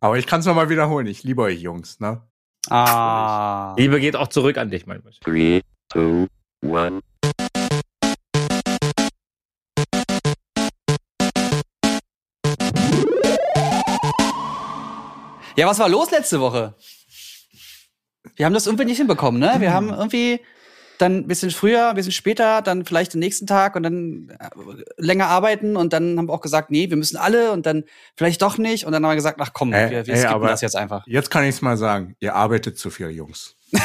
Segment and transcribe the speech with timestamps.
[0.00, 1.06] Aber ich kann es nochmal wiederholen.
[1.06, 2.20] Ich liebe euch, Jungs, ne?
[2.68, 3.74] Ah.
[3.78, 5.18] Liebe geht auch zurück an dich, mein Mensch.
[5.20, 6.26] Three, two,
[6.62, 7.00] one.
[15.56, 16.74] Ja, was war los letzte Woche?
[18.34, 19.54] Wir haben das irgendwie nicht hinbekommen, ne?
[19.60, 20.40] Wir haben irgendwie
[20.98, 24.48] dann ein bisschen früher, ein bisschen später, dann vielleicht den nächsten Tag und dann äh,
[24.96, 27.84] länger arbeiten und dann haben wir auch gesagt, nee, wir müssen alle und dann
[28.16, 30.34] vielleicht doch nicht und dann haben wir gesagt, ach komm, Äh, wir, wir ey, skippen
[30.36, 31.04] aber- das jetzt einfach.
[31.06, 32.14] Jetzt kann ich es mal sagen.
[32.20, 33.54] Ihr arbeitet zu viel, Jungs.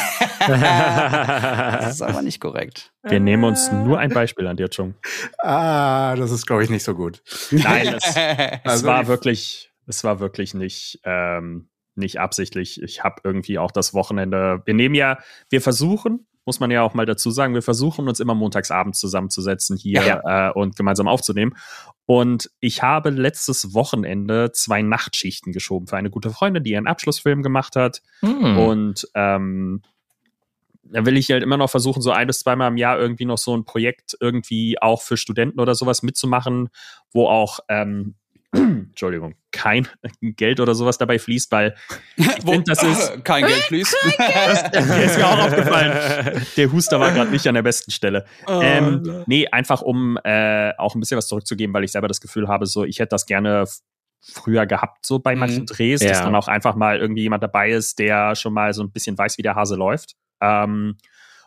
[0.47, 2.91] Das ist aber nicht korrekt.
[3.03, 4.95] Wir nehmen uns nur ein Beispiel an dir, Chung.
[5.39, 7.21] Ah, das ist, glaube ich, nicht so gut.
[7.51, 12.81] Nein, es, es Also war ich- wirklich, es war wirklich nicht, ähm, nicht absichtlich.
[12.81, 14.61] Ich habe irgendwie auch das Wochenende.
[14.65, 15.17] Wir nehmen ja,
[15.49, 19.77] wir versuchen, muss man ja auch mal dazu sagen, wir versuchen uns immer montagsabends zusammenzusetzen
[19.77, 21.55] hier Äh, und gemeinsam aufzunehmen.
[22.05, 27.43] Und ich habe letztes Wochenende zwei Nachtschichten geschoben für eine gute Freundin, die ihren Abschlussfilm
[27.43, 28.01] gemacht hat.
[28.21, 28.57] Hm.
[28.57, 29.81] Und ähm,
[30.83, 33.37] da will ich halt immer noch versuchen, so ein bis zweimal im Jahr irgendwie noch
[33.37, 36.69] so ein Projekt irgendwie auch für Studenten oder sowas mitzumachen,
[37.11, 38.15] wo auch, ähm,
[38.53, 39.87] Entschuldigung, kein
[40.21, 41.75] Geld oder sowas dabei fließt, weil
[42.17, 43.95] ich finde, das ist, kein Geld fließt.
[44.03, 48.25] mir ist mir auch aufgefallen, der Huster war gerade nicht an der besten Stelle.
[48.47, 52.19] Oh, Ähm, nee, einfach um äh, auch ein bisschen was zurückzugeben, weil ich selber das
[52.21, 53.63] Gefühl habe, so ich hätte das gerne
[54.19, 55.39] früher gehabt, so bei Mhm.
[55.39, 56.25] manchen Drehs, dass Ja.
[56.25, 59.37] dann auch einfach mal irgendwie jemand dabei ist, der schon mal so ein bisschen weiß,
[59.37, 60.15] wie der Hase läuft.
[60.41, 60.97] Ähm,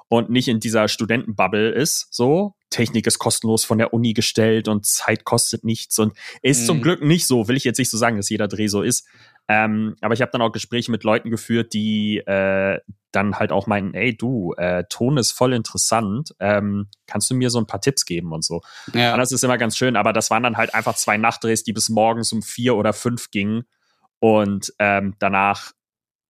[0.08, 2.54] und nicht in dieser Studentenbubble ist, so.
[2.70, 6.66] Technik ist kostenlos von der Uni gestellt und Zeit kostet nichts und ist Mhm.
[6.66, 9.06] zum Glück nicht so, will ich jetzt nicht so sagen, dass jeder Dreh so ist.
[9.46, 12.80] Ähm, aber ich habe dann auch Gespräche mit Leuten geführt, die äh,
[13.12, 17.50] dann halt auch meinen, ey du, äh, Ton ist voll interessant, ähm, kannst du mir
[17.50, 18.62] so ein paar Tipps geben und so.
[18.92, 19.12] Ja.
[19.12, 21.72] Und das ist immer ganz schön, aber das waren dann halt einfach zwei Nachtdrehs, die
[21.72, 23.64] bis morgens um vier oder fünf gingen.
[24.18, 25.72] Und ähm, danach,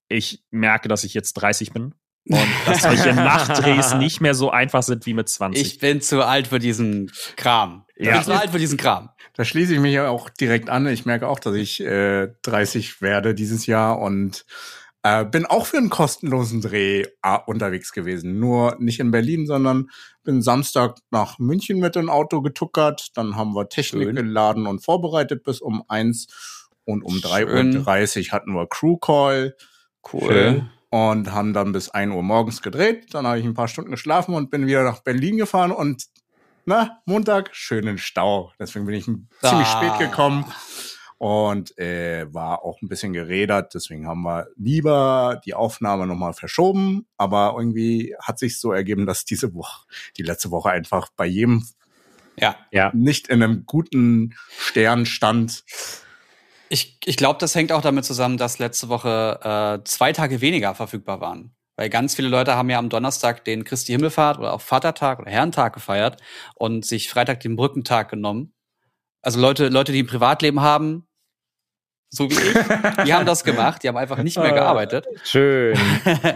[0.09, 1.95] ich merke, dass ich jetzt 30 bin.
[2.29, 5.61] Und dass solche Nachtdrehs nicht mehr so einfach sind wie mit 20.
[5.63, 7.85] Ich bin zu alt für diesen Kram.
[7.97, 8.15] Ich Ja.
[8.15, 9.11] bin zu alt für diesen Kram.
[9.35, 10.87] Da schließe ich mich ja auch direkt an.
[10.87, 14.47] Ich merke auch, dass ich äh, 30 werde dieses Jahr und
[15.03, 18.39] äh, bin auch für einen kostenlosen Dreh äh, unterwegs gewesen.
[18.39, 19.91] Nur nicht in Berlin, sondern
[20.23, 23.09] bin Samstag nach München mit dem Auto getuckert.
[23.15, 24.17] Dann haben wir Technik Schön.
[24.17, 27.85] geladen und vorbereitet bis um eins Und um Schön.
[27.85, 29.57] 3.30 Uhr hatten wir Crew Call
[30.11, 30.67] Cool.
[30.95, 33.13] Und haben dann bis 1 Uhr morgens gedreht.
[33.15, 36.05] Dann habe ich ein paar Stunden geschlafen und bin wieder nach Berlin gefahren und
[36.67, 38.53] na, Montag schönen Stau.
[38.61, 39.65] Deswegen bin ich ziemlich Ah.
[39.97, 40.45] spät gekommen
[41.19, 43.75] und äh, war auch ein bisschen gerädert.
[43.75, 47.07] Deswegen haben wir lieber die Aufnahme nochmal verschoben.
[47.17, 51.67] Aber irgendwie hat sich so ergeben, dass diese Woche, die letzte Woche einfach bei jedem
[52.39, 52.55] Ja.
[52.71, 52.93] Ja.
[52.95, 55.65] nicht in einem guten Stern stand.
[56.69, 60.75] Ich, ich glaube, das hängt auch damit zusammen, dass letzte Woche äh, zwei Tage weniger
[60.75, 61.55] verfügbar waren.
[61.77, 65.31] Weil ganz viele Leute haben ja am Donnerstag den Christi Himmelfahrt oder auch Vatertag oder
[65.31, 66.21] Herrentag gefeiert
[66.55, 68.55] und sich Freitag den Brückentag genommen.
[69.23, 71.09] Also Leute, Leute, die ein Privatleben haben,
[72.11, 75.07] so wie ich, die haben das gemacht, die haben einfach nicht mehr gearbeitet.
[75.25, 75.77] Schön.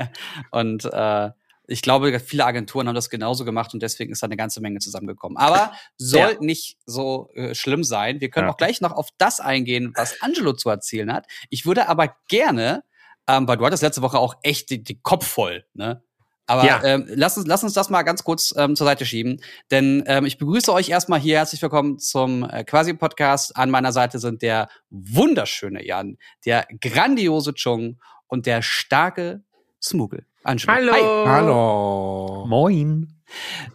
[0.51, 1.31] und äh,
[1.69, 4.79] ich glaube, viele Agenturen haben das genauso gemacht und deswegen ist da eine ganze Menge
[4.81, 5.37] zusammengekommen.
[5.37, 6.41] Aber soll Ja.
[6.41, 8.21] nicht so äh, schlimm sein.
[8.21, 8.53] Wir können Ja.
[8.53, 11.27] auch gleich noch auf das eingehen, was Angelo zu erzählen hat.
[11.51, 12.83] Ich würde aber gerne,
[13.29, 16.03] ähm, weil du hattest letzte Woche auch echt die, die Kopf voll, ne?
[16.51, 16.83] Aber Ja.
[16.83, 19.43] ähm, lass, uns, lass uns das mal ganz kurz ähm, zur Seite schieben.
[19.71, 21.37] Denn ähm, ich begrüße euch erstmal hier.
[21.37, 23.55] Herzlich willkommen zum äh, Quasi-Podcast.
[23.55, 29.43] An meiner Seite sind der wunderschöne Jan, der grandiose Chung und der starke
[29.83, 30.25] Smugel.
[30.45, 30.73] Angelo.
[30.73, 30.93] Hallo.
[30.93, 31.29] Hi.
[31.29, 32.45] Hallo.
[32.47, 33.15] Moin.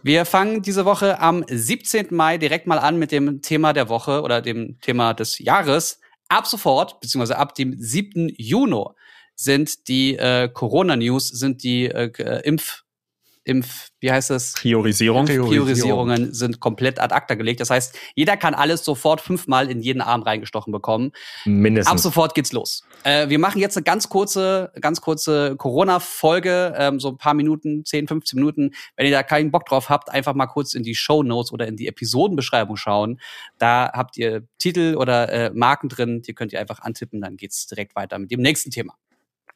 [0.02, 2.08] Wir fangen diese Woche am 17.
[2.10, 6.00] Mai direkt mal an mit dem Thema der Woche oder dem Thema des Jahres.
[6.28, 8.30] Ab sofort, beziehungsweise ab dem 7.
[8.36, 8.84] Juni
[9.36, 12.83] sind die äh, Corona-News, sind die äh, äh, Impf,
[13.44, 14.54] Impf, wie heißt das?
[14.54, 15.26] Priorisierung.
[15.26, 15.66] Priorisierung.
[15.66, 17.60] Priorisierungen sind komplett ad acta gelegt.
[17.60, 21.08] Das heißt, jeder kann alles sofort fünfmal in jeden Arm reingestochen bekommen.
[21.08, 22.02] Ab Mindestens.
[22.02, 22.82] sofort geht's los.
[23.04, 27.84] Äh, wir machen jetzt eine ganz kurze, ganz kurze Corona-Folge, ähm, so ein paar Minuten,
[27.84, 28.70] 10, 15 Minuten.
[28.96, 31.66] Wenn ihr da keinen Bock drauf habt, einfach mal kurz in die Show Notes oder
[31.66, 33.20] in die Episodenbeschreibung schauen.
[33.58, 37.66] Da habt ihr Titel oder äh, Marken drin, die könnt ihr einfach antippen, dann geht's
[37.66, 38.94] direkt weiter mit dem nächsten Thema.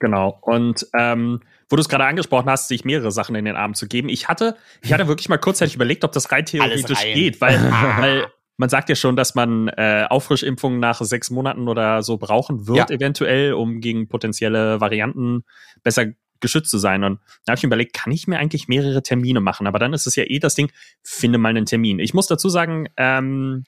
[0.01, 0.39] Genau.
[0.43, 3.87] Und ähm, wo du es gerade angesprochen hast, sich mehrere Sachen in den Arm zu
[3.89, 4.09] geben.
[4.09, 7.59] Ich hatte, ich hatte wirklich mal kurzzeitig überlegt, ob das rein theoretisch geht, weil,
[7.99, 12.67] weil man sagt ja schon, dass man äh, Auffrischimpfungen nach sechs Monaten oder so brauchen
[12.67, 12.97] wird, Ja.
[12.97, 15.45] eventuell, um gegen potenzielle Varianten
[15.83, 16.07] besser
[16.41, 17.03] geschützt zu sein.
[17.03, 19.67] Und da habe ich mir überlegt, kann ich mir eigentlich mehrere Termine machen?
[19.67, 20.71] Aber dann ist es ja eh das Ding,
[21.03, 21.99] finde mal einen Termin.
[21.99, 23.65] Ich muss dazu sagen, ähm,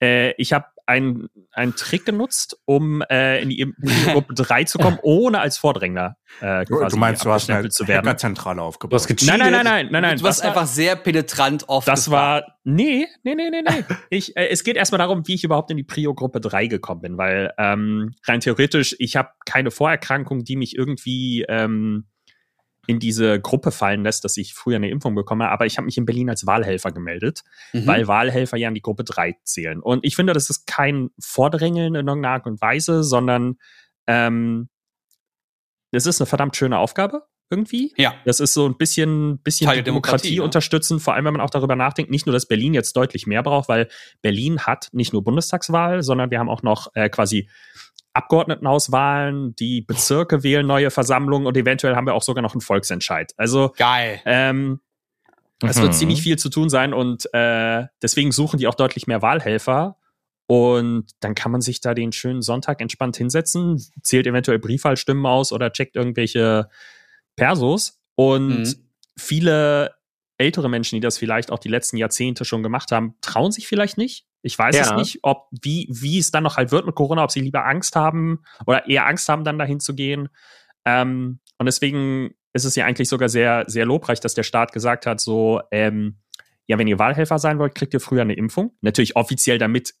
[0.00, 3.74] Äh, ich habe einen, einen Trick genutzt, um äh, in die
[4.12, 7.68] Gruppe 3 zu kommen, ohne als Vordrängler äh, Du, quasi du meinst, du hast eine
[7.68, 8.06] zu werden.
[8.06, 9.00] Hackerzentrale Du aufgebaut.
[9.00, 9.38] hast gecheatet.
[9.38, 10.18] Nein, nein, nein, nein, nein, nein.
[10.18, 11.88] du warst einfach sehr penetrant oft.
[11.88, 13.84] Das war, nee, nee, nee, nee, nee.
[14.10, 17.18] Ich, äh, es geht erstmal darum, wie ich überhaupt in die Prio-Gruppe 3 gekommen bin,
[17.18, 22.06] weil ähm, rein theoretisch, ich habe keine Vorerkrankung, die mich irgendwie ähm,
[22.86, 25.96] in diese Gruppe fallen lässt, dass ich früher eine Impfung bekomme, aber ich habe mich
[25.98, 27.42] in Berlin als Wahlhelfer gemeldet,
[27.72, 27.86] Mhm.
[27.86, 29.80] weil Wahlhelfer ja in die Gruppe 3 zählen.
[29.80, 33.56] Und ich finde, das ist kein Vordrängeln in irgendeiner Art und Weise, sondern
[34.06, 34.68] ähm,
[35.92, 37.92] das ist eine verdammt schöne Aufgabe irgendwie.
[37.96, 38.14] ja.
[38.24, 39.84] Das ist so ein bisschen, bisschen Teil Demokratie,
[40.30, 40.42] Demokratie, ne?
[40.42, 43.42] unterstützen, vor allem wenn man auch darüber nachdenkt, nicht nur, dass Berlin jetzt deutlich mehr
[43.44, 43.88] braucht, weil
[44.20, 47.48] Berlin hat nicht nur Bundestagswahl, sondern wir haben auch noch äh, quasi
[48.16, 53.32] Abgeordnetenhauswahlen, die Bezirke wählen neue Versammlungen und eventuell haben wir auch sogar noch einen Volksentscheid.
[53.36, 54.20] Also Geil.
[54.24, 54.80] ähm,
[55.64, 55.82] es Mhm.
[55.82, 59.96] wird ziemlich viel zu tun sein und äh, deswegen suchen die auch deutlich mehr Wahlhelfer.
[60.48, 65.50] Und dann kann man sich da den schönen Sonntag entspannt hinsetzen, zählt eventuell Briefwahlstimmen aus
[65.52, 66.68] oder checkt irgendwelche
[67.34, 68.00] Persos.
[68.14, 68.74] Und Mhm.
[69.18, 69.95] viele
[70.38, 73.96] ältere Menschen, die das vielleicht auch die letzten Jahrzehnte schon gemacht haben, trauen sich vielleicht
[73.98, 74.26] nicht.
[74.42, 74.82] Ich weiß Ja.
[74.82, 77.64] es nicht, ob wie, wie es dann noch halt wird mit Corona, ob sie lieber
[77.66, 80.28] Angst haben oder eher Angst haben, dann dahin zu gehen.
[80.84, 85.06] Ähm, und deswegen ist es ja eigentlich sogar sehr, sehr lobreich, dass der Staat gesagt
[85.06, 86.18] hat, so, ähm,
[86.66, 88.76] ja, wenn ihr Wahlhelfer sein wollt, kriegt ihr früher eine Impfung.
[88.80, 89.94] Natürlich offiziell, damit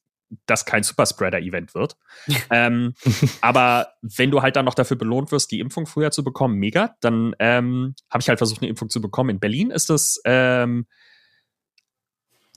[0.46, 1.96] das kein Superspreader-Event wird.
[2.50, 2.94] ähm,
[3.40, 6.96] aber wenn du halt dann noch dafür belohnt wirst, die Impfung früher zu bekommen, mega,
[7.00, 9.30] dann ähm, habe ich halt versucht, eine Impfung zu bekommen.
[9.30, 10.86] In Berlin ist das ähm,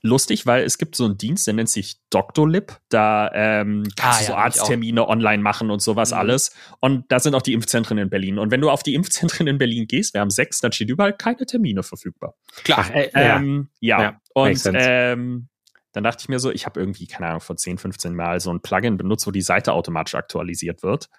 [0.02, 2.78] lustig, weil es gibt so einen Dienst, der nennt sich Doctolib.
[2.88, 4.38] Da ähm, kannst Ah, du so ja.
[4.38, 6.18] Arzttermine online machen und sowas Mhm.
[6.18, 6.56] alles.
[6.80, 8.40] Und da sind auch die Impfzentren in Berlin.
[8.40, 11.14] Und wenn du auf die Impfzentren in Berlin gehst, wir haben sechs, dann steht überall
[11.14, 12.34] keine Termine verfügbar.
[12.64, 12.80] Klar.
[12.86, 13.38] Ach, äh, ja.
[13.38, 14.02] Ähm, ja.
[14.02, 14.80] Ja, und makes sense.
[14.82, 15.50] ähm,
[15.92, 18.52] dann dachte ich mir so, ich habe irgendwie, keine Ahnung, vor 10, 15 Mal so
[18.52, 21.10] ein Plugin benutzt, wo die Seite automatisch aktualisiert wird.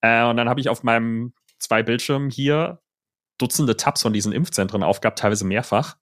[0.00, 2.80] Äh, und dann habe ich auf meinem zwei Bildschirmen hier
[3.38, 5.96] Dutzende Tabs von diesen Impfzentren aufgehabt, teilweise mehrfach.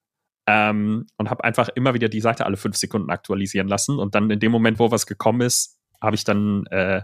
[0.46, 3.98] Ähm, und habe einfach immer wieder die Seite alle fünf Sekunden aktualisieren lassen.
[3.98, 7.02] Und dann in dem Moment, wo was gekommen ist, habe ich dann äh,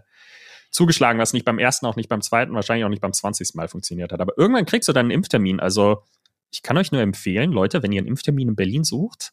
[0.70, 3.54] zugeschlagen, was nicht beim ersten, auch nicht beim zweiten, wahrscheinlich auch nicht beim 20.
[3.54, 4.20] Mal funktioniert hat.
[4.20, 5.58] Aber irgendwann kriegst du dann einen Impftermin.
[5.58, 6.04] Also
[6.50, 9.32] ich kann euch nur empfehlen, Leute, wenn ihr einen Impftermin in Berlin sucht,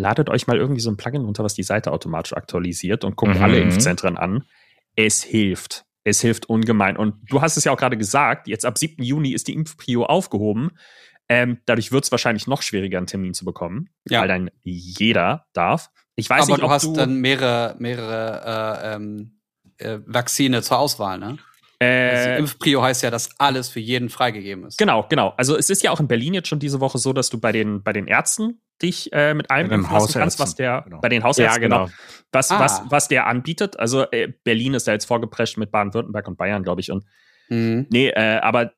[0.00, 3.36] ladet euch mal irgendwie so ein Plugin runter, was die Seite automatisch aktualisiert und guckt
[3.36, 3.42] Mhm.
[3.42, 4.44] alle Impfzentren an.
[4.96, 5.84] Es hilft.
[6.04, 6.96] Es hilft ungemein.
[6.96, 9.02] Und du hast es ja auch gerade gesagt, jetzt ab 7.
[9.02, 10.70] Juni ist die Impfprio aufgehoben.
[11.28, 14.20] Ähm, dadurch wird es wahrscheinlich noch schwieriger, einen Termin zu bekommen, Ja.
[14.22, 15.90] weil dann jeder darf.
[16.16, 19.38] Ich weiß Aber nicht, du ob hast du, dann mehrere, mehrere äh, ähm,
[19.78, 21.38] äh, Vakzine zur Auswahl, ne?
[21.82, 24.76] Also die äh, Impfprio heißt ja, dass alles für jeden freigegeben ist.
[24.78, 25.32] Genau, genau.
[25.38, 27.52] Also es ist ja auch in Berlin jetzt schon diese Woche so, dass du bei
[27.52, 31.00] den, bei den Ärzten dich äh, mit allem impfen lassen kannst, was Hausärzten, der, genau.
[31.00, 31.88] bei den Ja, Hausärzten, genau.
[32.32, 32.60] was, Ah.
[32.60, 33.78] was, was der anbietet.
[33.78, 36.90] Also äh, Berlin ist da jetzt vorgeprescht mit Baden-Württemberg und Bayern, glaube ich.
[36.90, 37.04] Und
[37.48, 37.86] Mhm.
[37.90, 38.72] nee, äh, aber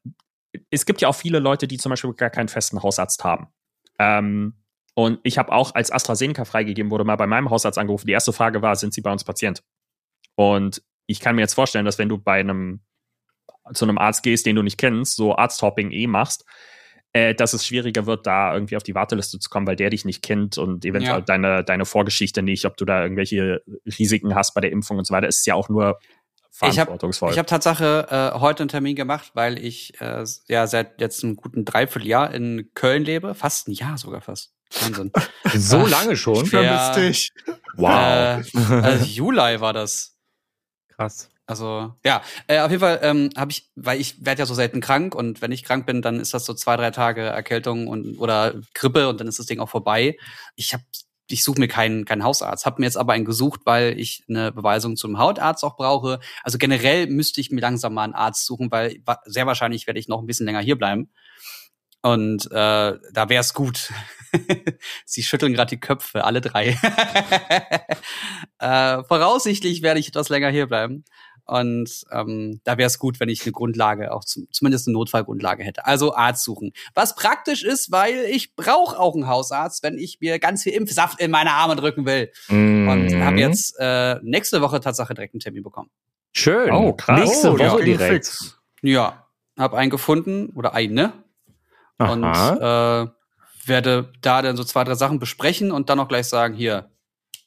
[0.71, 3.49] es gibt ja auch viele Leute, die zum Beispiel gar keinen festen Hausarzt haben.
[3.99, 4.55] Ähm,
[4.95, 8.07] und ich habe auch, als AstraZeneca freigegeben wurde, mal bei meinem Hausarzt angerufen.
[8.07, 9.63] Die erste Frage war, sind Sie bei uns Patient?
[10.37, 12.81] Und ich kann mir jetzt vorstellen, dass wenn du bei einem
[13.75, 16.45] zu einem Arzt gehst, den du nicht kennst, so Arzthopping eh machst,
[17.13, 20.05] äh, dass es schwieriger wird, da irgendwie auf die Warteliste zu kommen, weil der dich
[20.05, 21.21] nicht kennt und eventuell Ja.
[21.21, 23.63] deine, deine Vorgeschichte nicht, ob du da irgendwelche
[23.99, 25.29] Risiken hast bei der Impfung und so weiter.
[25.29, 25.99] Ist ja auch nur
[26.51, 27.33] Ich habe verantwortungsvoll.
[27.33, 31.37] ich hab Tatsache äh, heute einen Termin gemacht, weil ich äh, ja seit jetzt einem
[31.37, 33.35] guten Dreivierteljahr in Köln lebe.
[33.35, 34.55] Fast ein Jahr sogar fast.
[34.81, 35.13] Wahnsinn.
[35.55, 36.45] So Ach, lange schon?
[36.45, 37.31] Ich vermisse dich.
[37.77, 37.91] Wow.
[37.91, 38.43] Äh,
[38.83, 40.17] also Juli war das.
[40.97, 41.29] Krass.
[41.47, 44.81] Also, ja, äh, auf jeden Fall ähm, habe ich, weil ich werde ja so selten
[44.81, 48.17] krank und wenn ich krank bin, dann ist das so zwei, drei Tage Erkältung und
[48.19, 50.17] oder Grippe und dann ist das Ding auch vorbei.
[50.55, 50.85] Ich habe
[51.29, 54.53] ich suche mir keinen keinen Hausarzt, habe mir jetzt aber einen gesucht, weil ich eine
[54.53, 56.21] Beweisung zum Hautarzt auch brauche.
[56.43, 60.09] Also generell müsste ich mir langsam mal einen Arzt suchen, weil sehr wahrscheinlich werde ich
[60.09, 61.11] noch ein bisschen länger hier bleiben.
[62.03, 63.93] Und äh, da wäre es gut.
[65.05, 66.71] Sie schütteln gerade die Köpfe, alle drei.
[68.59, 71.05] äh, voraussichtlich werde ich etwas länger hier bleiben.
[71.45, 75.65] Und ähm, da wäre es gut, wenn ich eine Grundlage, auch zum, zumindest eine Notfallgrundlage
[75.65, 75.85] hätte.
[75.87, 76.73] Also Arzt suchen.
[76.95, 81.21] Was praktisch ist, weil ich brauche auch einen Hausarzt, wenn ich mir ganz viel Impfsaft
[81.21, 82.31] in meine Arme drücken will.
[82.49, 83.25] Und Mhm.
[83.25, 85.91] habe jetzt äh, nächste Woche Tatsache direkt einen Termin bekommen.
[86.35, 86.71] Schön.
[86.73, 87.19] Oh, krass.
[87.21, 88.27] Nächste Oh, ja, Woche ging direkt.
[88.27, 88.59] fix.
[88.81, 89.27] Ja,
[89.59, 91.13] habe einen gefunden oder eine
[91.99, 93.03] und Aha.
[93.03, 93.09] äh,
[93.67, 96.91] werde da dann so zwei, drei Sachen besprechen und dann auch gleich sagen, hier,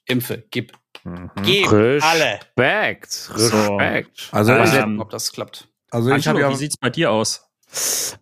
[0.06, 0.74] Impfe, gib.
[1.06, 1.30] Mhm.
[1.44, 2.04] Gib Respekt.
[2.04, 2.40] alle.
[2.58, 4.30] Respekt.
[4.32, 5.68] Also Mal ich, Ähm, gucken, ob das klappt.
[5.92, 7.48] also ich habe Angelo, ja, wie sieht's bei dir aus?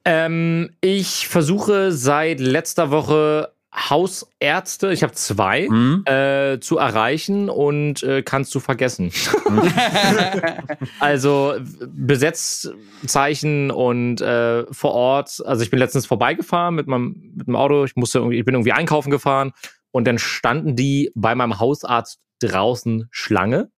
[0.06, 6.04] Ähm, ich versuche seit letzter Woche Hausärzte, ich habe zwei, Hm?
[6.06, 9.12] äh, zu erreichen und äh, kannst du vergessen.
[11.00, 11.56] also
[11.88, 17.84] Besetzzeichen und äh, vor Ort, also ich bin letztens vorbeigefahren mit meinem, mit dem Auto,
[17.86, 19.54] ich musste irgendwie, ich bin irgendwie einkaufen gefahren
[19.92, 23.70] und dann standen die bei meinem Hausarzt draußen Schlange.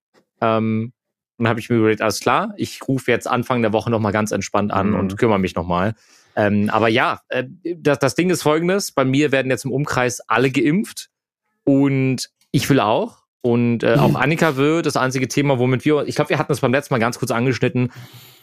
[0.41, 0.91] Ähm,
[1.38, 4.13] und dann habe ich mir überlegt, alles klar, ich rufe jetzt Anfang der Woche nochmal
[4.13, 4.95] ganz entspannt an Mhm.
[5.00, 5.93] und kümmere mich nochmal.
[6.38, 7.45] Ähm, aber ja, äh,
[7.77, 11.10] das, das Ding ist folgendes: Bei mir werden jetzt im Umkreis alle geimpft
[11.63, 13.24] und ich will auch.
[13.41, 14.81] Und äh, auch Annika will.
[14.81, 17.29] Das einzige Thema, womit wir, ich glaube, wir hatten das beim letzten Mal ganz kurz
[17.29, 17.91] angeschnitten,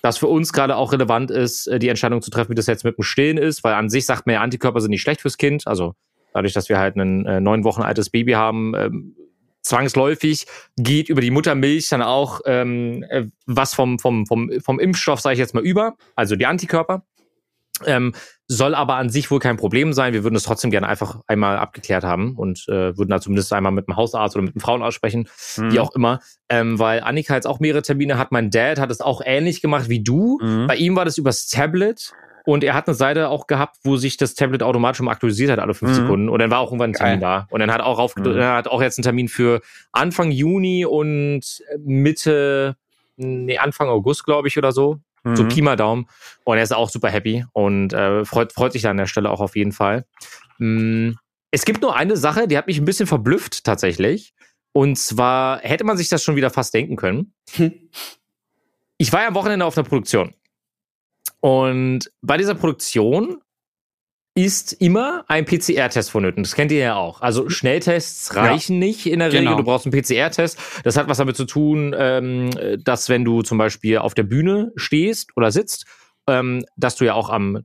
[0.00, 2.84] dass für uns gerade auch relevant ist, äh, die Entscheidung zu treffen, wie das jetzt
[2.84, 5.38] mit dem Stillen ist, weil an sich sagt man ja, Antikörper sind nicht schlecht fürs
[5.38, 5.66] Kind.
[5.66, 5.94] Also
[6.32, 9.16] dadurch, dass wir halt ein äh, neun Wochen altes Baby haben, ähm,
[9.62, 15.20] zwangsläufig geht über die Muttermilch dann auch ähm, äh, was vom, vom, vom, vom Impfstoff,
[15.20, 17.04] sage ich jetzt mal, über, also die Antikörper.
[17.86, 18.12] Ähm,
[18.46, 20.12] soll aber an sich wohl kein Problem sein.
[20.12, 23.72] Wir würden es trotzdem gerne einfach einmal abgeklärt haben und äh, würden da zumindest einmal
[23.72, 25.72] mit dem Hausarzt oder mit dem Frauenarzt sprechen, Hm.
[25.72, 26.20] wie auch immer.
[26.48, 28.30] Ähm, weil Annika jetzt auch mehrere Termine hat.
[28.30, 30.38] Mein Dad hat es auch ähnlich gemacht wie du.
[30.42, 30.66] Mhm.
[30.66, 32.12] Bei ihm war das übers Tablet.
[32.44, 35.58] Und er hat eine Seite auch gehabt, wo sich das Tablet automatisch schon aktualisiert hat,
[35.60, 35.96] alle fünf Mhm.
[35.96, 36.28] Sekunden.
[36.28, 37.46] Und dann war auch irgendwann ein Termin da.
[37.50, 38.42] Und dann hat er auch auf, Mhm.
[38.42, 39.60] hat auch jetzt einen Termin für
[39.92, 42.76] Anfang Juni und Mitte,
[43.16, 44.98] nee, Anfang August, glaube ich, oder so.
[45.34, 45.48] So Mhm.
[45.48, 46.08] Pi mal Daumen.
[46.42, 49.30] Und er ist auch super happy und äh, freut, freut sich da an der Stelle
[49.30, 50.04] auch auf jeden Fall.
[50.58, 51.10] Mm,
[51.52, 54.32] Es gibt nur eine Sache, die hat mich ein bisschen verblüfft tatsächlich.
[54.72, 57.34] Und zwar hätte man sich das schon wieder fast denken können.
[58.98, 60.34] Ich war ja am Wochenende auf einer Produktion.
[61.42, 63.38] Und bei dieser Produktion
[64.34, 66.42] ist immer ein PCR-Test vonnöten.
[66.42, 67.20] Das kennt ihr ja auch.
[67.20, 69.50] Also Schnelltests reichen nicht in der Genau.
[69.50, 69.56] Regel.
[69.56, 70.58] Du brauchst einen PCR-Test.
[70.84, 72.50] Das hat was damit zu tun, ähm,
[72.82, 75.84] dass wenn du zum Beispiel auf der Bühne stehst oder sitzt,
[76.28, 77.64] ähm, dass du ja auch am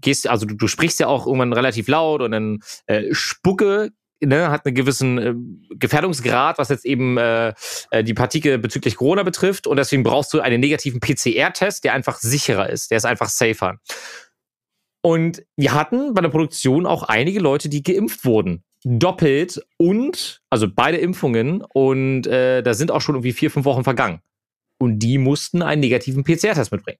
[0.00, 3.90] gehst, also du, du sprichst ja auch irgendwann relativ laut und dann äh, Spucke
[4.26, 5.34] ne, hat einen gewissen äh,
[5.76, 7.54] Gefährdungsgrad, was jetzt eben äh,
[7.90, 9.66] äh, die Partikel bezüglich Corona betrifft.
[9.66, 13.78] Und deswegen brauchst du einen negativen PCR-Test, der einfach sicherer ist, der ist einfach safer.
[15.02, 18.64] Und wir hatten bei der Produktion auch einige Leute, die geimpft wurden.
[18.84, 21.62] Doppelt und, also beide Impfungen.
[21.62, 24.20] Und äh, da sind auch schon irgendwie vier, fünf Wochen vergangen.
[24.78, 26.98] Und die mussten einen negativen PCR-Test mitbringen.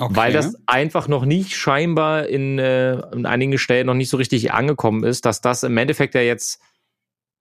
[0.00, 0.16] Okay.
[0.16, 4.52] Weil das einfach noch nicht scheinbar in, äh, in einigen Stellen noch nicht so richtig
[4.52, 6.60] angekommen ist, dass das im Endeffekt ja jetzt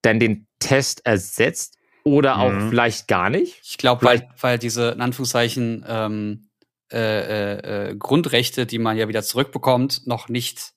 [0.01, 2.69] dann den Test ersetzt oder auch Mhm.
[2.69, 3.59] vielleicht gar nicht.
[3.63, 6.49] Ich glaube, weil, weil diese, in Anführungszeichen, ähm,
[6.91, 10.73] äh, äh, äh, Grundrechte, die man ja wieder zurückbekommt, noch nicht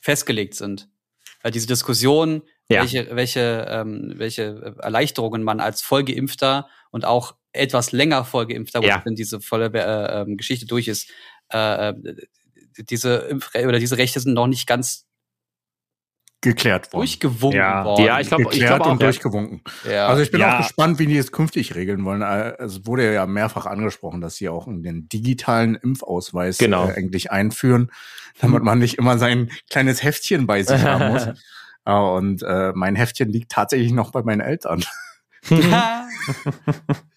[0.00, 0.88] festgelegt sind.
[1.42, 2.80] Weil diese Diskussion, Ja.
[2.80, 9.02] welche, welche, ähm, welche Erleichterungen man als Vollgeimpfter und auch etwas länger Vollgeimpfter, wo Ja.
[9.04, 11.10] wenn diese volle äh, ähm, Geschichte durch ist,
[11.52, 11.94] äh, äh,
[12.78, 15.04] diese Impfre oder diese Rechte sind noch nicht ganz
[16.42, 17.00] geklärt worden.
[17.00, 17.84] durchgewunken Ja.
[17.84, 18.04] worden.
[18.04, 18.92] Ja, ich glaube ich geklärt glaub auch.
[18.92, 19.62] und durchgewunken.
[19.90, 20.06] ja.
[20.06, 20.54] Also ich bin Ja.
[20.54, 22.22] auch gespannt, wie die es künftig regeln wollen.
[22.22, 26.88] Äh, Es wurde ja mehrfach angesprochen, dass sie auch den digitalen Impfausweis Genau.
[26.88, 27.90] äh, eigentlich einführen,
[28.40, 31.26] damit man nicht immer sein kleines Heftchen bei sich haben muss.
[31.88, 34.82] Äh, Und äh, mein Heftchen liegt tatsächlich noch bei meinen Eltern.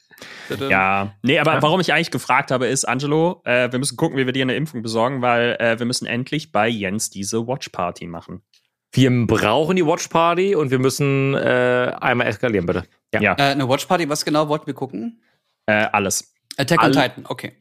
[0.69, 4.25] Ja, nee, aber warum ich eigentlich gefragt habe, ist, Angelo, äh, wir müssen gucken, wie
[4.25, 8.41] wir dir eine Impfung besorgen, weil äh, wir müssen endlich bei Jens diese Watch-Party machen.
[8.91, 12.83] Wir brauchen die Watch Party und wir müssen äh, einmal eskalieren, bitte.
[13.13, 13.21] Ja.
[13.21, 13.33] Ja.
[13.37, 15.21] Äh, eine Watchparty, was genau wollten wir gucken?
[15.67, 16.33] Äh, alles.
[16.57, 17.53] Attack on Alle- Titan, okay.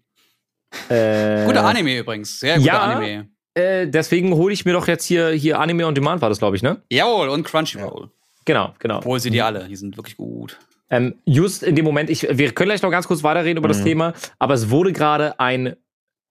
[0.89, 2.81] Äh, Guter Anime übrigens, sehr guter ja.
[2.81, 3.29] Anime.
[3.55, 6.57] Äh, deswegen hole ich mir doch jetzt hier, hier Anime on Demand, war das, glaube
[6.57, 6.83] ich, ne?
[6.91, 8.11] Jawohl, und Crunchyroll.
[8.45, 8.99] Genau, genau.
[8.99, 10.59] Obwohl sie die alle, die sind wirklich gut.
[10.91, 13.81] Ähm, just in dem Moment, ich, wir können gleich noch ganz kurz weiterreden über das
[13.81, 13.85] Mhm.
[13.85, 15.77] Thema, aber es wurde gerade ein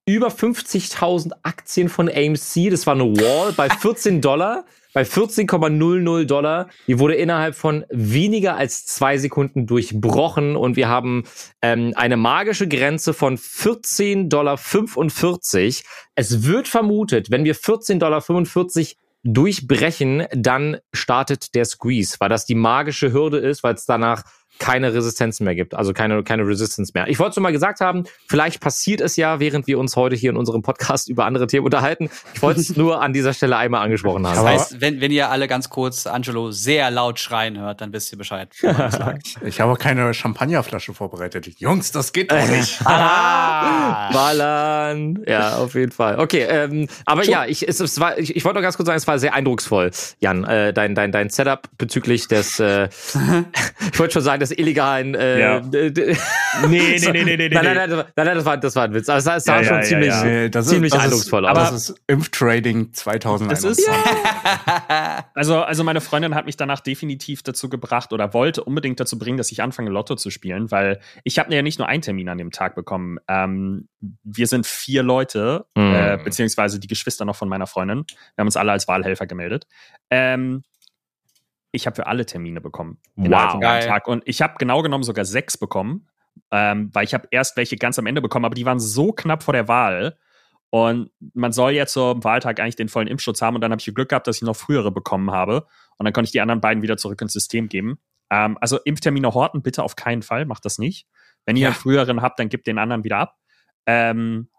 [0.07, 6.69] über 50.000 Aktien von AMC, das war eine Wall bei 14 Dollar, bei 14,00 Dollar.
[6.87, 11.25] Die wurde innerhalb von weniger als zwei Sekunden durchbrochen und wir haben
[11.61, 14.57] ähm, eine magische Grenze von 14,45 Dollar.
[16.15, 18.23] Es wird vermutet, wenn wir 14,45 Dollar
[19.23, 24.23] durchbrechen, dann startet der Squeeze, weil das die magische Hürde ist, weil es danach
[24.59, 27.07] keine Resistenzen mehr gibt, also keine, keine Resistance mehr.
[27.07, 30.15] Ich wollte es nur mal gesagt haben, vielleicht passiert es ja, während wir uns heute
[30.15, 32.09] hier in unserem Podcast über andere Themen unterhalten.
[32.33, 34.35] Ich wollte es nur an dieser Stelle einmal angesprochen haben.
[34.35, 38.11] Das heißt, wenn, wenn ihr alle ganz kurz Angelo sehr laut schreien hört, dann wisst
[38.11, 38.49] ihr Bescheid.
[39.43, 41.47] Ich habe auch keine Champagnerflasche vorbereitet.
[41.59, 42.79] Jungs, das geht doch nicht.
[42.87, 45.23] Ah, Ballern.
[45.27, 46.19] Ja, auf jeden Fall.
[46.19, 48.97] Okay, ähm, aber ja, ich, es, es war, ich, ich wollte noch ganz kurz sagen,
[48.97, 52.89] es war sehr eindrucksvoll, Jan, äh, dein, dein, dein Setup bezüglich des, äh,
[53.91, 55.15] ich wollte schon sagen, des illegalen.
[55.15, 55.59] Äh, Ja.
[55.61, 56.15] d-
[56.67, 57.95] Nee, nee, nee, nee, nee, nein, nein, nee.
[57.95, 59.09] nein, nein, nein, das war, das war ein Witz.
[59.09, 60.23] Aber es sah, es sah Ja, schon ja, ja, ziemlich, ja.
[60.23, 61.57] Nee, das ziemlich ist, das eindrucksvoll ist, aus.
[61.57, 63.61] Das ist Impftrading 2021.
[63.61, 63.89] Das ist-
[65.35, 69.37] Also, also meine Freundin hat mich danach definitiv dazu gebracht oder wollte unbedingt dazu bringen,
[69.37, 72.37] dass ich anfange, Lotto zu spielen, weil ich habe ja nicht nur einen Termin an
[72.37, 73.17] dem Tag bekommen.
[73.27, 73.87] Ähm,
[74.23, 75.93] wir sind vier Leute, Mhm.
[75.93, 78.05] äh, beziehungsweise die Geschwister noch von meiner Freundin.
[78.07, 79.67] Wir haben uns alle als Wahlhelfer gemeldet.
[80.09, 80.63] Ähm,
[81.71, 82.97] ich habe für alle Termine bekommen.
[83.15, 83.59] Wow.
[83.59, 84.07] Tag.
[84.07, 86.07] Und ich habe genau genommen sogar sechs bekommen,
[86.51, 89.43] ähm, weil ich habe erst welche ganz am Ende bekommen, aber die waren so knapp
[89.43, 90.17] vor der Wahl.
[90.69, 93.55] Und man soll ja zum Wahltag eigentlich den vollen Impfschutz haben.
[93.55, 95.65] Und dann habe ich Glück gehabt, dass ich noch frühere bekommen habe.
[95.97, 97.99] Und dann konnte ich die anderen beiden wieder zurück ins System geben.
[98.29, 100.45] Ähm, also Impftermine horten bitte auf keinen Fall.
[100.45, 101.07] Macht das nicht.
[101.45, 101.67] Wenn ihr Ja.
[101.69, 103.37] einen früheren habt, dann gebt den anderen wieder ab.
[103.85, 104.49] Ähm,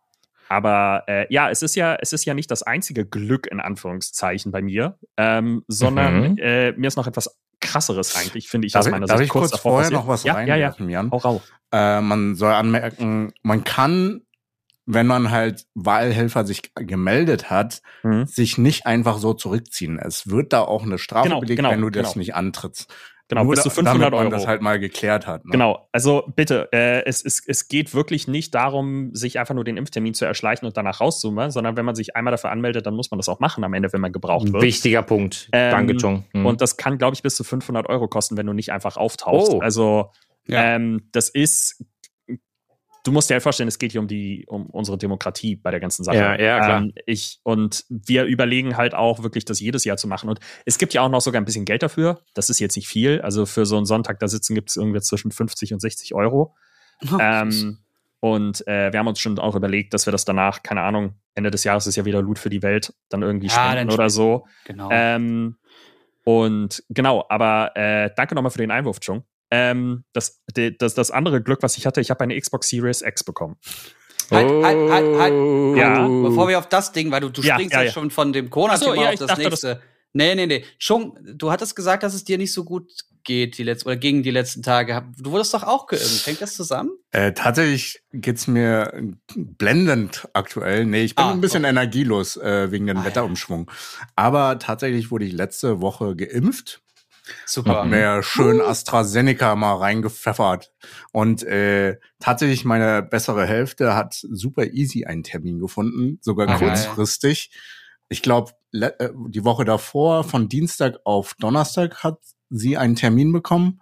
[0.48, 4.52] aber äh, ja, es ist ja, es ist ja nicht das einzige Glück in Anführungszeichen
[4.52, 6.38] bei mir, ähm, sondern Mhm.
[6.38, 9.26] äh, mir ist noch etwas krasseres eigentlich, finde ich Darf aus ich, meiner darf Sicht
[9.28, 10.00] ich kurz davor vorher passiert.
[10.00, 10.52] noch was ja, ja, ja.
[10.54, 11.10] reinwerfen, Jan?
[11.10, 11.42] Hau rau.
[11.72, 14.22] Äh, man soll anmerken, man kann,
[14.86, 18.26] wenn man halt Wahlhelfer sich gemeldet hat, Mhm.
[18.26, 19.98] sich nicht einfach so zurückziehen.
[19.98, 22.18] Es wird da auch eine Strafe Genau, belegt, genau, wenn du das genau.
[22.20, 22.88] nicht antrittst.
[23.28, 24.30] Genau, Nur bis zu da- 500 damit man Euro.
[24.30, 25.44] das halt mal geklärt hat.
[25.44, 25.52] Ne?
[25.52, 29.76] Genau, also bitte, äh, es, es, es geht wirklich nicht darum, sich einfach nur den
[29.76, 33.10] Impftermin zu erschleichen und danach rauszumachen, sondern wenn man sich einmal dafür anmeldet, dann muss
[33.10, 34.62] man das auch machen am Ende, wenn man gebraucht wird.
[34.62, 35.50] Wichtiger Punkt.
[35.52, 36.24] Ähm, Danke, Chung.
[36.32, 36.46] Mhm.
[36.46, 39.52] Und das kann, glaube ich, bis zu 500 Euro kosten, wenn du nicht einfach auftauchst.
[39.52, 39.60] Oh.
[39.60, 40.10] Also
[40.46, 40.76] Ja.
[40.76, 41.84] ähm, das ist,
[43.08, 45.80] du musst dir halt vorstellen, es geht hier um die, um unsere Demokratie bei der
[45.80, 46.18] ganzen Sache.
[46.18, 46.82] Ja, ja, klar.
[46.82, 50.28] Ähm, ich, und wir überlegen halt auch wirklich, das jedes Jahr zu machen.
[50.28, 52.20] Und es gibt ja auch noch sogar ein bisschen Geld dafür.
[52.34, 53.20] Das ist jetzt nicht viel.
[53.22, 56.54] Also für so einen Sonntag da sitzen gibt es irgendwie zwischen 50 und 60 Euro.
[57.18, 57.78] Ähm,
[58.20, 61.50] und äh, wir haben uns schon auch überlegt, dass wir das danach, keine Ahnung, Ende
[61.50, 64.10] des Jahres ist ja wieder Loot für die Welt, dann irgendwie Ja, spenden oder spenden.
[64.10, 64.46] so.
[64.64, 64.88] genau.
[64.90, 65.56] Ähm,
[66.24, 69.24] und genau, aber äh, danke nochmal für den Einwurf, Chung.
[69.50, 70.42] Ähm, das,
[70.78, 73.56] das, das andere Glück, was ich hatte, ich habe eine Xbox Series X bekommen.
[74.30, 75.32] Halt, halt, halt, halt.
[75.32, 75.74] Oh.
[75.74, 76.06] Ja.
[76.06, 77.92] Bevor wir auf das Ding, weil du, du Ja, springst ja, ja, ja.
[77.92, 79.82] schon von dem Corona-Thema so, ja, auf das dachte, das- nächste.
[80.14, 80.64] Nee, nee, nee.
[80.78, 82.90] Chung, du hattest gesagt, dass es dir nicht so gut
[83.24, 85.04] geht, die letzten, oder gegen die letzten Tage.
[85.18, 86.26] Du wurdest doch auch geimpft.
[86.26, 86.90] Hängt das zusammen?
[87.10, 88.90] Äh, tatsächlich geht's mir
[89.34, 90.86] blendend aktuell.
[90.86, 91.70] Nee, ich bin Ah, ein bisschen okay.
[91.70, 93.06] energielos äh, wegen dem Ah, ja.
[93.06, 93.70] Wetterumschwung.
[94.16, 96.80] Aber tatsächlich wurde ich letzte Woche geimpft.
[97.46, 97.80] Super.
[97.80, 100.72] Hab mir schön AstraZeneca mal reingepfeffert.
[101.12, 106.68] Und äh, tatsächlich meine bessere Hälfte hat super easy einen Termin gefunden, sogar Ah, geil.
[106.68, 107.50] kurzfristig.
[108.08, 112.18] Ich glaube, äh, die Woche davor, von Dienstag auf Donnerstag, hat
[112.50, 113.80] sie einen Termin bekommen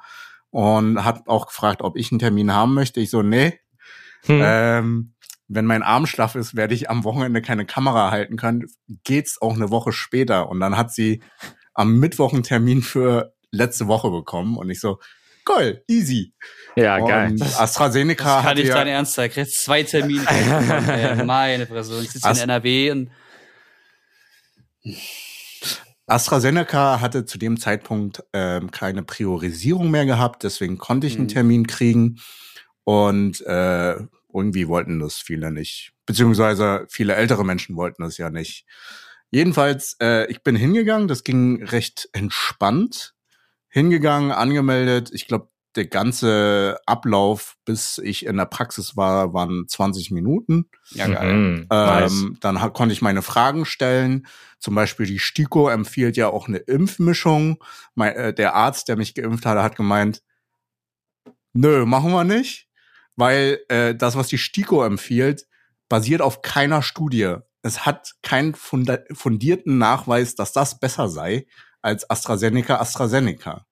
[0.50, 3.00] und hat auch gefragt, ob ich einen Termin haben möchte.
[3.00, 3.58] Ich so, nee.
[4.24, 4.40] Hm.
[4.42, 5.12] Ähm,
[5.48, 8.66] wenn mein Arm schlaff ist, werde ich am Wochenende keine Kamera halten können.
[9.04, 10.48] Geht's auch eine Woche später.
[10.48, 11.22] Und dann hat sie
[11.72, 14.56] am Mittwoch einen Termin für letzte Woche bekommen.
[14.56, 14.98] Und ich so,
[15.44, 16.34] geil, easy.
[16.76, 17.30] ja, geil.
[17.32, 19.30] Und AstraZeneca Das kann hatte nicht ja, dein Ernst sein.
[19.30, 20.24] Kriegst zwei Termine.
[20.26, 22.00] Ey, Meine Fresse.
[22.02, 23.10] Ich sitze in NRW und
[26.06, 31.28] AstraZeneca hatte zu dem Zeitpunkt ähm, keine Priorisierung mehr gehabt, deswegen konnte ich einen Mhm.
[31.28, 32.20] Termin kriegen.
[32.84, 33.96] Und äh,
[34.32, 35.92] irgendwie wollten das viele nicht.
[36.06, 38.64] Beziehungsweise viele ältere Menschen wollten das ja nicht.
[39.32, 43.14] Jedenfalls, äh, ich bin hingegangen, das ging recht entspannt.
[43.76, 45.10] Hingegangen, angemeldet.
[45.12, 50.70] Ich glaube, der ganze Ablauf, bis ich in der Praxis war, waren 20 Minuten.
[50.92, 51.34] ja geil.
[51.34, 51.66] Mhm.
[51.70, 54.26] Ähm, Dann ha- konnte ich meine Fragen stellen.
[54.58, 57.62] Zum Beispiel die STIKO empfiehlt ja auch eine Impfmischung.
[57.94, 60.22] Mein, äh, der Arzt, der mich geimpft hatte, hat gemeint,
[61.52, 62.68] nö, machen wir nicht,
[63.16, 65.46] weil äh, das, was die STIKO empfiehlt,
[65.90, 67.34] basiert auf keiner Studie.
[67.60, 71.46] Es hat keinen fundierten Nachweis, dass das besser sei
[71.86, 73.64] als AstraZeneca AstraZeneca.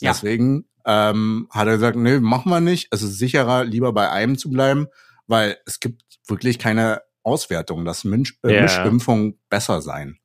[0.00, 0.10] Ja.
[0.12, 2.88] Deswegen ähm, hat er gesagt, nö, machen wir nicht.
[2.90, 4.88] Es ist sicherer, lieber bei einem zu bleiben,
[5.28, 8.62] weil es gibt wirklich keine Auswertung, dass Misch äh, Ja.
[8.62, 10.18] Mischimpfungen besser seien.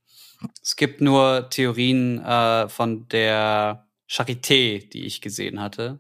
[0.64, 6.00] Es gibt nur Theorien äh, von der Charité, die ich gesehen hatte.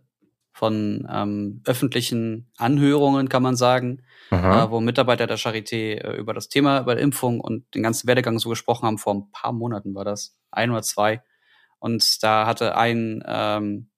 [0.52, 6.50] Von ähm, öffentlichen Anhörungen, kann man sagen, äh, wo Mitarbeiter der Charité äh, über das
[6.50, 8.98] Thema, über Impfung und den ganzen Werdegang so gesprochen haben.
[8.98, 10.39] Vor ein paar Monaten war das.
[10.52, 11.22] Ein oder zwei.
[11.80, 13.90] Und da hatte ein ähm,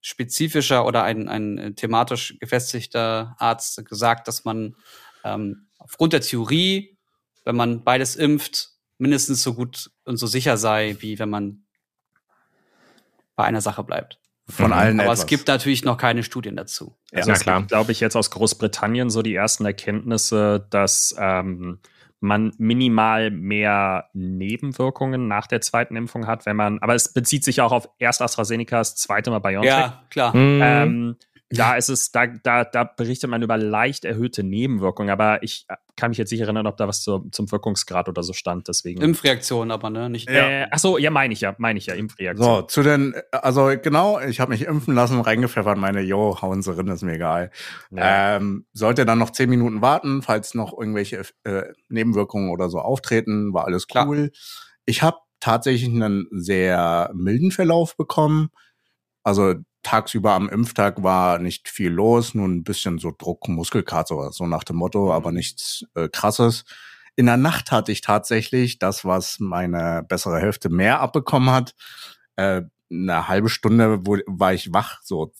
[0.00, 4.76] spezifischer oder ein, ein äh, thematisch gefestigter Arzt gesagt, dass man
[5.24, 6.96] ähm, aufgrund der Theorie,
[7.44, 11.64] wenn man beides impft, mindestens so gut und so sicher sei, wie wenn man
[13.36, 14.18] bei einer Sache bleibt.
[14.48, 14.72] Von Mhm.
[14.72, 15.20] allen Aber etwas.
[15.20, 16.96] es gibt natürlich noch keine Studien dazu.
[17.12, 17.62] Also Ja, es klar.
[17.64, 21.80] glaube ich, jetzt aus Großbritannien so die ersten Erkenntnisse, dass ähm,
[22.20, 27.60] man minimal mehr Nebenwirkungen nach der zweiten Impfung hat, wenn man, aber es bezieht sich
[27.60, 29.70] auch auf erst AstraZeneca, das zweite Mal BioNTech.
[29.70, 30.36] Ja, klar.
[30.36, 30.60] Mhm.
[30.62, 31.16] Ähm,
[31.50, 35.76] da ist es, da, da, da berichtet man über leicht erhöhte Nebenwirkungen, aber ich äh,
[35.96, 39.00] kann mich jetzt nicht erinnern, ob da was zur, zum Wirkungsgrad oder so stand, deswegen.
[39.00, 40.10] Impfreaktion aber, ne?
[40.10, 42.46] Nicht äh, ach so, ja, meine ich ja, meine ich ja, Impfreaktion.
[42.46, 46.76] So, zu den, also genau, ich habe mich impfen lassen, reingepfeffert, meine, yo, hauen sie
[46.76, 47.50] rein, ist mir egal.
[47.90, 48.36] Ja.
[48.36, 53.54] Ähm, sollte dann noch zehn Minuten warten, falls noch irgendwelche äh, Nebenwirkungen oder so auftreten,
[53.54, 54.06] war alles Klar.
[54.06, 54.30] cool.
[54.84, 58.50] Ich habe tatsächlich einen sehr milden Verlauf bekommen.
[59.22, 59.54] Also
[59.88, 64.46] tagsüber am Impftag war nicht viel los, nur ein bisschen so Druck, Muskelkater oder so
[64.46, 66.64] nach dem Motto, aber nichts äh, krasses.
[67.16, 71.74] In der Nacht hatte ich tatsächlich das, was meine bessere Hälfte mehr abbekommen hat.
[72.36, 75.32] Äh, eine halbe Stunde wo, war ich wach, so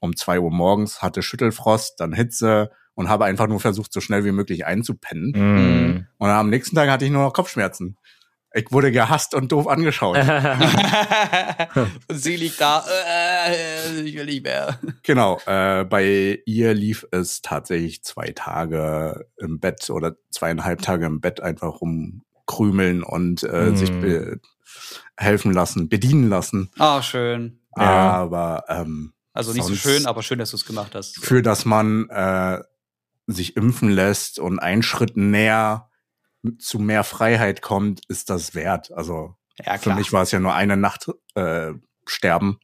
[0.00, 4.24] um zwei Uhr morgens, hatte Schüttelfrost, dann Hitze und habe einfach nur versucht, so schnell
[4.24, 5.32] wie möglich einzupennen.
[5.34, 6.06] Mhm.
[6.16, 7.98] Und am nächsten Tag hatte ich nur noch Kopfschmerzen.
[8.56, 10.16] Ich wurde gehasst und doof angeschaut.
[11.76, 12.84] Und sie liegt da,
[13.48, 14.78] äh, ich will nicht mehr.
[15.02, 21.20] Genau, äh, bei ihr lief es tatsächlich zwei Tage im Bett oder zweieinhalb Tage im
[21.20, 23.76] Bett einfach rumkrümeln und äh, Mm.
[23.76, 24.40] sich be
[25.16, 26.70] helfen lassen, bedienen lassen.
[26.78, 27.60] Ah, schön.
[27.72, 31.18] Aber ähm, Also nicht so schön, aber schön, dass du es gemacht hast.
[31.24, 32.58] für das man äh,
[33.26, 35.88] sich impfen lässt und einen Schritt näher
[36.58, 38.92] zu mehr Freiheit kommt, ist das wert.
[38.92, 41.72] Also Ja, für mich war es ja nur eine Nacht äh,
[42.06, 42.58] sterben,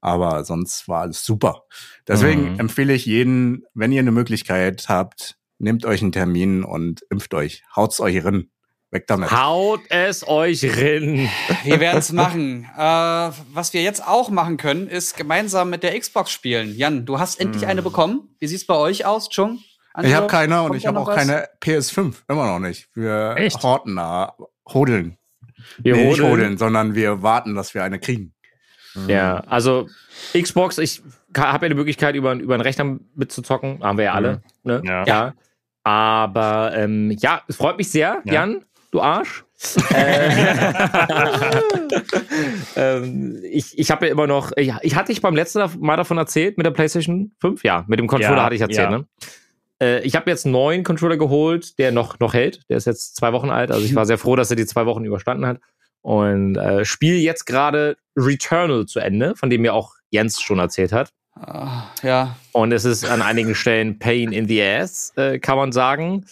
[0.00, 1.62] aber sonst war alles super.
[2.06, 2.60] Deswegen Mhm.
[2.60, 7.62] empfehle ich jeden, wenn ihr eine Möglichkeit habt, nehmt euch einen Termin und impft euch.
[7.74, 8.50] Haut's euch rein.
[8.90, 9.32] Weg damit.
[9.32, 11.28] Haut es euch rin.
[11.64, 12.68] Wir werden es machen.
[12.76, 12.80] Äh,
[13.52, 16.76] was wir jetzt auch machen können, ist gemeinsam mit der Xbox spielen.
[16.76, 18.36] Jan, du hast endlich eine bekommen.
[18.38, 19.58] Wie sieht's bei euch aus, Chung?
[20.02, 21.16] Ich habe keine und ich habe auch was?
[21.16, 22.14] keine PS5.
[22.28, 22.88] Immer noch nicht.
[22.94, 23.62] Wir Echt?
[23.62, 24.34] horten da.
[24.68, 25.16] Hodeln.
[25.78, 28.32] Wir nee, nicht holen- hodeln, sondern wir warten, dass wir eine kriegen.
[29.08, 29.88] Ja, also
[30.40, 31.02] Xbox, ich
[31.36, 33.82] habe ja die Möglichkeit, über, über einen Rechner mitzuzocken.
[33.82, 34.42] Haben wir ja alle.
[34.62, 34.82] Ne?
[34.84, 35.04] Ja.
[35.04, 35.34] ja.
[35.82, 38.32] Aber ähm, ja, es freut mich sehr, Ja.
[38.34, 39.44] Jan, du Arsch.
[39.94, 40.30] äh,
[42.76, 46.18] ähm, ich ich habe ja immer noch, ja, ich hatte ich beim letzten Mal davon
[46.18, 48.98] erzählt mit der PlayStation 5, ja, mit dem Controller Ja, hatte ich erzählt, ja.
[48.98, 49.06] ne?
[49.82, 52.62] Äh, ich habe jetzt einen neuen Controller geholt, der noch, noch hält.
[52.68, 53.70] Der ist jetzt zwei Wochen alt.
[53.70, 55.60] Also ich war sehr froh, dass er die zwei Wochen überstanden hat.
[56.02, 60.92] Und äh, spiele jetzt gerade Returnal zu Ende, von dem mir auch Jens schon erzählt
[60.92, 61.10] hat.
[61.34, 62.36] Ah, ja.
[62.52, 66.24] Und es ist an einigen Stellen Pain in the Ass, äh, kann man sagen.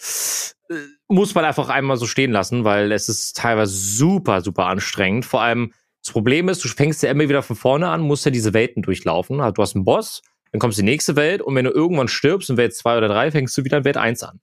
[0.69, 0.75] Äh,
[1.09, 5.25] muss man einfach einmal so stehen lassen, weil es ist teilweise super, super anstrengend.
[5.25, 8.31] Vor allem, das Problem ist, du fängst ja immer wieder von vorne an, musst ja
[8.31, 9.41] diese Welten durchlaufen.
[9.41, 10.21] Also, du hast einen Boss,
[10.53, 12.97] dann kommst du in die nächste Welt und wenn du irgendwann stirbst in Welt 2
[12.99, 14.39] oder 3, fängst du wieder in Welt 1 an.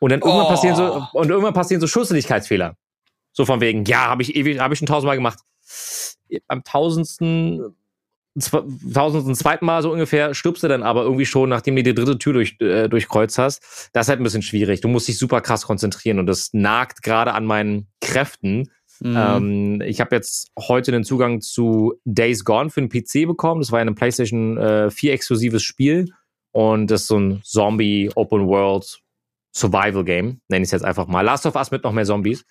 [0.00, 0.48] Und dann irgendwann Oh.
[0.48, 2.74] passieren so, und irgendwann passieren so Schusseligkeitsfehler.
[3.32, 5.38] So von wegen, ja, habe ich ewig, habe ich schon tausendmal gemacht.
[6.48, 7.76] Am tausendsten
[8.94, 12.16] tausendsten zweiten Mal so ungefähr stirbst du dann aber irgendwie schon, nachdem du die dritte
[12.16, 13.90] Tür durch, äh, durchkreuzt hast.
[13.92, 14.80] Das ist halt ein bisschen schwierig.
[14.80, 18.70] Du musst dich super krass konzentrieren und das nagt gerade an meinen Kräften.
[19.00, 19.16] Mhm.
[19.16, 23.60] Ähm, ich habe jetzt heute den Zugang zu Days Gone für den PC bekommen.
[23.60, 26.12] Das war ein PlayStation äh, 4 exklusives Spiel
[26.52, 29.00] und das ist so ein Zombie Open World
[29.52, 31.22] Survival Game, nenne ich es jetzt einfach mal.
[31.22, 32.44] Last of Us mit noch mehr Zombies.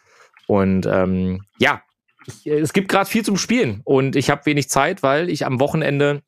[0.47, 1.81] Und ähm, ja,
[2.25, 5.59] ich, es gibt gerade viel zum Spielen und ich habe wenig Zeit, weil ich am
[5.59, 6.23] Wochenende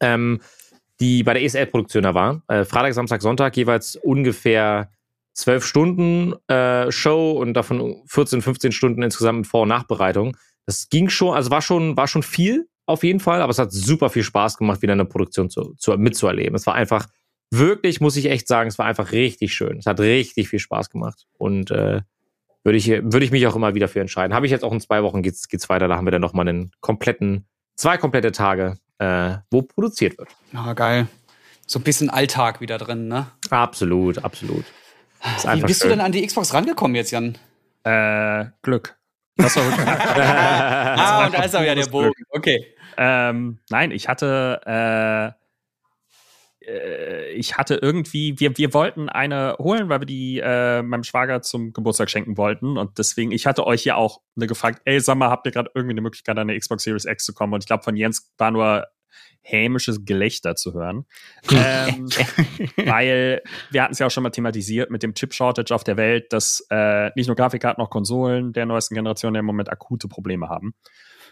[0.00, 0.40] ähm,
[1.00, 2.42] die bei der ESL-Produktion da war.
[2.48, 4.90] Äh, Freitag, Samstag, Sonntag jeweils ungefähr
[5.32, 10.36] zwölf Stunden äh, Show und davon 14, 15 Stunden insgesamt mit Vor- und Nachbereitung.
[10.66, 13.72] Das ging schon, also war schon, war schon viel auf jeden Fall, aber es hat
[13.72, 16.54] super viel Spaß gemacht, wieder eine Produktion zu, zu, mitzuerleben.
[16.54, 17.06] Es war einfach
[17.50, 19.78] wirklich, muss ich echt sagen, es war einfach richtig schön.
[19.78, 22.02] Es hat richtig viel Spaß gemacht und äh,
[22.62, 24.34] würde ich, würde ich mich auch immer wieder für entscheiden.
[24.34, 25.88] Habe ich jetzt auch in zwei Wochen geht's, geht's weiter.
[25.88, 30.28] Da haben wir dann nochmal einen kompletten, zwei komplette Tage, äh, wo produziert wird.
[30.52, 31.06] Ah, geil.
[31.66, 33.28] So ein bisschen Alltag wieder drin, ne?
[33.50, 34.64] Absolut, absolut.
[35.36, 35.90] Ist Wie bist schön.
[35.90, 37.36] du denn an die Xbox rangekommen jetzt, Jan?
[37.84, 38.98] Äh, Glück.
[39.36, 42.12] Das war wirklich ah, und da ist aber ja der Bogen.
[42.30, 42.74] Okay.
[42.96, 45.40] ähm, nein, ich hatte, äh,
[46.70, 51.42] äh, ich hatte irgendwie, wir, wir wollten eine holen, weil wir die äh, meinem Schwager
[51.42, 52.78] zum Geburtstag schenken wollten.
[52.78, 55.70] Und deswegen, ich hatte euch ja auch ne, gefragt, ey, sag mal, habt ihr gerade
[55.74, 57.54] irgendwie eine Möglichkeit, an eine Xbox Series X zu kommen?
[57.54, 58.86] Und ich glaube, von Jens war nur
[59.42, 61.06] hämisches Gelächter zu hören.
[61.50, 62.06] ähm,
[62.76, 66.32] weil wir hatten es ja auch schon mal thematisiert mit dem Chip-Shortage auf der Welt,
[66.32, 70.74] dass äh, nicht nur Grafikkarten, noch Konsolen der neuesten Generation im Moment akute Probleme haben.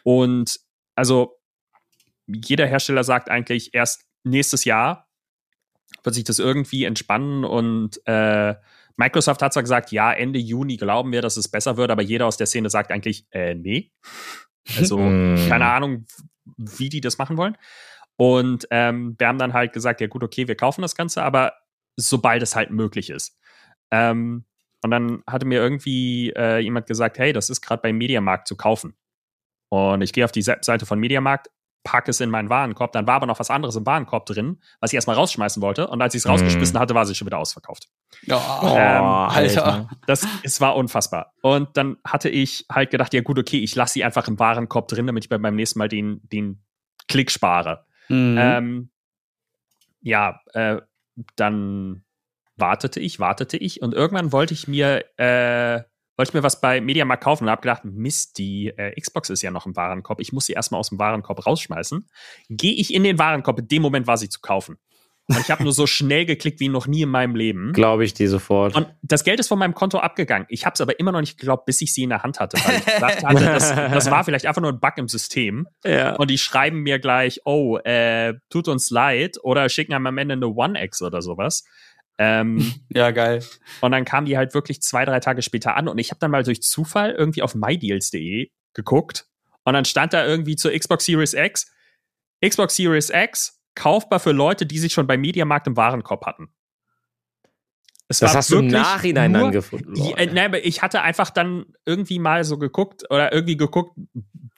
[0.04, 0.58] Und
[0.94, 1.36] also
[2.26, 5.08] jeder Hersteller sagt eigentlich, erst nächstes Jahr
[6.02, 8.54] wird sich das irgendwie entspannen und äh,
[8.96, 12.26] Microsoft hat zwar gesagt, ja, Ende Juni glauben wir, dass es besser wird, aber jeder
[12.26, 13.92] aus der Szene sagt eigentlich, äh, nee.
[14.76, 15.46] Also, Hm.
[15.48, 16.06] keine Ahnung,
[16.56, 17.56] wie die das machen wollen.
[18.16, 21.52] Und ähm, wir haben dann halt gesagt, ja gut, okay, wir kaufen das Ganze, aber
[21.96, 23.38] sobald es halt möglich ist.
[23.90, 24.44] Ähm,
[24.82, 28.56] und dann hatte mir irgendwie äh, jemand gesagt, hey, das ist gerade beim Mediamarkt zu
[28.56, 28.96] kaufen.
[29.70, 31.48] Und ich gehe auf die Se- Seite von Mediamarkt,
[31.90, 34.92] packe es in meinen Warenkorb, dann war aber noch was anderes im Warenkorb drin, was
[34.92, 35.86] ich erstmal rausschmeißen wollte.
[35.86, 36.32] Und als ich es Mhm.
[36.32, 37.88] rausgeschmissen hatte, war sie schon wieder ausverkauft.
[38.22, 39.88] Ja, Ähm, Alter.
[40.06, 41.32] Das, es war unfassbar.
[41.40, 44.88] Und dann hatte ich halt gedacht, ja gut, okay, ich lasse sie einfach im Warenkorb
[44.88, 46.62] drin, damit ich bei- beim nächsten Mal den, den
[47.08, 47.86] Klick spare.
[48.08, 48.36] Mhm.
[48.38, 48.90] Ähm,
[50.02, 50.76] ja, äh,
[51.36, 52.04] dann
[52.56, 55.82] wartete ich, wartete ich und irgendwann wollte ich mir, äh,
[56.18, 59.42] wollte ich mir was bei Mediamarkt kaufen und habe gedacht, Mist, die äh, Xbox ist
[59.42, 62.08] ja noch im Warenkorb, ich muss sie erstmal aus dem Warenkorb rausschmeißen.
[62.50, 64.78] Gehe ich in den Warenkorb, in dem Moment war sie zu kaufen.
[65.30, 67.74] Und ich habe nur so schnell geklickt wie noch nie in meinem Leben.
[67.74, 68.74] Glaube ich dir sofort.
[68.74, 70.46] Und das Geld ist von meinem Konto abgegangen.
[70.48, 72.56] Ich habe es aber immer noch nicht geglaubt, bis ich sie in der Hand hatte.
[72.64, 75.68] Weil ich gedacht hatte, das, das war vielleicht einfach nur ein Bug im System.
[75.84, 76.16] ja.
[76.16, 79.36] Und die schreiben mir gleich, oh, äh, tut uns leid.
[79.42, 81.64] Oder schicken einem am Ende eine One-X oder sowas.
[82.18, 83.44] Ähm, ja, geil.
[83.80, 85.88] und dann kamen die halt wirklich zwei, drei Tage später an.
[85.88, 89.26] Und ich habe dann mal durch Zufall irgendwie auf mydeals.de geguckt.
[89.64, 91.70] Und dann stand da irgendwie zur Xbox Series X,
[92.44, 96.48] Xbox Series X kaufbar für Leute, die sich schon beim Mediamarkt im Warenkorb hatten.
[98.08, 99.94] Es Das war hast du im Nachhinein nur- dann gefunden.
[99.94, 103.96] ja, äh, nein, aber ich hatte einfach dann irgendwie mal so geguckt oder irgendwie geguckt.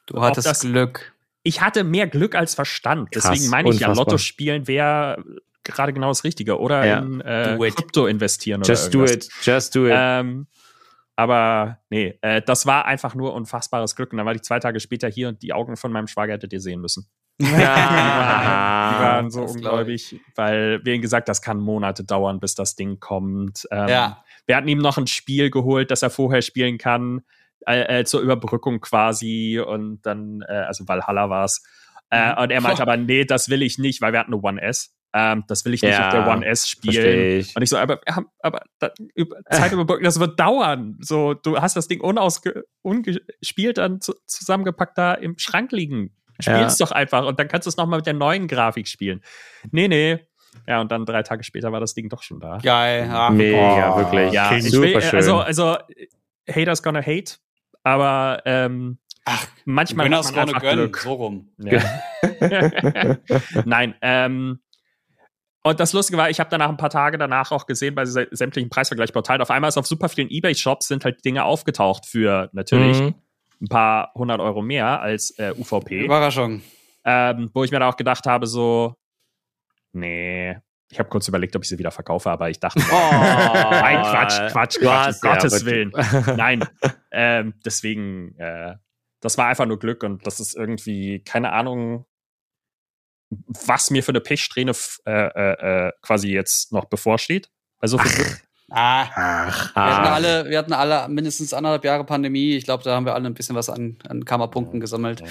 [0.07, 1.14] Du hattest das, Glück.
[1.42, 3.11] ich hatte mehr Glück als Verstand.
[3.11, 4.07] Krass, Deswegen meine ich ja, unfassbar.
[4.12, 5.25] Lotto spielen wäre
[5.70, 6.59] gerade genau das Richtige.
[6.61, 6.98] Oder Ja.
[6.98, 7.64] in äh, Do.
[7.74, 9.26] Krypto investieren Just oder do irgendwas.
[9.26, 9.33] it.
[9.46, 9.92] Just do it.
[9.96, 10.46] Ähm,
[11.16, 14.12] aber nee, äh, das war einfach nur unfassbares Glück.
[14.12, 16.52] Und dann war ich zwei Tage später hier und die Augen von meinem Schwager hättet
[16.52, 17.09] ihr sehen müssen.
[17.40, 22.74] Die waren so das ungläubig, weil wir ihm gesagt, das kann Monate dauern, bis das
[22.74, 23.66] Ding kommt.
[23.70, 24.24] Ähm, Ja.
[24.46, 27.20] Wir hatten ihm noch ein Spiel geholt, das er vorher spielen kann,
[27.66, 29.62] äh, äh, zur Überbrückung quasi.
[29.64, 31.62] Und dann, äh, also Valhalla war's.
[32.11, 34.61] Äh, und er meinte aber, nee, das will ich nicht, weil wir hatten eine One
[34.61, 34.94] S.
[35.12, 37.40] Ähm, das will ich nicht Ja, auf der One S spielen.
[37.40, 37.57] Ich.
[37.57, 38.01] Und ich so, aber,
[38.40, 40.99] aber da, über, Zeit überbrücken, das wird dauern.
[41.01, 46.14] So, du hast das Ding ungespielt dann zu, zusammengepackt da im Schrank liegen.
[46.38, 49.20] Spiel's doch einfach und dann kannst du es nochmal mit der neuen Grafik spielen.
[49.73, 50.20] Nee, nee.
[50.66, 52.59] Ja, und dann drei Tage später war das Ding doch schon da.
[52.59, 53.09] Geil.
[53.12, 54.33] Ach, Mega, Oh, wirklich.
[54.33, 55.16] Ja, ich super will, schön.
[55.16, 55.77] also, also,
[56.49, 57.37] Haters gonna hate,
[57.85, 60.79] aber ähm, Ach, manchmal Winners hat man gonna einfach gönn.
[60.79, 60.96] Glück.
[60.99, 61.51] So rum.
[61.59, 61.81] Ja.
[63.64, 64.61] Nein, ähm,
[65.62, 68.29] und das Lustige war, ich habe danach ein paar Tage danach auch gesehen bei sä-
[68.31, 69.42] sämtlichen Preisvergleichsportalen.
[69.42, 73.14] Auf einmal ist auf super vielen Ebay-Shops sind halt Dinge aufgetaucht für natürlich Mhm.
[73.62, 76.05] ein paar hundert Euro mehr als äh, UVP.
[76.05, 76.62] Überraschung.
[77.05, 78.94] Ähm, wo ich mir da auch gedacht habe, so,
[79.92, 80.57] nee.
[80.92, 84.79] Ich habe kurz überlegt, ob ich sie wieder verkaufe, aber ich dachte, nein, Quatsch, Quatsch,
[84.81, 85.94] Quatsch, um ja, Gottes wirklich.
[85.94, 86.37] Willen.
[86.37, 86.64] Nein.
[87.12, 88.75] ähm, deswegen, äh,
[89.20, 92.07] das war einfach nur Glück und das ist irgendwie, keine Ahnung,
[93.30, 94.72] was mir für eine Pechsträhne
[95.06, 97.48] äh, äh, äh, quasi jetzt noch bevorsteht.
[97.78, 98.40] Bei so viel Glück.
[98.72, 100.14] Ah, Ach, wir, hatten Ah.
[100.14, 102.54] alle, wir hatten alle mindestens anderthalb Jahre Pandemie.
[102.54, 105.22] Ich glaube, da haben wir alle ein bisschen was an, an Karma-Punkten gesammelt.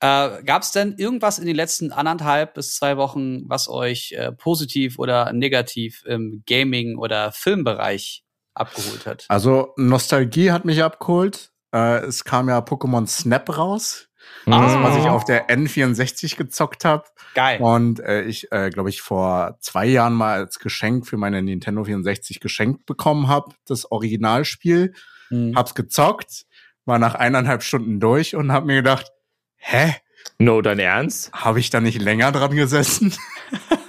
[0.00, 4.32] Äh, Gab es denn irgendwas in den letzten anderthalb bis zwei Wochen, was euch äh,
[4.32, 9.24] positiv oder negativ im Gaming- oder Filmbereich abgeholt hat?
[9.28, 11.52] Also Nostalgie hat mich abgeholt.
[11.72, 14.08] Äh, es kam ja Pokémon Snap raus,
[14.46, 14.82] Ah.
[14.82, 17.04] was ich auf der N64 gezockt habe.
[17.34, 17.60] Geil.
[17.60, 21.84] Und äh, ich, äh, glaube ich, vor zwei Jahren mal als Geschenk für meine Nintendo
[21.84, 24.94] 64 geschenkt bekommen habe, das Originalspiel.
[25.30, 25.56] Mhm.
[25.56, 26.46] Hab's gezockt,
[26.84, 29.12] war nach eineinhalb Stunden durch und hab mir gedacht,
[29.56, 29.94] hä,
[30.38, 31.32] No, dein Ernst?
[31.32, 33.14] habe ich da nicht länger dran gesessen?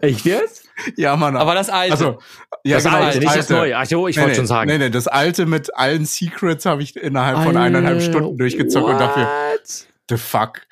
[0.00, 0.68] Echt jetzt?
[0.96, 1.36] ja, Mann.
[1.36, 1.92] Aber das alte.
[1.92, 2.18] also,
[2.64, 3.76] ja, das genau, alte, nicht das neue.
[3.76, 4.70] Ach jo, ich Nee, wollte nee, schon sagen.
[4.70, 8.98] Nee, nee, das alte mit allen Secrets habe ich innerhalb von eineinhalb Stunden durchgezockt und
[8.98, 9.86] dafür, What?
[10.08, 10.62] the fuck.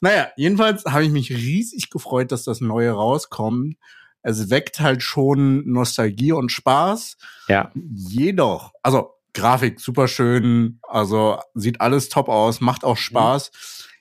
[0.00, 3.76] Naja, jedenfalls habe ich mich riesig gefreut, dass das Neue rauskommt.
[4.22, 7.16] Es weckt halt schon Nostalgie und Spaß.
[7.48, 7.70] Ja.
[7.74, 13.50] Jedoch, also Grafik super schön, also sieht alles top aus, macht auch Spaß.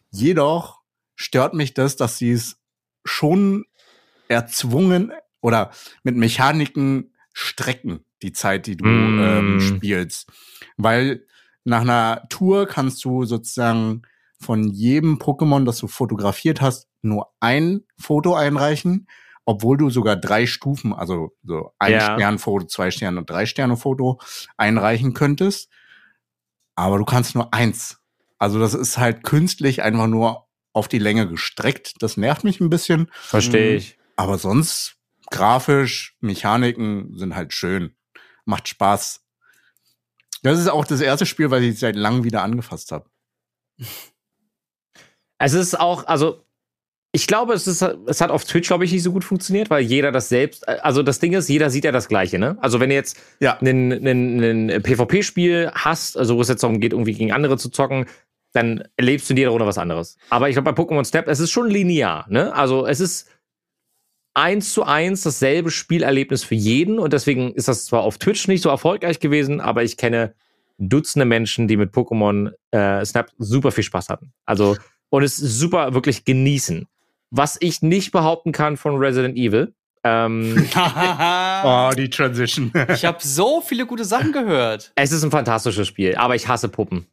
[0.09, 0.81] Jedoch
[1.15, 2.57] stört mich das, dass sie es
[3.05, 3.65] schon
[4.29, 5.11] erzwungen
[5.41, 5.71] oder
[6.03, 9.19] mit Mechaniken strecken, die Zeit, die du Mm.
[9.21, 10.27] ähm, spielst.
[10.77, 11.25] Weil
[11.63, 14.01] nach einer Tour kannst du sozusagen
[14.39, 19.07] von jedem Pokémon, das du fotografiert hast, nur ein Foto einreichen,
[19.45, 22.13] obwohl du sogar drei Stufen, also so ein Ja.
[22.15, 24.19] Sternfoto, zwei Sterne und drei Sterne Foto
[24.57, 25.69] einreichen könntest.
[26.75, 27.99] Aber du kannst nur eins.
[28.39, 31.95] Also das ist halt künstlich einfach nur auf die Länge gestreckt.
[31.99, 33.09] Das nervt mich ein bisschen.
[33.13, 33.97] Verstehe ich.
[34.17, 34.97] Aber sonst
[35.31, 37.95] grafisch, Mechaniken sind halt schön.
[38.45, 39.23] Macht Spaß.
[40.43, 43.09] Das ist auch das erste Spiel, was ich seit langem wieder angefasst habe.
[45.39, 46.43] Es ist auch, also
[47.11, 49.83] ich glaube, es, ist, es hat auf Twitch, glaube ich, nicht so gut funktioniert, weil
[49.83, 52.57] jeder das selbst, also das Ding ist, jeder sieht ja das Gleiche, ne?
[52.59, 53.57] Also wenn du jetzt Ja.
[53.59, 57.69] ein, ein, ein PvP-Spiel hast, also wo es jetzt darum geht, irgendwie gegen andere zu
[57.69, 58.07] zocken,
[58.53, 60.17] dann erlebst du in jeder Runde was anderes.
[60.31, 62.53] Aber ich glaube, bei Pokémon Snap, es ist schon linear, ne?
[62.55, 63.29] Also es ist
[64.37, 68.61] eins zu eins dasselbe Spielerlebnis für jeden und deswegen ist das zwar auf Twitch nicht
[68.61, 70.33] so erfolgreich gewesen, aber ich kenne
[70.79, 74.31] Dutzende Menschen, die mit Pokémon äh, Snap super viel Spaß hatten.
[74.45, 74.77] Also
[75.09, 76.85] und es super wirklich genießen.
[77.31, 79.73] Was ich nicht behaupten kann von Resident Evil.
[80.03, 80.69] Ähm,
[81.63, 82.71] Oh, die Transition.
[82.93, 84.91] ich habe so viele gute Sachen gehört.
[84.95, 87.07] es ist ein fantastisches Spiel, aber ich hasse Puppen.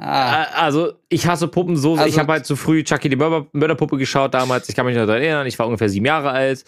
[0.00, 1.94] Ah, Also, ich hasse Puppen so.
[1.96, 2.04] sehr.
[2.04, 4.68] Also- ich habe halt zu früh Chucky die Mörder Mörderpuppe geschaut damals.
[4.68, 5.46] Ich kann mich noch daran erinnern.
[5.48, 6.64] Ich war ungefähr sieben Jahre alt.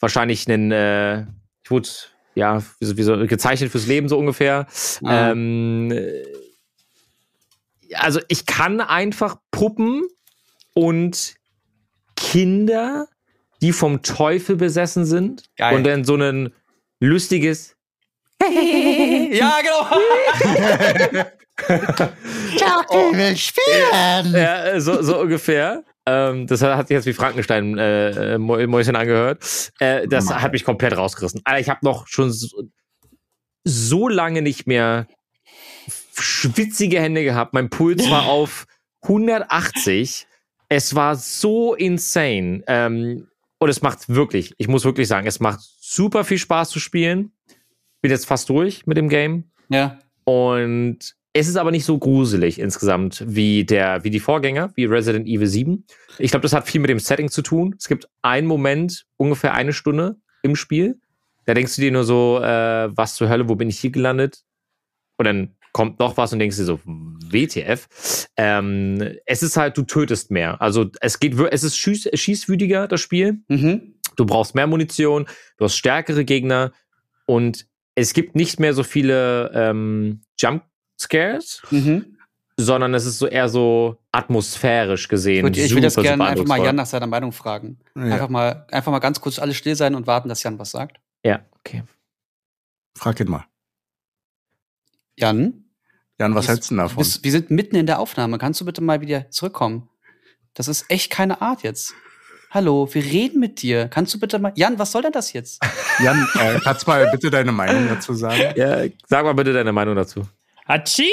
[0.00, 1.20] Wahrscheinlich einen, äh,
[1.62, 1.88] ich wurde,
[2.34, 4.66] ja, wie so, wie so gezeichnet fürs Leben so ungefähr.
[5.02, 5.30] Ah.
[5.30, 6.24] Ähm, äh,
[7.94, 10.02] also, ich kann einfach Puppen
[10.74, 11.36] und
[12.16, 13.06] Kinder,
[13.62, 15.76] die vom Teufel besessen sind Geil.
[15.76, 16.52] und dann so ein
[17.00, 17.76] lustiges
[18.42, 21.24] ja, genau.
[24.32, 25.84] Ja, äh, so, so ungefähr.
[26.06, 29.72] Ähm, das hat sich jetzt wie Frankenstein äh, äh, Mäu- Mäuschen angehört.
[29.78, 31.40] Äh, das hat mich komplett rausgerissen.
[31.44, 32.64] Alter, ich habe noch schon so,
[33.64, 35.06] so lange nicht mehr
[36.18, 37.54] schwitzige Hände gehabt.
[37.54, 38.66] Mein Puls war auf
[39.02, 40.26] 180.
[40.68, 42.62] Es war so insane.
[42.66, 46.80] Ähm, und es macht wirklich, ich muss wirklich sagen, es macht super viel Spaß zu
[46.80, 47.32] spielen.
[48.02, 49.50] Bin jetzt fast durch mit dem Game.
[49.70, 49.98] Ja.
[50.24, 55.26] Und es ist aber nicht so gruselig insgesamt wie der, wie die Vorgänger, wie Resident
[55.26, 55.84] Evil 7.
[56.18, 57.74] Ich glaube, das hat viel mit dem Setting zu tun.
[57.76, 61.00] Es gibt einen Moment, ungefähr eine Stunde im Spiel.
[61.44, 64.44] Da denkst du dir nur so, äh, was zur Hölle, wo bin ich hier gelandet?
[65.16, 68.28] Und dann kommt noch was und denkst dir so, WTF.
[68.36, 70.62] Ähm, es ist halt, du tötest mehr.
[70.62, 73.40] Also es geht, es ist schieß, schießwütiger, das Spiel.
[73.48, 73.96] Mhm.
[74.14, 76.72] Du brauchst mehr Munition, du hast stärkere Gegner
[77.26, 77.66] und
[77.96, 80.62] es gibt nicht mehr so viele ähm, Jump
[81.00, 82.16] Scares, Mhm.
[82.56, 85.44] sondern es ist so eher so atmosphärisch gesehen.
[85.46, 86.62] Gut, ich will das gerne einfach mal.
[86.62, 87.78] Jan nach seiner Meinung fragen.
[87.96, 88.02] Ja.
[88.04, 90.98] Einfach, mal, einfach mal ganz kurz alle still sein und warten, dass Jan was sagt.
[91.24, 91.82] Ja, okay.
[92.96, 93.44] Frag ihn mal.
[95.16, 95.64] Jan,
[96.18, 96.98] Jan, was hältst du denn davon?
[96.98, 98.38] bist, wir sind mitten in der Aufnahme.
[98.38, 99.88] Kannst du bitte mal wieder zurückkommen?
[100.54, 101.94] Das ist echt keine Art jetzt.
[102.50, 103.88] Hallo, wir reden mit dir.
[103.88, 104.52] Kannst du bitte mal.
[104.54, 105.60] Jan, was soll denn das jetzt?
[106.00, 108.40] Jan, äh, kannst du mal bitte deine Meinung dazu sagen?
[108.56, 110.22] Ja, sag mal bitte deine Meinung dazu.
[110.66, 111.10] Hatschi!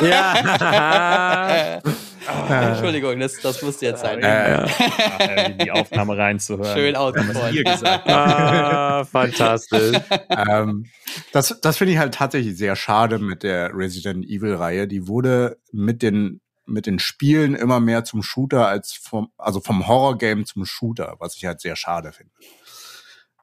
[0.00, 1.78] Ja.
[1.78, 1.80] Äh,
[2.70, 4.20] Entschuldigung, das, das musste jetzt sein.
[4.22, 6.76] Äh, in die Aufnahme reinzuhören.
[6.76, 6.94] Schön
[7.64, 8.08] gesagt habt.
[8.08, 9.98] ah, fantastisch.
[10.28, 10.86] ähm,
[11.32, 14.86] das das finde ich halt tatsächlich sehr schade mit der Resident Evil-Reihe.
[14.86, 19.88] Die wurde mit den, mit den Spielen immer mehr zum Shooter als vom, also vom
[19.88, 22.32] Horror-Game zum Shooter, was ich halt sehr schade finde.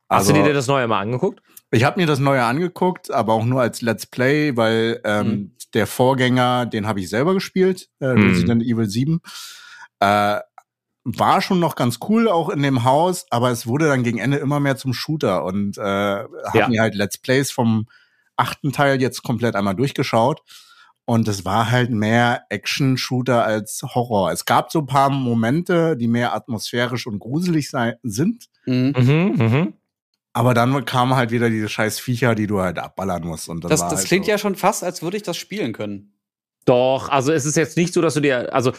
[0.10, 1.42] Hast Also, du dir das neue mal angeguckt?
[1.72, 5.52] Ich habe mir das neue angeguckt, aber auch nur als Let's Play, weil ähm, Mhm.
[5.74, 8.28] der Vorgänger, den habe ich selber gespielt, äh, Mhm.
[8.28, 9.22] Resident Evil 7.
[10.00, 10.40] Äh,
[11.10, 14.38] war schon noch ganz cool auch in dem Haus, aber es wurde dann gegen Ende
[14.38, 16.28] immer mehr zum Shooter und äh, habe
[16.58, 16.68] Ja.
[16.68, 17.88] mir halt Let's Plays vom
[18.36, 20.42] achten Teil jetzt komplett einmal durchgeschaut.
[21.06, 24.34] Und es war halt mehr Action-Shooter als Horror.
[24.34, 28.48] Es gab so ein paar Momente, die mehr atmosphärisch und gruselig sei, sind.
[28.66, 28.94] Mhm.
[28.98, 29.74] Mhm, mhm.
[30.38, 33.50] Aber dann kamen halt wieder diese scheiß Viecher, die du halt abballern musst.
[33.50, 34.32] Und das, Das, war das halt klingt so.
[34.32, 36.14] ja schon fast, als würde ich das spielen können.
[36.66, 38.72] Doch, also es ist jetzt nicht so, dass du dir, also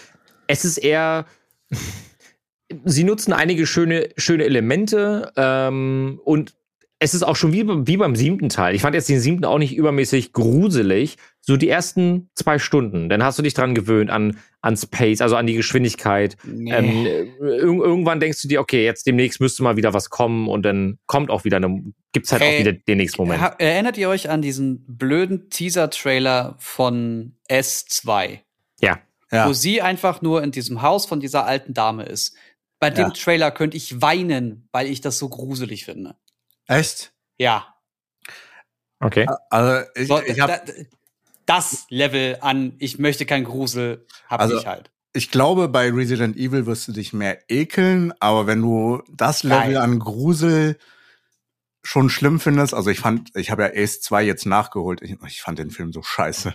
[0.47, 1.27] es ist eher,
[2.85, 6.55] sie nutzen einige schöne, schöne Elemente ähm, und
[7.01, 8.75] es ist auch schon wie, wie beim siebten Teil.
[8.75, 11.17] Ich fand jetzt den siebten auch nicht übermäßig gruselig.
[11.41, 15.37] So die ersten zwei Stunden, dann hast du dich dran gewöhnt an, an Space, also
[15.37, 16.37] an die Geschwindigkeit.
[16.45, 16.73] Nee.
[16.73, 20.65] Ähm, ir irgendwann denkst du dir, okay, jetzt demnächst müsste mal wieder was kommen und
[20.65, 23.43] dann kommt auch wieder eine, gibt's halt Ey, auch wieder den nächsten Moment.
[23.59, 28.41] Erinnert ihr euch an diesen blöden Teaser-Trailer von S2?
[28.81, 28.99] Ja.
[29.31, 29.49] Ja.
[29.49, 32.35] Wo sie einfach nur in diesem Haus von dieser alten Dame ist.
[32.81, 33.11] Bei dem Ja.
[33.11, 36.15] Trailer könnte ich weinen, weil ich das so gruselig finde.
[36.69, 37.13] Echt?
[37.39, 37.75] Ja.
[39.01, 39.27] Okay.
[39.51, 40.73] Also ich, So, ich, hab, da,
[41.47, 44.91] das Level an, ich möchte kein Grusel, hab Also, ich halt.
[45.13, 49.75] ich glaube, bei Resident Evil wirst du dich mehr ekeln, aber wenn du das Level
[49.75, 49.77] Geil.
[49.79, 50.79] an Grusel
[51.83, 55.41] schon schlimm findest, also ich fand, ich habe ja Ace 2 jetzt nachgeholt, ich, ich
[55.41, 56.55] fand den Film so scheiße.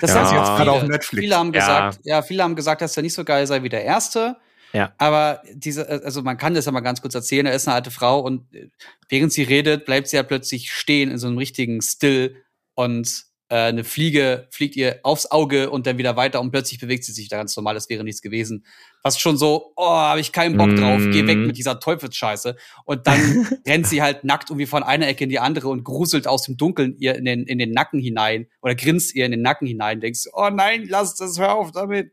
[0.00, 0.20] Das Ja.
[0.20, 1.22] heißt Jetzt gerade viele, auf Netflix.
[1.24, 1.60] viele haben Ja.
[1.60, 2.22] gesagt, ja.
[2.22, 4.36] viele haben gesagt, dass er nicht so geil sei wie der erste.
[4.76, 4.94] Ja.
[4.98, 7.76] Aber diese, äh, also man kann das ja mal ganz kurz erzählen, da ist eine
[7.76, 8.68] alte Frau und äh,
[9.08, 12.36] während sie redet, bleibt sie ja plötzlich stehen in so einem richtigen Still
[12.74, 17.04] und äh, eine Fliege fliegt ihr aufs Auge und dann wieder weiter und plötzlich bewegt
[17.04, 18.66] sie sich da ganz normal, das wäre nichts gewesen.
[19.02, 21.46] Fast schon so, oh, habe ich keinen Bock drauf, geh weg Mhm.
[21.46, 22.56] mit dieser Teufelsscheiße.
[22.84, 23.16] Und dann
[23.66, 26.58] rennt sie halt nackt irgendwie von einer Ecke in die andere und gruselt aus dem
[26.58, 30.00] Dunkeln ihr in den, in den Nacken hinein oder grinst ihr in den Nacken hinein,
[30.00, 32.12] denkst, oh nein, lass das, hör auf damit.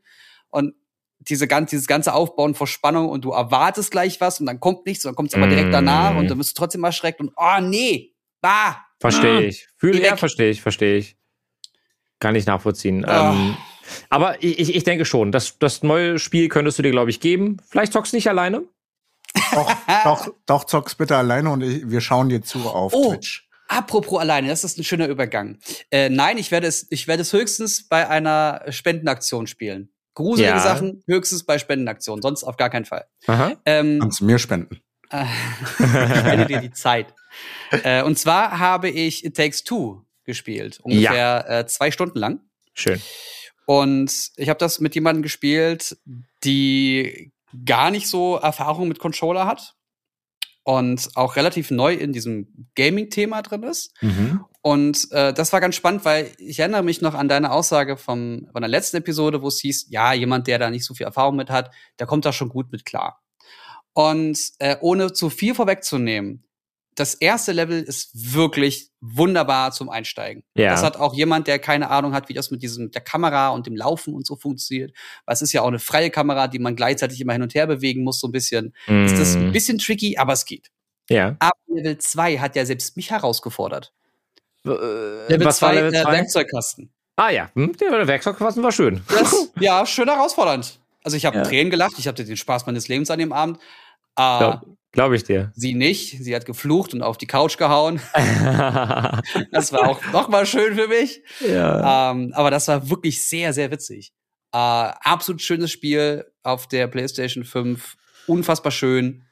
[0.50, 0.76] Und
[1.30, 4.86] diese ganze, dieses ganze Aufbauen vor Spannung und du erwartest gleich was und dann kommt
[4.86, 5.72] nichts und dann kommt es aber direkt Mhm.
[5.74, 8.78] danach und dann bist du trotzdem erschreckt und oh nee, bah.
[9.00, 9.68] Verstehe ich.
[9.78, 11.18] Fühle Geh ja, verstehe ich, verstehe ich.
[12.20, 13.04] Kann ich nachvollziehen.
[13.06, 13.34] Ah.
[13.34, 13.58] Ähm,
[14.10, 17.20] aber ich, ich ich denke schon, das, das neue Spiel könntest du dir, glaube ich,
[17.20, 17.58] geben.
[17.70, 18.64] Vielleicht zockst du nicht alleine.
[19.54, 19.72] Doch,
[20.04, 23.12] doch, doch, zock's bitte alleine und ich, wir schauen dir zu auf Oh.
[23.12, 23.50] Twitch.
[23.68, 25.58] Apropos alleine, das ist ein schöner Übergang.
[25.90, 29.90] Äh, nein, ich werde es, ich werde es höchstens bei einer Spendenaktion spielen.
[30.14, 30.60] Gruselige Ja.
[30.60, 33.06] Sachen höchstens bei Spendenaktionen, sonst auf gar keinen Fall.
[33.28, 33.54] Aha.
[33.66, 34.82] Ähm, Kannst du mir spenden.
[35.10, 35.24] äh,
[35.80, 35.86] ich
[36.20, 37.14] spende dir die Zeit.
[37.72, 42.42] Äh, und zwar habe ich It Takes Two gespielt, ungefähr äh, zwei Stunden lang.
[42.74, 43.02] Schön.
[43.66, 45.98] Und ich habe das mit jemandem gespielt,
[46.44, 47.32] die
[47.66, 49.76] gar nicht so Erfahrung mit Controller hat
[50.64, 53.94] und auch relativ neu in diesem Gaming-Thema drin ist.
[54.02, 54.44] Mhm.
[54.66, 58.48] Und äh, das war ganz spannend, weil ich erinnere mich noch an deine Aussage vom,
[58.52, 61.36] von der letzten Episode, wo es hieß, ja, jemand, der da nicht so viel Erfahrung
[61.36, 63.22] mit hat, der kommt da schon gut mit klar.
[63.92, 66.46] Und äh, ohne zu viel vorwegzunehmen,
[66.96, 70.44] das erste Level ist wirklich wunderbar zum Einsteigen.
[70.56, 70.70] Ja.
[70.70, 73.66] Das hat auch jemand, der keine Ahnung hat, wie das mit diesem der Kamera und
[73.68, 74.96] dem Laufen und so funktioniert.
[75.26, 77.68] Weil es ist ja auch eine freie Kamera, die man gleichzeitig immer hin und her
[77.68, 78.74] bewegen muss, so ein bisschen.
[78.88, 79.52] Ist das ein Mhm.
[79.52, 80.70] bisschen tricky, aber es geht.
[81.10, 81.36] Ja.
[81.40, 83.92] Aber Level 2 hat ja selbst mich herausgefordert.
[84.66, 86.12] Äh, Level was war 2, Level äh, 2?
[86.12, 86.90] Werkzeugkasten.
[87.16, 89.02] Ah ja, hm, der Werkzeugkasten war schön.
[89.10, 90.80] Das, ja, schön herausfordernd.
[91.04, 91.44] Also ich habe Ja.
[91.44, 93.58] Tränen gelacht, ich hatte den Spaß meines Lebens an dem Abend.
[94.18, 94.62] Äh, Glaube
[94.92, 95.52] glaub ich dir.
[95.56, 96.24] sie nicht.
[96.24, 98.00] Sie hat geflucht und auf die Couch gehauen.
[99.52, 101.22] Das war auch noch mal schön für mich.
[101.42, 102.12] ja.
[102.12, 104.12] Ähm, aber das war wirklich sehr, sehr witzig.
[104.52, 107.96] Äh, absolut schönes Spiel auf der PlayStation 5.
[108.28, 109.24] Unfassbar schön.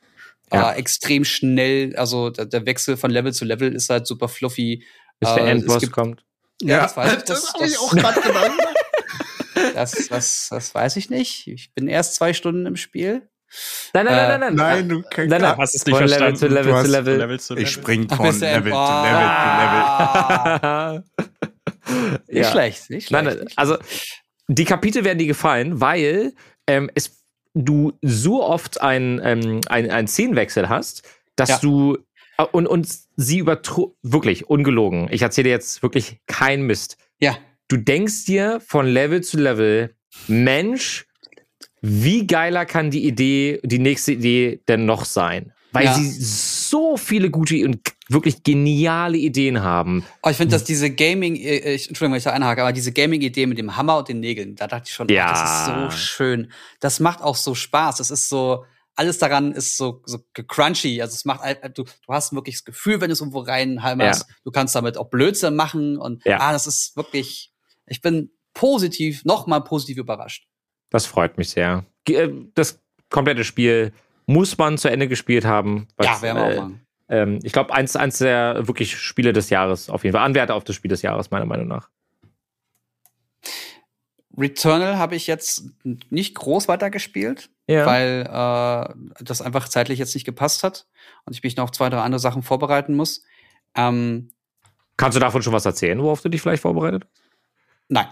[0.52, 0.72] Ja.
[0.72, 1.96] Äh, extrem schnell.
[1.96, 4.84] Also der, der Wechsel von Level zu Level ist halt super fluffy.
[5.22, 6.26] Bis der Endboss gibt- kommt.
[6.62, 7.24] Ja, das weiß ich.
[7.24, 8.52] Das, ich das- auch gerade gedacht.
[9.76, 11.48] Das, das, das weiß ich nicht.
[11.48, 13.28] Ich bin erst zwei Stunden im Spiel.
[13.94, 15.58] Nein, nein, Äh, nein, nein, Nein, du kannst Nein, nein.
[15.58, 16.38] Hast es nicht Von Level verstanden.
[16.38, 17.18] zu Level Du hast zu Level.
[17.18, 17.64] Level zu Level.
[17.66, 18.46] Ich spring von Level zu?
[18.46, 18.74] Level zu Level.
[18.74, 21.04] Ah,
[22.28, 22.52] Nicht Ja.
[22.52, 23.26] schlecht, nicht schlecht.
[23.26, 23.78] Nein, nein, also
[24.48, 26.34] die Kapitel werden dir gefallen, weil
[26.68, 27.22] ähm, es,
[27.54, 31.04] du so oft einen ähm, ein, ein Szenenwechsel hast,
[31.36, 31.58] dass Ja.
[31.60, 31.98] du
[32.44, 35.08] und, und sie übertro wirklich ungelogen.
[35.12, 36.98] Ich erzähle dir jetzt wirklich kein Mist.
[37.20, 37.38] ja,
[37.68, 39.96] Du denkst dir von Level zu Level,
[40.28, 41.06] Mensch,
[41.82, 45.54] wie geiler kann die Idee, die nächste Idee denn noch sein?
[45.72, 45.94] Weil Ja.
[45.94, 47.80] sie so viele gute und
[48.10, 50.04] wirklich geniale Ideen haben.
[50.22, 52.92] aber ich finde, dass diese Gaming, äh, ich, Entschuldigung, wenn ich da einhake, aber diese
[52.92, 55.28] Gaming-Idee mit dem Hammer und den Nägeln, da dachte ich schon, Ja.
[55.28, 56.52] ach, das ist so schön.
[56.82, 57.98] Das macht auch so Spaß.
[57.98, 58.66] Das ist so,
[58.96, 61.02] alles daran ist so, so crunchy.
[61.02, 64.26] Also es macht, halt- du, du hast wirklich das Gefühl, wenn du es irgendwo reinhalmerst,
[64.44, 66.40] du kannst damit auch Blödsinn machen und Ja.
[66.40, 67.52] ah, das ist wirklich,
[67.88, 70.48] ich bin positiv, nochmal positiv überrascht.
[70.90, 71.86] Das freut mich sehr.
[72.08, 72.80] Äh, Das
[73.10, 73.94] komplette Spiel
[74.26, 75.88] muss man zu Ende gespielt haben.
[75.98, 76.86] was, ja, werden wir äh, auch machen.
[77.10, 80.24] Ähm, ich glaube, eins, eins der wirklich Spiele des Jahres auf jeden Fall.
[80.26, 81.90] Anwärter auf das Spiel des Jahres, meiner Meinung nach.
[84.42, 85.64] Returnal habe ich jetzt
[86.10, 87.50] nicht groß weitergespielt.
[87.68, 87.86] Ja.
[87.86, 90.88] weil äh, das einfach zeitlich jetzt nicht gepasst hat
[91.26, 93.24] und ich mich noch auf zwei, drei andere Sachen vorbereiten muss.
[93.76, 94.32] Ähm,
[94.98, 97.24] Kannst du davon schon was erzählen, worauf du dich vielleicht vorbereitet hast?
[97.88, 98.08] nein.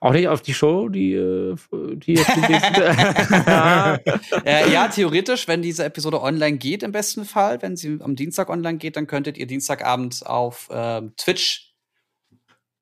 [0.00, 1.56] Auch nicht auf die Show, die, äh,
[1.94, 2.76] die jetzt demnächst-
[4.44, 8.50] äh, ja, theoretisch, wenn diese Episode online geht, im besten Fall, wenn sie am Dienstag
[8.50, 11.12] online geht, dann könntet ihr Dienstagabend auf ähm,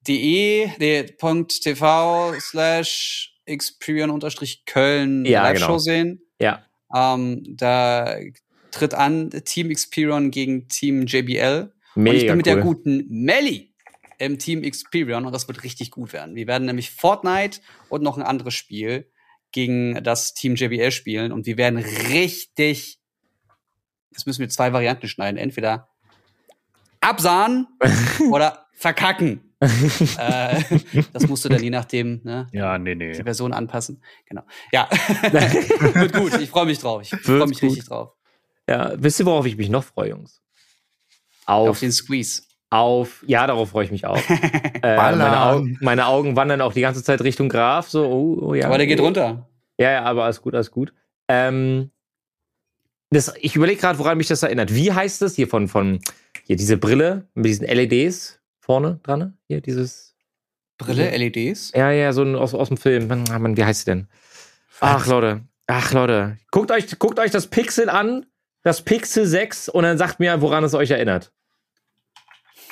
[0.04, 5.78] twitch.de, nee, .tv slash Xperion-Köln Ja, Live-Show genau.
[5.78, 6.22] sehen.
[6.40, 6.64] ja.
[6.92, 8.16] Ähm, da
[8.72, 11.72] tritt an Team Xperion gegen Team JBL.
[11.94, 12.54] und ich Mega bin mit cool.
[12.54, 13.72] der guten Melly
[14.18, 16.34] im Team Xperion und das wird richtig gut werden.
[16.34, 19.08] Wir werden nämlich Fortnite und noch ein anderes Spiel
[19.52, 22.98] gegen das Team JBL spielen und wir werden richtig.
[24.10, 25.36] Jetzt müssen wir zwei Varianten schneiden.
[25.38, 25.88] Entweder
[27.00, 27.68] absahen
[28.32, 29.49] oder verkacken.
[29.60, 30.62] Äh,
[31.12, 33.22] das musst du dann je nachdem ne, Ja, nee, die nee.
[33.22, 34.02] Version anpassen.
[34.26, 34.42] Genau.
[34.72, 34.88] Ja,
[35.30, 36.40] wird gut.
[36.40, 37.02] Ich freue mich drauf.
[37.02, 37.70] Ich freue mich gut.
[37.70, 38.14] richtig drauf.
[38.68, 38.92] ja.
[38.96, 40.40] Wisst ihr, worauf ich mich noch freue, Jungs?
[41.44, 42.42] Auf, Auf den Squeeze.
[42.70, 44.16] auf, ja, darauf freue ich mich auch.
[44.82, 47.90] äh, meine, Augen, meine Augen wandern auch die ganze Zeit Richtung Graf.
[47.90, 48.66] So, oh, oh ja.
[48.66, 49.48] Aber der geht runter.
[49.78, 50.94] Ja, ja, aber alles gut, alles gut.
[51.28, 51.90] Ähm,
[53.10, 54.72] das, ich überlege gerade, woran mich das erinnert.
[54.74, 56.00] Wie heißt das hier von, von
[56.46, 58.39] hier diese Brille mit diesen LEDs
[58.70, 59.36] vorne dran?
[59.48, 60.14] Hier dieses.
[60.78, 61.72] Brille, LEDs.
[61.74, 63.08] Ja, ja, so ein, aus, aus dem Film.
[63.08, 64.06] Mann, Mann, wie heißt sie denn?
[64.78, 65.40] Ach, Leute.
[65.66, 66.36] Ach, Leute.
[66.52, 68.26] Guckt euch, guckt euch das Pixel an,
[68.62, 71.32] das Pixel 6, und dann sagt mir, woran es euch erinnert.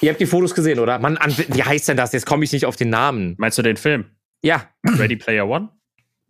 [0.00, 1.00] Ihr habt die Fotos gesehen, oder?
[1.00, 2.12] Mann, an, wie heißt denn das?
[2.12, 3.34] Jetzt komme ich nicht auf den Namen.
[3.36, 4.04] Meinst du den Film?
[4.40, 5.70] Ja, Ready Player One?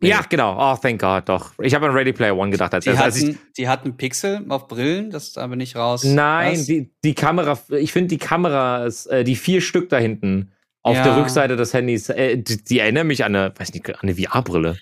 [0.01, 0.57] Ja, genau.
[0.59, 1.53] Oh, thank God, doch.
[1.61, 2.72] Ich habe an Ready Player One gedacht.
[2.74, 6.05] Als, Die als ich, hatten, die hatten Pixel auf Brillen, das da bin ich raus.
[6.05, 10.53] nein, die, die Kamera, ich finde die Kamera, ist, äh, die vier Stück da hinten
[10.82, 11.03] auf Ja.
[11.05, 14.14] der Rückseite des Handys, äh, die, die erinnern mich an eine, weiß nicht, an eine
[14.14, 14.76] VR-Brille.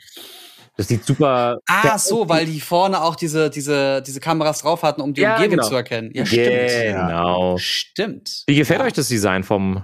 [0.76, 1.58] Das sieht super.
[1.66, 5.36] Ah, so, weil die vorne auch diese, diese, diese Kameras drauf hatten, um die Ja,
[5.36, 5.68] Umgebung genau.
[5.68, 6.10] zu erkennen.
[6.12, 6.46] Ja, stimmt.
[6.70, 7.56] Genau.
[7.56, 8.42] Stimmt.
[8.46, 8.86] Wie gefällt ja.
[8.86, 9.82] euch das Design vom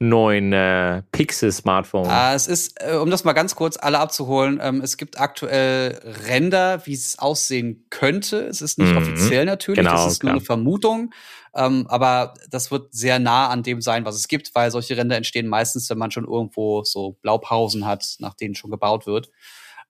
[0.00, 2.06] neuen äh, Pixel-Smartphone?
[2.08, 6.00] Ah, es ist, äh, um das mal ganz kurz alle abzuholen, ähm, es gibt aktuell
[6.26, 8.40] Ränder, wie es aussehen könnte.
[8.46, 8.96] Es ist nicht Mhm.
[8.96, 10.36] offiziell natürlich, Genau, das ist nur klar.
[10.36, 11.12] eine Vermutung.
[11.54, 15.16] Ähm, aber das wird sehr nah an dem sein, was es gibt, weil solche Ränder
[15.16, 19.30] entstehen meistens, wenn man schon irgendwo so Blaupausen hat, nach denen schon gebaut wird.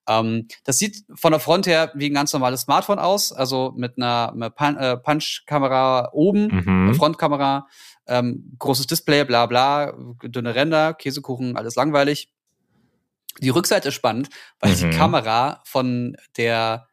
[0.09, 3.97] Ähm, das sieht von der Front her wie ein ganz normales Smartphone aus, also mit
[3.99, 6.87] einer, einer äh, Punch-Kamera oben, Mhm.
[6.89, 7.69] eine Frontkamera,
[8.07, 9.93] ähm, großes Display, bla bla,
[10.23, 12.33] dünne Ränder, Käsekuchen, alles langweilig.
[13.41, 14.29] Die Rückseite ist spannend,
[14.59, 14.77] weil Mhm.
[14.91, 16.89] die Kamera von der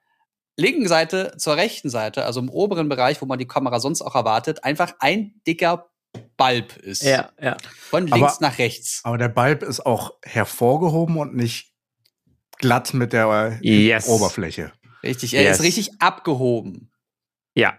[0.55, 4.16] linken Seite zur rechten Seite, also im oberen Bereich, wo man die Kamera sonst auch
[4.16, 5.89] erwartet, einfach ein dicker
[6.36, 7.03] Balb ist.
[7.03, 7.58] ja, ja.
[7.89, 9.01] Von Aber- links nach rechts.
[9.03, 11.74] Aber der Balb ist auch hervorgehoben und nicht
[12.58, 14.08] glatt mit der Yes.
[14.08, 14.72] Oberfläche.
[15.03, 15.58] Richtig, er Yes.
[15.60, 16.91] ist richtig abgehoben.
[17.53, 17.78] Ja.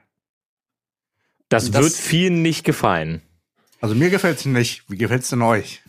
[1.48, 3.22] Das, das- wird vielen nicht gefallen.
[3.80, 4.84] Also mir gefällt's nicht.
[4.90, 5.82] Wie gefällt's denn euch?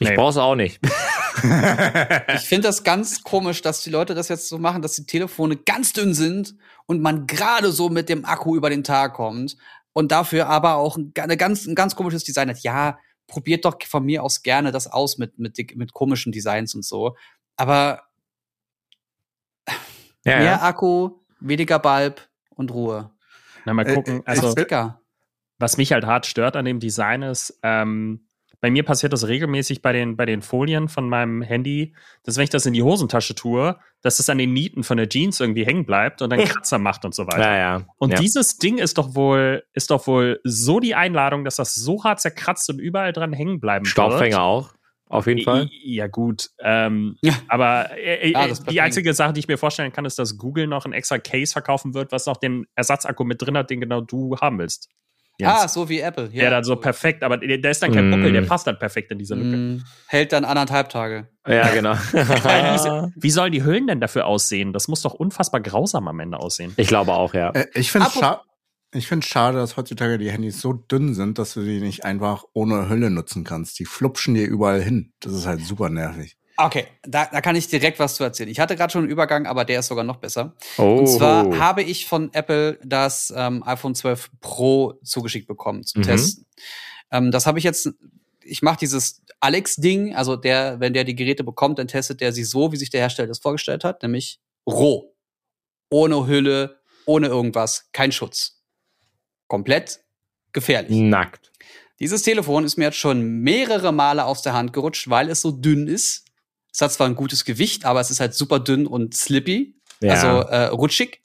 [0.00, 0.14] Ich Nee.
[0.14, 0.80] brauch's auch nicht.
[2.34, 5.56] Ich finde das ganz komisch, dass die Leute das jetzt so machen, dass die Telefone
[5.56, 9.56] ganz dünn sind und man gerade so mit dem Akku über den Tag kommt
[9.92, 12.58] und dafür aber auch ein, eine ganz, ein ganz komisches Design hat.
[12.64, 16.84] Ja, probiert doch von mir aus gerne das aus mit, mit, mit komischen Designs und
[16.84, 17.14] so.
[17.54, 18.02] Aber
[20.24, 20.62] Ja, mehr ja.
[20.62, 23.12] Akku, weniger Balb und Ruhe.
[23.68, 24.20] Na, mal Äh, gucken.
[24.20, 24.54] äh, Also,
[25.58, 28.24] was mich halt hart stört an dem Design ist, ähm,
[28.60, 31.94] bei mir passiert das regelmäßig bei den, bei den Folien von meinem Handy,
[32.24, 35.08] dass wenn ich das in die Hosentasche tue, dass das an den Nieten von der
[35.08, 37.40] Jeans irgendwie hängen bleibt und dann Kratzer macht und so weiter.
[37.40, 37.82] ja, ja.
[37.98, 38.18] Und ja.
[38.18, 42.20] dieses Ding ist doch wohl, ist doch wohl so die Einladung, dass das so hart
[42.20, 44.72] zerkratzt und überall dran hängen bleiben Staubfänger auch,
[45.08, 45.42] auf jeden.
[45.42, 45.68] Fall.
[45.82, 46.50] Ja, gut.
[46.60, 47.34] Ähm, Ja.
[47.48, 50.18] Aber äh, Ja, äh, das bleibt die einzige Sache, die ich mir vorstellen kann, ist,
[50.18, 53.70] dass Google noch ein extra Case verkaufen wird, was noch den Ersatzakku mit drin hat,
[53.70, 54.88] den genau du haben willst.
[55.40, 56.30] Ah, so wie Apple.
[56.32, 58.10] Ja, dann so perfekt, aber der der ist dann kein Mm.
[58.10, 59.56] Buckel, der passt dann perfekt in diese Lücke.
[59.56, 61.28] Mm, hält dann anderthalb Tage.
[61.46, 61.92] Ja, genau.
[63.14, 64.72] Wie sollen die Hüllen denn dafür aussehen?
[64.72, 66.72] Das muss doch unfassbar grausam am Ende aussehen.
[66.76, 67.50] ich glaube auch, ja.
[67.50, 68.44] Äh, ich finde es Apropos-
[68.92, 72.44] ich find's schade, dass heutzutage die Handys so dünn sind, dass du die nicht einfach
[72.52, 73.78] ohne Hülle nutzen kannst.
[73.78, 75.12] Die flupschen dir überall hin.
[75.20, 76.36] Das ist halt super nervig.
[76.56, 78.48] Okay, da, da kann ich direkt was zu erzählen.
[78.48, 80.56] Ich hatte gerade schon einen Übergang, aber der ist sogar noch besser.
[80.76, 80.96] Oh.
[80.98, 86.06] Und zwar habe ich von Apple das ähm, iPhone 12 Pro zugeschickt bekommen zum Mhm.
[86.06, 86.46] Testen.
[87.12, 87.90] Ähm, das habe ich jetzt,
[88.42, 92.42] ich mache dieses Alex-Ding, also der, wenn der die Geräte bekommt, dann testet der sie
[92.42, 95.14] so, wie sich der Hersteller das vorgestellt hat, nämlich roh.
[95.90, 98.57] Ohne Hülle, ohne irgendwas, kein Schutz.
[99.48, 100.00] Komplett
[100.52, 100.96] gefährlich.
[100.98, 101.52] nackt.
[102.00, 105.50] Dieses Telefon ist mir jetzt schon mehrere Male aus der Hand gerutscht, weil es so
[105.50, 106.24] dünn ist.
[106.72, 110.12] Es hat zwar ein gutes Gewicht, aber es ist halt super dünn und slippy, Ja.
[110.12, 111.22] also äh, rutschig.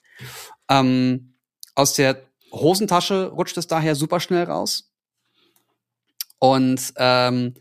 [0.68, 1.36] Ähm,
[1.76, 4.90] aus der Hosentasche rutscht es daher super schnell raus.
[6.40, 7.54] Und ähm,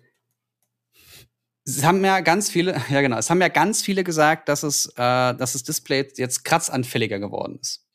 [1.65, 4.87] es haben ja ganz viele, ja genau, es haben ja ganz viele gesagt, dass es,
[4.95, 7.85] äh, dass das Display jetzt kratzanfälliger geworden ist.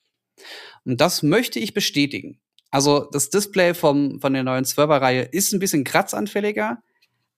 [0.84, 2.40] Und das möchte ich bestätigen.
[2.70, 6.82] Also das Display vom, von der neuen 12er-Reihe ist ein bisschen kratzanfälliger,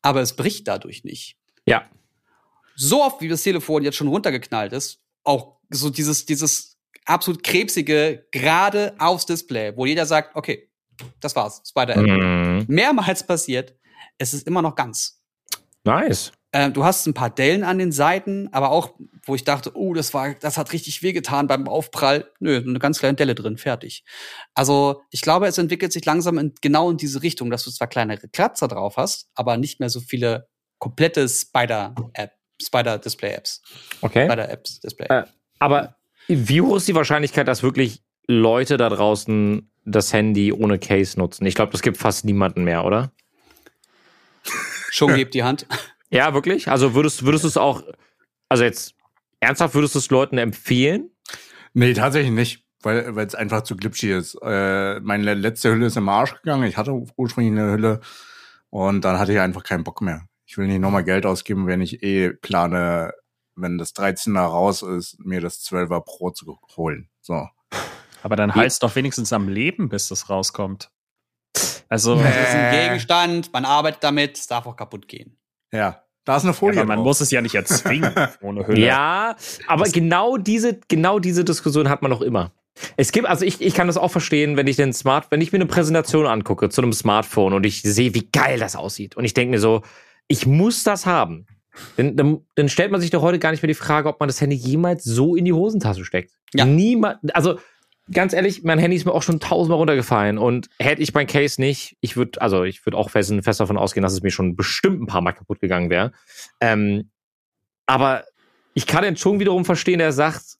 [0.02, 1.36] aber es bricht dadurch nicht.
[1.66, 1.84] ja.
[2.76, 8.26] So oft, wie das Telefon jetzt schon runtergeknallt ist, auch so dieses, dieses absolut krebsige,
[8.32, 10.70] gerade aufs Display, wo jeder sagt, okay,
[11.20, 12.06] das war's, Spider-App.
[12.06, 12.64] Mhm.
[12.68, 13.74] Mehrmals passiert,
[14.16, 15.22] es ist immer noch ganz.
[15.84, 16.32] Nice.
[16.52, 18.94] Ähm, du hast ein paar Dellen an den Seiten, aber auch,
[19.24, 22.30] wo ich dachte, oh, das war, das hat richtig wehgetan beim Aufprall.
[22.40, 24.04] Nö, eine ganz kleine Delle drin, fertig.
[24.54, 27.86] Also, ich glaube, es entwickelt sich langsam in, genau in diese Richtung, dass du zwar
[27.86, 30.48] kleinere Kratzer drauf hast, aber nicht mehr so viele
[30.78, 33.62] komplette Spider-App, Spider-Display-Apps.
[34.00, 34.24] Okay.
[34.24, 35.06] Spider-Apps, Display.
[35.08, 35.24] Äh,
[35.60, 35.96] Aber
[36.26, 41.46] wie hoch ist die Wahrscheinlichkeit, dass wirklich Leute da draußen das Handy ohne Case nutzen?
[41.46, 43.12] Ich glaube, das gibt fast niemanden mehr, oder?
[44.90, 45.66] Schon gebt die Hand.
[46.10, 46.68] Ja, wirklich?
[46.68, 47.82] Also würdest, würdest du es auch,
[48.48, 48.94] also jetzt
[49.38, 51.10] ernsthaft würdest du es Leuten empfehlen?
[51.72, 54.38] Nee, tatsächlich nicht, weil weil es einfach zu glitschig ist.
[54.42, 56.64] Äh, meine letzte Hülle ist im Arsch gegangen.
[56.64, 58.00] Ich hatte ursprünglich eine Hülle
[58.70, 60.26] und dann hatte ich einfach keinen Bock mehr.
[60.46, 63.12] Ich will nicht nochmal Geld ausgeben, wenn ich eh plane,
[63.54, 67.08] wenn das 13er raus ist, mir das 12er Pro zu holen.
[67.20, 67.48] So.
[68.22, 70.90] Aber dann halt's doch wenigstens am Leben, bis das rauskommt.
[71.88, 72.88] Also, Das ist ein.
[72.88, 75.36] Gegenstand, man arbeitet damit, es darf auch kaputt gehen.
[75.72, 76.80] Ja, da ist eine ja, Folie.
[76.80, 77.04] aber man drauf.
[77.06, 78.80] muss es ja nicht erzwingen ohne Hülle.
[78.86, 82.52] Ja, aber Das- genau diese, genau diese Diskussion hat man noch immer.
[82.96, 85.52] Es gibt, also ich, ich kann das auch verstehen, wenn ich den Smart, wenn ich
[85.52, 89.16] mir eine Präsentation angucke zu einem Smartphone und ich sehe, wie geil das aussieht.
[89.16, 89.82] Und ich denke mir so,
[90.28, 91.46] ich muss das haben.
[91.96, 94.28] Dann, dann, dann stellt man sich doch heute gar nicht mehr die Frage, ob man
[94.28, 96.32] das Handy jemals so in die Hosentasche steckt.
[96.54, 96.64] Ja.
[96.64, 97.58] Niemand, also
[98.12, 101.60] ganz ehrlich, mein Handy ist mir auch schon tausendmal runtergefallen und hätte ich mein Case
[101.60, 104.56] nicht, ich würde, also ich würde auch fest, fest davon ausgehen, dass es mir schon
[104.56, 106.12] bestimmt ein paar Mal kaputt gegangen wäre.
[106.60, 107.10] Ähm,
[107.86, 108.24] aber
[108.74, 110.58] ich kann den schon wiederum verstehen, der sagt,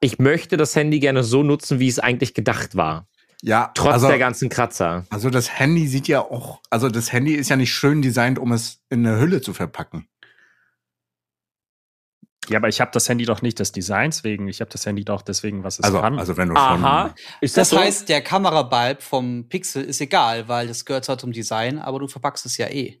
[0.00, 3.06] ich möchte das Handy gerne so nutzen, wie es eigentlich gedacht war.
[3.42, 5.04] ja, Trotz also, der ganzen Kratzer.
[5.10, 8.52] also das Handy sieht ja auch, also das Handy ist ja nicht schön designt, um
[8.52, 10.06] es in eine Hülle zu verpacken.
[12.48, 14.48] Ja, aber ich habe das Handy doch nicht des Designs wegen.
[14.48, 16.18] Ich habe das Handy doch deswegen, was es Also, kann.
[16.18, 17.08] also wenn du Aha.
[17.08, 17.14] schon.
[17.40, 17.78] Ist Das so?
[17.78, 22.08] heißt, der Kamerabulb vom Pixel ist egal, weil das gehört zwar zum Design, aber du
[22.08, 23.00] verpackst es ja eh.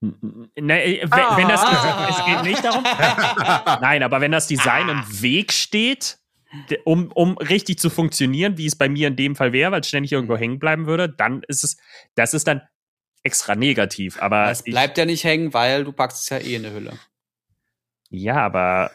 [0.00, 2.06] Nee, wenn, wenn das, Ah.
[2.08, 2.84] es geht nicht darum.
[3.82, 6.18] Nein, aber wenn das Design im Weg steht,
[6.84, 9.88] um, um richtig zu funktionieren, wie es bei mir in dem Fall wäre, weil es
[9.88, 11.76] ständig irgendwo hängen bleiben würde, dann ist es,
[12.14, 12.62] das ist dann
[13.24, 14.22] extra negativ.
[14.22, 16.92] Aber es bleibt ja nicht hängen, weil du packst es ja eh in eine Hülle.
[18.10, 18.90] Ja, aber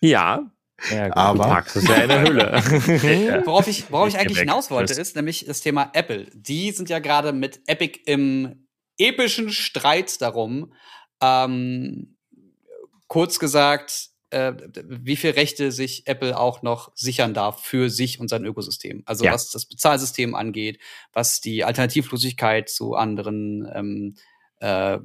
[0.00, 0.50] ja,
[0.90, 3.42] ja, Aber packst es ja in der Hülle.
[3.44, 6.26] Worauf ich, worauf ich Ich eigentlich hinaus wollte, ist nämlich das Thema Apple.
[6.32, 8.66] Die sind ja gerade mit Epic im
[8.98, 10.72] epischen Streit darum,
[11.20, 12.16] ähm,
[13.08, 18.28] kurz gesagt, äh, wie viel Rechte sich Apple auch noch sichern darf für sich und
[18.28, 19.02] sein Ökosystem.
[19.04, 19.32] Also Ja.
[19.32, 20.80] was das Bezahlsystem angeht,
[21.12, 24.14] was die Alternativlosigkeit zu anderen ähm,
[24.60, 24.98] äh,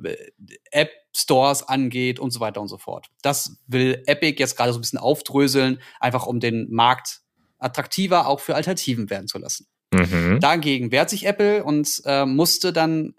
[0.71, 3.07] App Stores angeht und so weiter und so fort.
[3.21, 7.21] Das will Epic jetzt gerade so ein bisschen aufdröseln, einfach um den Markt
[7.57, 9.67] attraktiver auch für Alternativen werden zu lassen.
[9.93, 10.39] mhm.
[10.41, 13.15] Dagegen wehrt sich Apple und äh, musste dann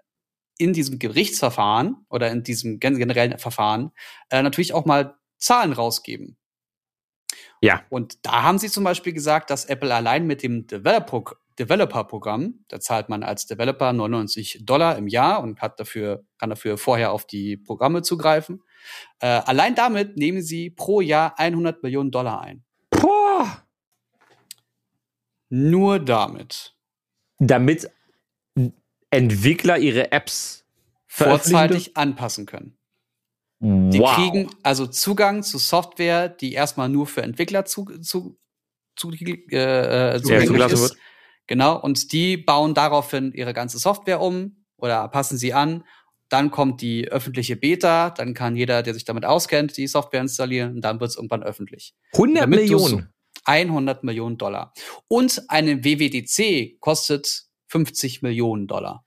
[0.59, 3.93] in diesem Gerichtsverfahren oder in diesem gen generellen Verfahren
[4.31, 6.37] äh, natürlich auch mal Zahlen rausgeben.
[7.63, 7.83] Ja.
[7.89, 12.81] Und da haben sie zum Beispiel gesagt, dass Apple allein mit dem Developer- Developer-Programm, da
[12.81, 17.27] zahlt man als Developer 99 Dollar im Jahr und hat dafür, kann dafür vorher auf
[17.27, 18.63] die Programme zugreifen.
[19.21, 22.65] Äh, allein damit nehmen sie pro Jahr 100 Millionen Dollar ein.
[22.91, 23.63] Boah.
[25.49, 26.77] Nur damit.
[27.39, 27.91] Damit
[29.11, 30.65] Entwickler ihre Apps
[31.07, 32.77] Vorzeitig anpassen können.
[33.61, 34.15] Die wow.
[34.15, 38.37] kriegen also Zugang zu Software, die erstmal nur für Entwickler zu, zu,
[38.97, 40.81] zu, äh, zugänglich zugelassen ist.
[40.83, 40.97] wird.
[41.47, 45.85] Genau, und die bauen daraufhin ihre ganze Software um oder passen sie an.
[46.29, 50.75] Dann kommt die öffentliche Beta, dann kann jeder, der sich damit auskennt, die Software installieren
[50.75, 51.95] und dann wird es irgendwann öffentlich.
[52.15, 53.13] 100 Damit du Millionen.
[53.45, 54.73] 100 Millionen Dollar.
[55.07, 59.05] Und eine WWDC kostet 50 Millionen Dollar.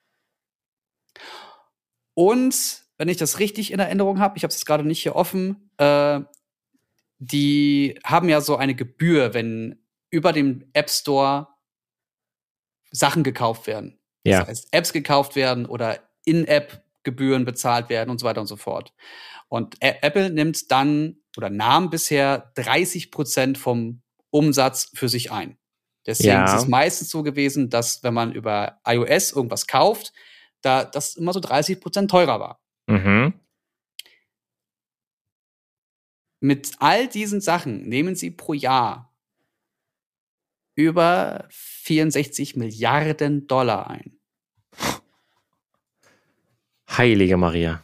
[2.14, 5.72] Und wenn ich das richtig in Erinnerung habe, ich habe es gerade nicht hier offen,
[5.78, 6.22] äh,
[7.18, 11.48] die haben ja so eine Gebühr, wenn über dem App Store
[12.92, 14.00] Sachen gekauft werden.
[14.24, 14.40] Ja.
[14.40, 18.94] Das heißt, Apps gekauft werden oder In-App-Gebühren bezahlt werden und so weiter und so fort.
[19.48, 25.58] Und Apple nimmt dann oder nahm bisher 30 Prozent vom Umsatz für sich ein.
[26.06, 26.46] Deswegen Ja.
[26.56, 30.14] ist es meistens so gewesen, dass wenn man über iOS irgendwas kauft,
[30.62, 32.62] da das immer so 30 Prozent teurer war.
[32.88, 33.34] Mhm.
[36.42, 39.09] Mit all diesen Sachen nehmen sie pro Jahr
[40.80, 44.18] über 64 Milliarden Dollar ein.
[46.90, 47.84] Heilige Maria.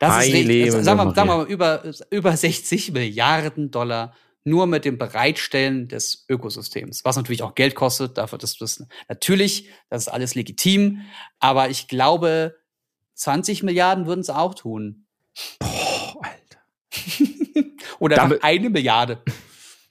[0.00, 0.64] Das ist Heilige richtig.
[0.64, 1.14] Also, sagen, wir, Maria.
[1.14, 7.14] sagen wir mal über, über 60 Milliarden Dollar nur mit dem Bereitstellen des Ökosystems, was
[7.14, 8.18] natürlich auch Geld kostet.
[8.18, 8.58] Dafür, das
[9.08, 11.02] natürlich, das ist alles legitim,
[11.38, 12.56] aber ich glaube,
[13.14, 15.06] 20 Milliarden würden es auch tun.
[15.60, 16.60] Boah, Alter.
[18.00, 19.22] Oder Damit- eine Milliarde.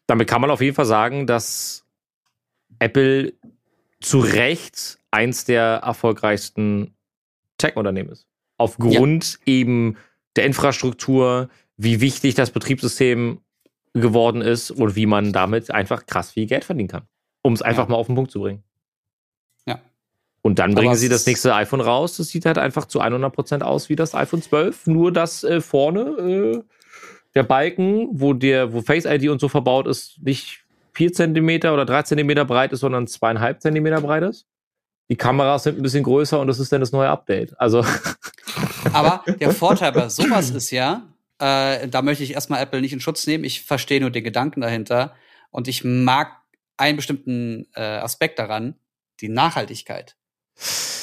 [0.07, 1.85] Damit kann man auf jeden Fall sagen, dass
[2.79, 3.33] Apple
[3.99, 6.93] zu Recht eins der erfolgreichsten
[7.57, 8.25] Tech-Unternehmen ist.
[8.57, 9.97] Aufgrund eben
[10.35, 13.41] der Infrastruktur, wie wichtig das Betriebssystem
[13.93, 17.03] geworden ist und wie man damit einfach krass viel Geld verdienen kann.
[17.41, 17.89] Um es einfach Ja.
[17.91, 18.63] mal auf den Punkt zu bringen.
[19.65, 19.79] Ja.
[20.41, 22.17] Und dann Aber bringen sie das nächste iPhone raus.
[22.17, 24.87] Das sieht halt einfach zu 100% aus wie das iPhone 12.
[24.87, 26.63] Nur, dass äh, vorne äh,
[27.37, 30.65] der Balken, wo, der, wo Face ID und so verbaut ist, nicht
[30.95, 34.47] 4 cm oder 3 cm breit ist, sondern 2,5 cm breit ist.
[35.09, 37.53] Die Kameras sind ein bisschen größer und das ist dann das neue Update.
[37.59, 37.85] Also,
[38.93, 41.03] Aber der Vorteil bei sowas ist ja,
[41.37, 43.43] äh, da möchte ich erstmal Apple nicht in Schutz nehmen.
[43.43, 45.13] Ich verstehe nur den Gedanken dahinter.
[45.51, 46.31] Und ich mag
[46.75, 48.75] einen bestimmten äh, Aspekt daran,
[49.21, 50.17] die Nachhaltigkeit.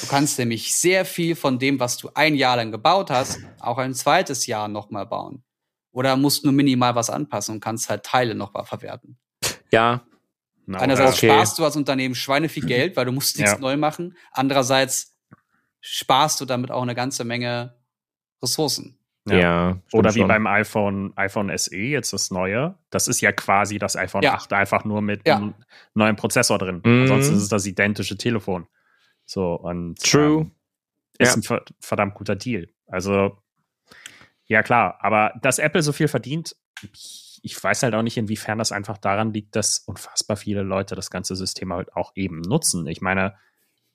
[0.01, 3.77] Du kannst nämlich sehr viel von dem, was du ein Jahr lang gebaut hast, auch
[3.77, 5.44] ein zweites Jahr nochmal bauen.
[5.95, 9.17] Oder musst nur minimal was anpassen und kannst halt Teile nochmal verwerten.
[9.71, 10.01] ja,
[10.67, 11.27] Na, Einerseits Okay.
[11.27, 13.59] sparst du als Unternehmen Schweine viel Geld, weil du musst nichts Ja.
[13.59, 14.17] neu machen.
[14.31, 15.15] Andererseits
[15.79, 17.75] sparst du damit auch eine ganze Menge
[18.41, 18.97] Ressourcen.
[19.29, 19.35] ja.
[19.37, 19.81] Ja.
[19.93, 20.27] Oder wie schon.
[20.27, 22.77] beim iPhone, iPhone SE, jetzt das neue.
[22.89, 24.33] Das ist ja quasi das iPhone Ja.
[24.33, 25.37] 8, einfach nur mit Ja.
[25.37, 25.53] einem
[25.93, 26.81] neuen Prozessor drin.
[26.83, 27.03] Mhm.
[27.03, 28.67] Ansonsten ist es das identische Telefon.
[29.25, 30.41] So, und True.
[30.41, 30.51] ähm,
[31.19, 31.35] ist Ja.
[31.37, 32.67] ein ver- verdammt guter Deal.
[32.87, 33.37] Also,
[34.47, 36.55] ja klar, aber dass Apple so viel verdient,
[37.41, 41.09] ich, weiß halt auch nicht, inwiefern das einfach daran liegt, dass unfassbar viele Leute das
[41.09, 42.87] ganze System halt auch eben nutzen.
[42.87, 43.35] Ich meine,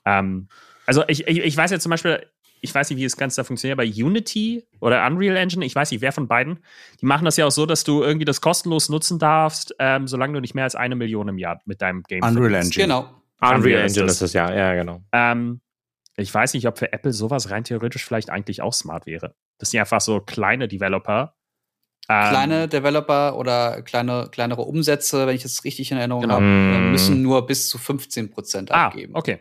[0.05, 0.49] ähm,
[0.87, 2.27] also ich, ich, ich weiß ja zum Beispiel,
[2.61, 5.91] ich weiß nicht, wie das Ganze da funktioniert, bei Unity oder Unreal Engine, ich weiß
[5.91, 6.59] nicht, wer von beiden,
[7.01, 10.35] die machen das ja auch so, dass du irgendwie das kostenlos nutzen darfst, ähm, solange
[10.35, 12.79] du nicht mehr als eine Million im Jahr mit deinem Game Unreal verdienst.
[12.79, 12.85] Engine.
[12.85, 13.01] Genau.
[13.41, 14.17] Unreal Unreal ist Engine das.
[14.17, 15.03] ist es ja, ja, genau.
[15.13, 15.61] Ähm,
[16.21, 19.35] ich weiß nicht, ob für Apple sowas rein theoretisch vielleicht eigentlich auch smart wäre.
[19.59, 21.35] Das sind einfach so kleine Developer.
[22.09, 26.35] Ähm, Kleine Developer oder kleine, kleinere Umsätze, wenn ich das richtig in Erinnerung Genau.
[26.37, 26.91] habe, äh, Mm.
[26.91, 29.15] müssen nur bis zu 15 Prozent Ah, abgeben.
[29.15, 29.41] okay.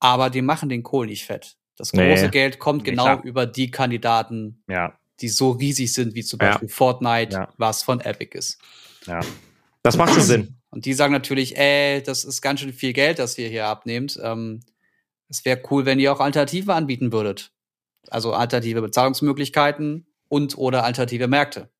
[0.00, 1.56] Aber die machen den Kohl nicht fett.
[1.76, 2.08] Das Nee.
[2.10, 3.24] große Geld kommt Nee, genau klar.
[3.24, 6.50] über die Kandidaten, Ja, die so riesig sind, wie zum Ja.
[6.50, 7.48] Beispiel Fortnite, Ja.
[7.56, 8.58] was von Epic ist.
[9.06, 9.20] ja.
[9.82, 10.56] Das macht schon Sinn.
[10.70, 14.18] Und die sagen natürlich, ey, das ist ganz schön viel Geld, das ihr hier abnehmt.
[14.22, 14.60] Ähm,
[15.28, 17.52] es wäre cool, wenn ihr auch Alternativen anbieten würdet.
[18.10, 21.70] Also alternative Bezahlungsmöglichkeiten und oder alternative Märkte.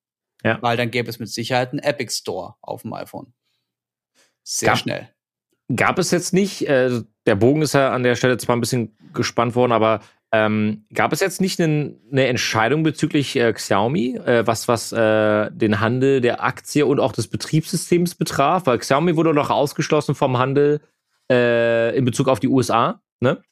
[0.45, 0.59] Ja.
[0.63, 3.33] Weil dann gäbe es mit Sicherheit einen Epic Store auf dem iPhone.
[4.45, 5.09] Sehr Gab- schnell.
[5.75, 8.97] Gab es jetzt nicht, äh, der Bogen ist ja an der Stelle zwar ein bisschen
[9.13, 10.01] gespannt worden, aber
[10.33, 15.51] ähm, gab es jetzt nicht einen- eine Entscheidung bezüglich äh, Xiaomi, äh, was, was äh,
[15.51, 18.67] den Handel der Aktie und auch des Betriebssystems betraf?
[18.67, 20.81] Weil Xiaomi wurde doch ausgeschlossen vom Handel
[21.31, 23.03] äh, in Bezug auf die USA.
[23.21, 23.43] Ne?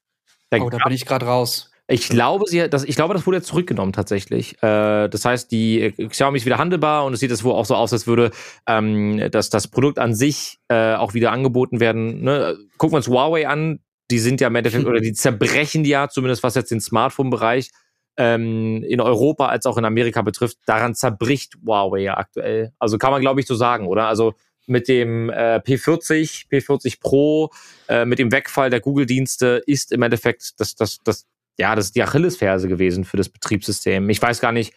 [0.50, 1.70] Da Oh, da bin ich gerade raus.
[1.88, 4.60] Ich glaube, sie, das, ich glaube, das wurde jetzt zurückgenommen tatsächlich.
[4.60, 7.64] Äh, das heißt, die äh, Xiaomi ist wieder handelbar und es sieht jetzt wohl auch
[7.64, 8.32] so aus, als würde
[8.66, 12.22] ähm, dass das Produkt an sich äh, auch wieder angeboten werden.
[12.22, 12.58] Ne?
[12.76, 13.78] Gucken wir uns Huawei an.
[14.10, 17.70] Die sind ja im Endeffekt, oder die zerbrechen ja, zumindest was jetzt den Smartphone-Bereich
[18.16, 20.58] ähm, in Europa als auch in Amerika betrifft.
[20.66, 22.72] Daran zerbricht Huawei ja aktuell.
[22.80, 24.08] Also kann man, glaube ich, so sagen, oder?
[24.08, 24.34] Also
[24.66, 27.50] mit dem äh, P40, P40 Pro,
[27.88, 31.26] äh, mit dem Wegfall der Google-Dienste ist im Endeffekt das, das, das,
[31.58, 34.08] ja, das ist die Achillesferse gewesen für das Betriebssystem.
[34.10, 34.74] Ich weiß gar nicht,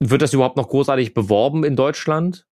[0.00, 2.46] wird das überhaupt noch großartig beworben in Deutschland?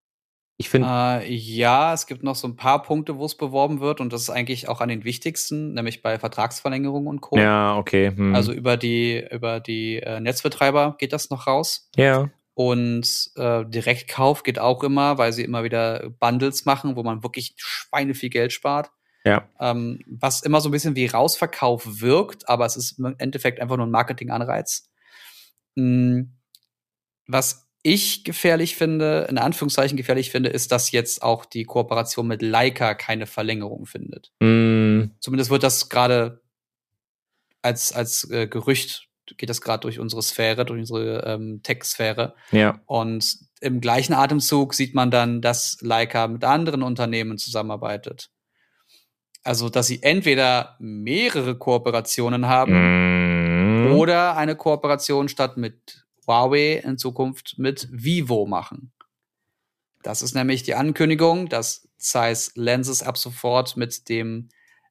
[0.57, 4.01] Ich finde, Äh, ja, es gibt noch so ein paar Punkte, wo es beworben wird
[4.01, 7.37] und das ist eigentlich auch an den wichtigsten, nämlich bei Vertragsverlängerungen und Co.
[7.37, 8.12] ja, okay.
[8.14, 8.35] Hm.
[8.35, 11.89] Also über die, über die äh, Netzbetreiber geht das noch raus.
[11.97, 12.30] ja.
[12.55, 17.55] Und äh, Direktkauf geht auch immer, weil sie immer wieder Bundles machen, wo man wirklich
[17.57, 18.90] Schweine viel Geld spart.
[19.26, 19.48] Ja.
[19.59, 23.76] Ähm, was immer so ein bisschen wie Rausverkauf wirkt, aber es ist im Endeffekt einfach
[23.76, 24.88] nur ein Marketinganreiz.
[25.74, 26.24] Mm,
[27.26, 32.40] Was ich gefährlich finde, in Anführungszeichen gefährlich finde, ist, dass jetzt auch die Kooperation mit
[32.40, 34.32] Leica keine Verlängerung findet.
[34.42, 36.42] Hm, Zumindest wird das gerade
[37.62, 42.35] als, als äh, Gerücht, geht das gerade durch unsere Sphäre, durch unsere ähm, Tech-Sphäre.
[42.51, 42.81] ja.
[42.87, 48.31] Und im gleichen Atemzug sieht man dann, dass Leica mit anderen Unternehmen zusammenarbeitet.
[49.43, 52.75] Also, dass sie entweder mehrere Kooperationen haben
[53.85, 53.93] Hm.
[53.97, 58.93] oder eine Kooperation statt mit Huawei in Zukunft mit Vivo machen.
[60.03, 64.49] Das ist nämlich die Ankündigung, dass Zeiss Lenses ab sofort mit dem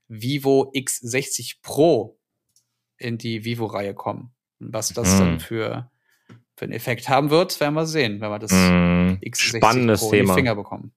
[0.07, 2.17] Vivo X60 Pro
[3.03, 4.31] in die Vivo-Reihe kommen.
[4.59, 5.19] Und was das Hm.
[5.19, 5.89] dann für,
[6.55, 9.19] für einen Effekt haben wird, werden wir sehen, wenn wir das Hm.
[9.21, 10.33] X60 Spannendes Pro in Thema.
[10.33, 10.91] die Finger bekommen.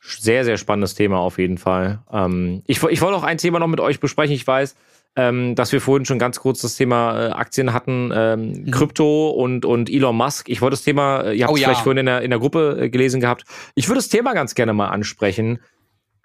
[0.00, 2.02] Sehr, sehr spannendes Thema auf jeden Fall.
[2.12, 4.34] Ähm, ich, ich wollte auch ein Thema noch mit euch besprechen.
[4.34, 4.76] Ich weiß,
[5.16, 8.70] ähm, dass wir vorhin schon ganz kurz das Thema äh, Aktien hatten, ähm, Mhm.
[8.70, 10.48] Krypto und, und Elon Musk.
[10.50, 11.68] Ich wollte das Thema, äh, ihr habt Oh es ja.
[11.68, 13.44] vielleicht vorhin in der, in der Gruppe äh, gelesen gehabt.
[13.76, 15.60] Ich würde das Thema ganz gerne mal ansprechen,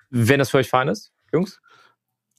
[0.09, 1.61] wenn das für euch fein ist, Jungs.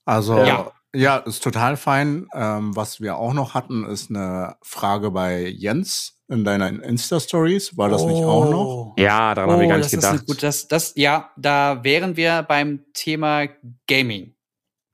[0.05, 0.73] Also Ja.
[0.95, 2.27] Ja, ist total fein.
[2.35, 7.77] Ähm, was wir auch noch hatten, ist eine Frage bei Jens in deinen Insta-Stories.
[7.77, 8.95] War das nicht auch noch?
[8.99, 10.27] Ja, daran habe ich gar nicht Oh, das ist gedacht.
[10.27, 13.47] gute, das, das, ja, da wären wir beim Thema
[13.87, 14.35] Gaming.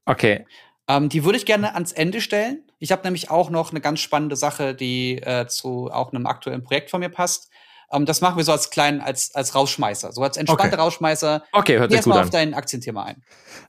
[0.07, 0.47] okay.
[0.89, 2.63] Ähm, die würde ich gerne ans Ende stellen.
[2.79, 6.63] Ich habe nämlich auch noch eine ganz spannende Sache, die äh, zu auch einem aktuellen
[6.63, 7.51] Projekt von mir passt.
[7.91, 10.83] Ähm, das machen wir so als kleinen, als, als Rausschmeißer, so als entspannter Okay.
[10.83, 11.43] Rausschmeißer.
[11.51, 12.25] Okay, hört sich gut erstmal an.
[12.25, 13.25] auf dein Aktienthema ein.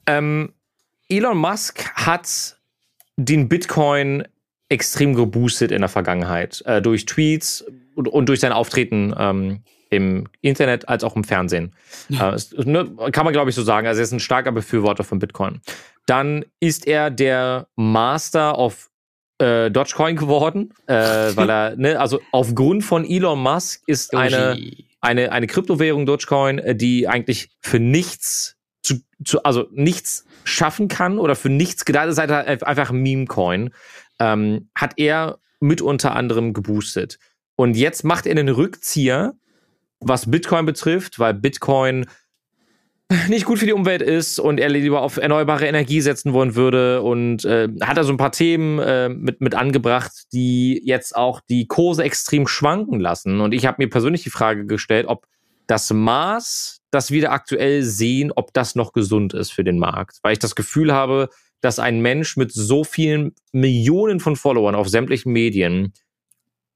[0.05, 0.53] Ähm,
[1.10, 2.58] Elon Musk hat
[3.16, 4.28] den Bitcoin
[4.70, 6.62] extrem geboostet in der Vergangenheit.
[6.66, 11.74] Äh, durch Tweets und, und durch sein Auftreten ähm, im Internet als auch im Fernsehen.
[12.10, 13.88] Äh, es, ne, kann man, glaube ich, so sagen.
[13.88, 15.62] Also er ist ein starker Befürworter von Bitcoin.
[16.05, 18.89] Dann ist er der Master of
[19.39, 24.58] äh, Dogecoin geworden, äh, weil er, ne, also aufgrund von Elon Musk ist eine
[24.99, 31.19] eine, eine Kryptowährung Dogecoin, äh, die eigentlich für nichts zu, zu, also nichts schaffen kann
[31.19, 32.31] oder für nichts gedacht ist, halt
[32.63, 33.71] einfach ein Meme-Coin,
[34.19, 37.19] ähm, hat er mit unter anderem geboostet.
[37.55, 39.33] Und jetzt macht er einen Rückzieher,
[39.99, 42.05] was Bitcoin betrifft, weil Bitcoin
[43.29, 47.01] nicht gut für die Umwelt ist und er lieber auf erneuerbare Energie setzen wollen würde
[47.01, 51.41] und äh, hat da so ein paar Themen äh, mit, mit angebracht, die jetzt auch
[51.49, 53.39] die Kurse extrem schwanken lassen.
[53.39, 55.25] Und ich habe mir persönlich die Frage gestellt, ob
[55.68, 60.20] das Maß, das wir da aktuell sehen, ob das noch gesund ist für den Markt.
[60.24, 61.30] Weil ich das Gefühl habe,
[61.61, 65.93] dass ein Mensch mit so vielen Millionen von Followern auf sämtlichen Medien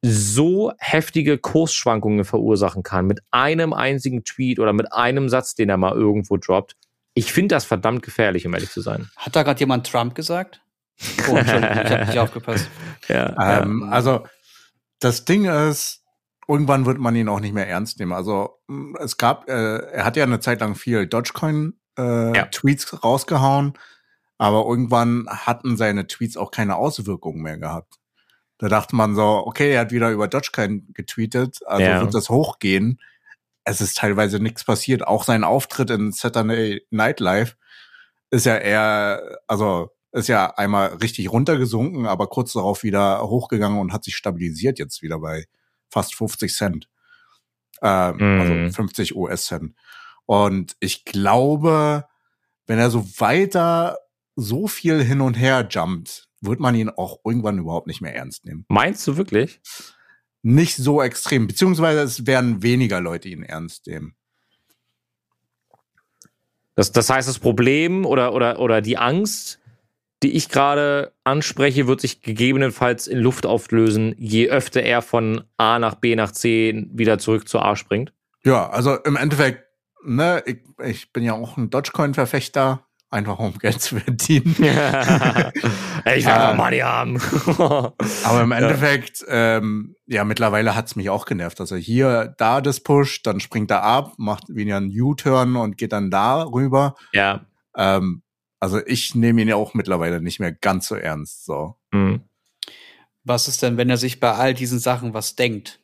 [0.04, 5.78] so heftige Kursschwankungen verursachen kann mit einem einzigen Tweet oder mit einem Satz, den er
[5.78, 6.76] mal irgendwo droppt.
[7.14, 9.10] Ich finde das verdammt gefährlich, um ehrlich zu sein.
[9.16, 10.62] Hat da gerade jemand Trump gesagt?
[11.30, 12.70] Oh, Entschuldigung, ich habe nicht aufgepasst.
[13.08, 14.24] Ja, Ähm, Also
[15.00, 16.01] das Ding ist,
[16.48, 18.14] irgendwann wird man ihn auch nicht mehr ernst nehmen.
[18.14, 22.50] Also mh, es gab, äh, er hat ja eine Zeit lang viel Dogecoin äh, Ja.
[23.04, 23.74] Rausgehauen,
[24.38, 27.96] aber irgendwann hatten seine Tweets auch keine Auswirkungen mehr gehabt.
[28.58, 32.02] Da dachte man so, okay, er hat wieder über Dogecoin getweetet, also Ja.
[32.02, 33.00] wird das hochgehen.
[33.64, 35.06] Es ist teilweise nichts passiert.
[35.06, 37.58] Auch sein Auftritt in Saturday Night Live
[38.32, 43.94] ist ja eher, also ist ja einmal richtig runtergesunken, aber kurz darauf wieder hochgegangen und
[43.94, 45.46] hat sich stabilisiert jetzt wieder bei
[45.92, 46.90] fast 50 Cent.
[47.82, 48.42] Ähm, Mhm.
[48.42, 49.76] Also 50 US-Cent.
[50.26, 52.06] Und ich glaube,
[52.68, 53.98] wenn er so weiter
[54.36, 58.46] so viel hin und her jumpt, wird man ihn auch irgendwann überhaupt nicht mehr ernst
[58.46, 58.66] nehmen.
[58.70, 59.62] Meinst du wirklich?
[60.42, 64.16] Nicht so extrem, beziehungsweise es werden weniger Leute ihn ernst nehmen.
[66.76, 69.60] Das, das heißt, das Problem oder, oder, oder die Angst,
[70.24, 75.80] die ich gerade anspreche, wird sich gegebenenfalls in Luft auflösen, je öfter er von A
[75.80, 78.14] nach B nach C wieder zurück zu A springt.
[78.44, 79.64] Ja, also im Endeffekt,
[80.04, 84.56] ne, ich, ich bin ja auch ein Dogecoin-Verfechter, einfach um Geld zu verdienen.
[84.58, 87.20] ich will einfach Money haben.
[88.24, 91.60] Aber im Endeffekt, ähm, ja, mittlerweile hat's mich auch genervt.
[91.60, 95.94] Also hier, da das Push, dann springt er ab, macht wieder einen U-Turn und geht
[95.94, 96.96] dann da rüber.
[97.12, 97.42] ja.
[97.76, 98.22] Ähm,
[98.62, 101.46] also ich nehme ihn ja auch mittlerweile nicht mehr ganz so ernst.
[101.46, 101.76] So.
[101.92, 102.22] Hm.
[103.24, 105.80] Was ist denn, wenn er sich bei all diesen Sachen was denkt?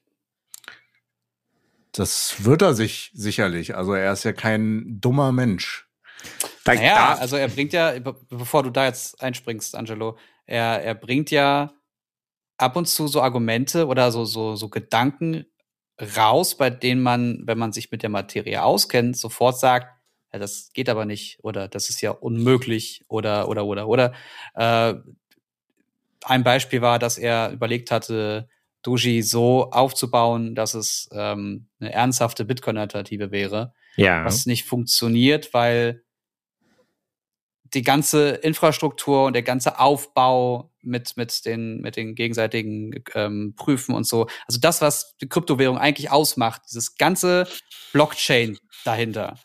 [1.92, 3.76] Das wird er sich sicherlich.
[3.76, 5.88] Also er ist ja kein dummer Mensch.
[6.64, 10.96] Da, Naja, also er bringt ja, be- bevor du da jetzt einspringst, Angelo, er, er
[10.96, 11.74] bringt ja
[12.58, 15.46] ab und zu so Argumente oder so, so, so Gedanken
[16.16, 19.97] raus, bei denen man, wenn man sich mit der Materie auskennt, sofort sagt,
[20.34, 24.14] ja, das geht aber nicht oder das ist ja unmöglich oder, oder, oder, oder.
[24.56, 24.96] Äh,
[26.24, 28.50] ein Beispiel war, dass er überlegt hatte,
[28.82, 34.24] Doji so aufzubauen, dass es ähm, eine ernsthafte Bitcoin-Alternative wäre ja.
[34.24, 36.04] was nicht funktioniert, weil
[37.74, 43.94] die ganze Infrastruktur und der ganze Aufbau mit, mit, den, mit den gegenseitigen ähm, Prüfen
[43.94, 47.46] und so, also das, was die Kryptowährung eigentlich ausmacht, dieses ganze
[47.92, 49.38] Blockchain dahinter,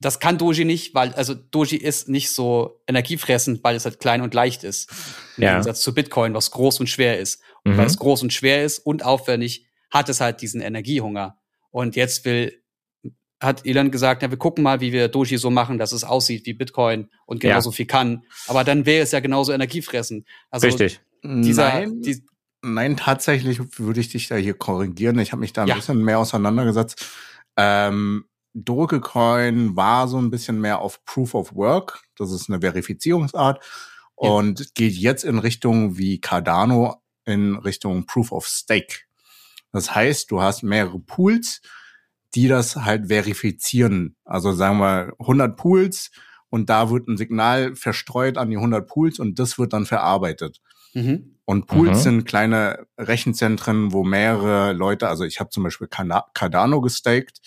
[0.00, 4.22] das kann Doji nicht, weil, also Doji ist nicht so energiefressend, weil es halt klein
[4.22, 4.90] und leicht ist.
[5.36, 5.50] Im Ja.
[5.52, 7.42] Gegensatz zu Bitcoin, was groß und schwer ist.
[7.64, 7.76] Und Mhm.
[7.78, 11.36] weil es groß und schwer ist und aufwendig, hat es halt diesen Energiehunger.
[11.70, 12.62] Und jetzt will,
[13.42, 16.46] hat Elon gesagt, ja, wir gucken mal, wie wir Doji so machen, dass es aussieht
[16.46, 17.50] wie Bitcoin und Ja.
[17.50, 18.24] genauso viel kann.
[18.46, 20.26] Aber dann wäre es ja genauso energiefressend.
[20.50, 21.00] Also Richtig.
[21.22, 22.22] dieser, Nein, die,
[22.62, 25.18] nein, tatsächlich würde ich dich da hier korrigieren.
[25.18, 25.74] Ich habe mich da ein Ja.
[25.74, 27.04] bisschen mehr auseinandergesetzt.
[27.56, 28.24] Ähm,
[28.54, 32.02] Dogecoin war so ein bisschen mehr auf Proof of Work.
[32.16, 33.62] Das ist eine Verifizierungsart.
[34.20, 34.30] Ja.
[34.30, 39.00] Und geht jetzt in Richtung wie Cardano in Richtung Proof of Stake.
[39.72, 41.60] Das heißt, du hast mehrere Pools,
[42.34, 44.16] die das halt verifizieren.
[44.24, 46.10] Also sagen wir 100 Pools
[46.48, 50.60] und da wird ein Signal verstreut an die 100 Pools und das wird dann verarbeitet.
[50.94, 51.36] mhm.
[51.44, 52.02] Und Pools Mhm.
[52.02, 57.40] sind kleine Rechenzentren, wo mehrere Leute, also ich habe zum Beispiel Cardano gestaked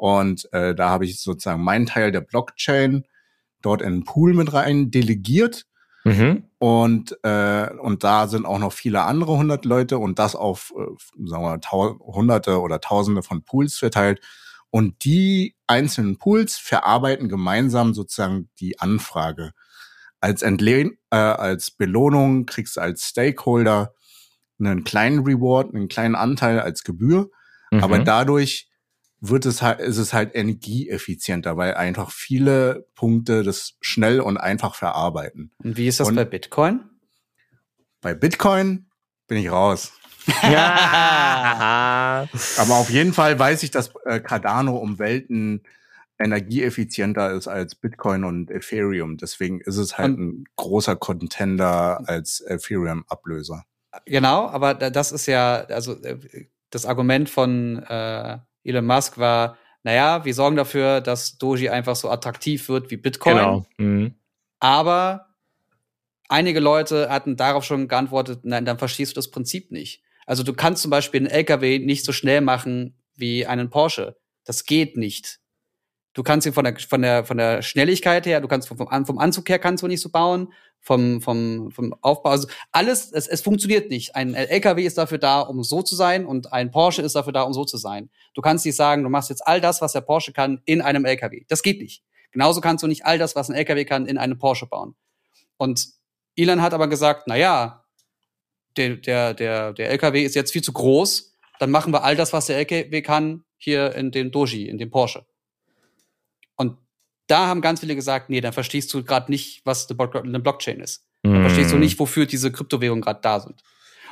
[0.00, 3.04] und äh, da habe ich sozusagen meinen Teil der Blockchain,
[3.60, 5.66] dort in einen Pool mit rein delegiert.
[6.04, 6.44] Mhm.
[6.56, 11.28] Und, äh, und da sind auch noch viele andere hundert Leute und das auf, äh,
[11.28, 14.22] sagen wir, hunderte oder tausende von Pools verteilt.
[14.70, 19.52] Und die einzelnen Pools verarbeiten gemeinsam sozusagen die Anfrage.
[20.18, 23.92] Als Entlehn, äh, als Belohnung kriegst du als Stakeholder
[24.58, 27.30] einen kleinen Reward, einen kleinen Anteil als Gebühr.
[27.70, 27.84] Mhm.
[27.84, 28.69] Aber dadurch
[29.20, 34.74] wird es halt, ist es halt energieeffizienter, weil einfach viele Punkte das schnell und einfach
[34.74, 35.52] verarbeiten.
[35.62, 36.80] Und wie ist das Und- bei Bitcoin?
[38.00, 38.86] Bei Bitcoin
[39.26, 39.92] bin ich raus.
[40.42, 42.26] ja.
[42.58, 45.62] Aber auf jeden Fall weiß ich, dass äh, Cardano um Welten
[46.18, 49.16] energieeffizienter ist als Bitcoin und Ethereum.
[49.16, 53.64] Deswegen ist es halt Und- ein großer Contender als Ethereum-Ablöser.
[54.06, 59.58] Genau, aber da- das ist ja, also äh, das Argument von äh, Elon Musk war,
[59.82, 63.36] naja, wir sorgen dafür, dass Doji einfach so attraktiv wird wie Bitcoin.
[63.36, 63.66] Genau.
[63.78, 64.14] Mhm.
[64.58, 65.34] Aber
[66.28, 70.02] einige Leute hatten darauf schon geantwortet, nein, dann verstehst du das Prinzip nicht.
[70.26, 74.16] Also du kannst zum Beispiel einen LKW nicht so schnell machen wie einen Porsche.
[74.44, 75.40] Das geht nicht.
[76.12, 79.18] Du kannst ihn von der, von der, von der Schnelligkeit her, du kannst vom, vom,
[79.18, 83.42] Anzug her kannst du nicht so bauen, vom, vom, vom Aufbau, also alles, es, es
[83.42, 84.16] funktioniert nicht.
[84.16, 87.42] Ein LKW ist dafür da, um so zu sein und ein Porsche ist dafür da,
[87.42, 88.10] um so zu sein.
[88.34, 91.04] Du kannst nicht sagen, du machst jetzt all das, was der Porsche kann, in einem
[91.04, 91.44] LKW.
[91.48, 92.02] Das geht nicht.
[92.32, 94.96] Genauso kannst du nicht all das, was ein LKW kann, in einem Porsche bauen.
[95.58, 95.88] Und
[96.36, 97.84] Elon hat aber gesagt, na ja,
[98.76, 102.32] der, der, der, der LKW ist jetzt viel zu groß, dann machen wir all das,
[102.32, 105.26] was der LKW kann, hier in dem Doji, in dem Porsche.
[107.30, 110.40] Da haben ganz viele gesagt, nee, dann verstehst du gerade nicht, was eine Block- eine
[110.40, 111.04] Blockchain ist.
[111.22, 111.42] Dann Mhm.
[111.42, 113.62] verstehst du nicht, wofür diese Kryptowährungen gerade da sind.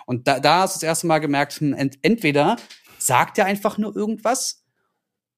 [0.06, 2.56] Und da, da hast du das erste Mal gemerkt, hm, ent, entweder
[2.98, 4.64] sagt er einfach nur irgendwas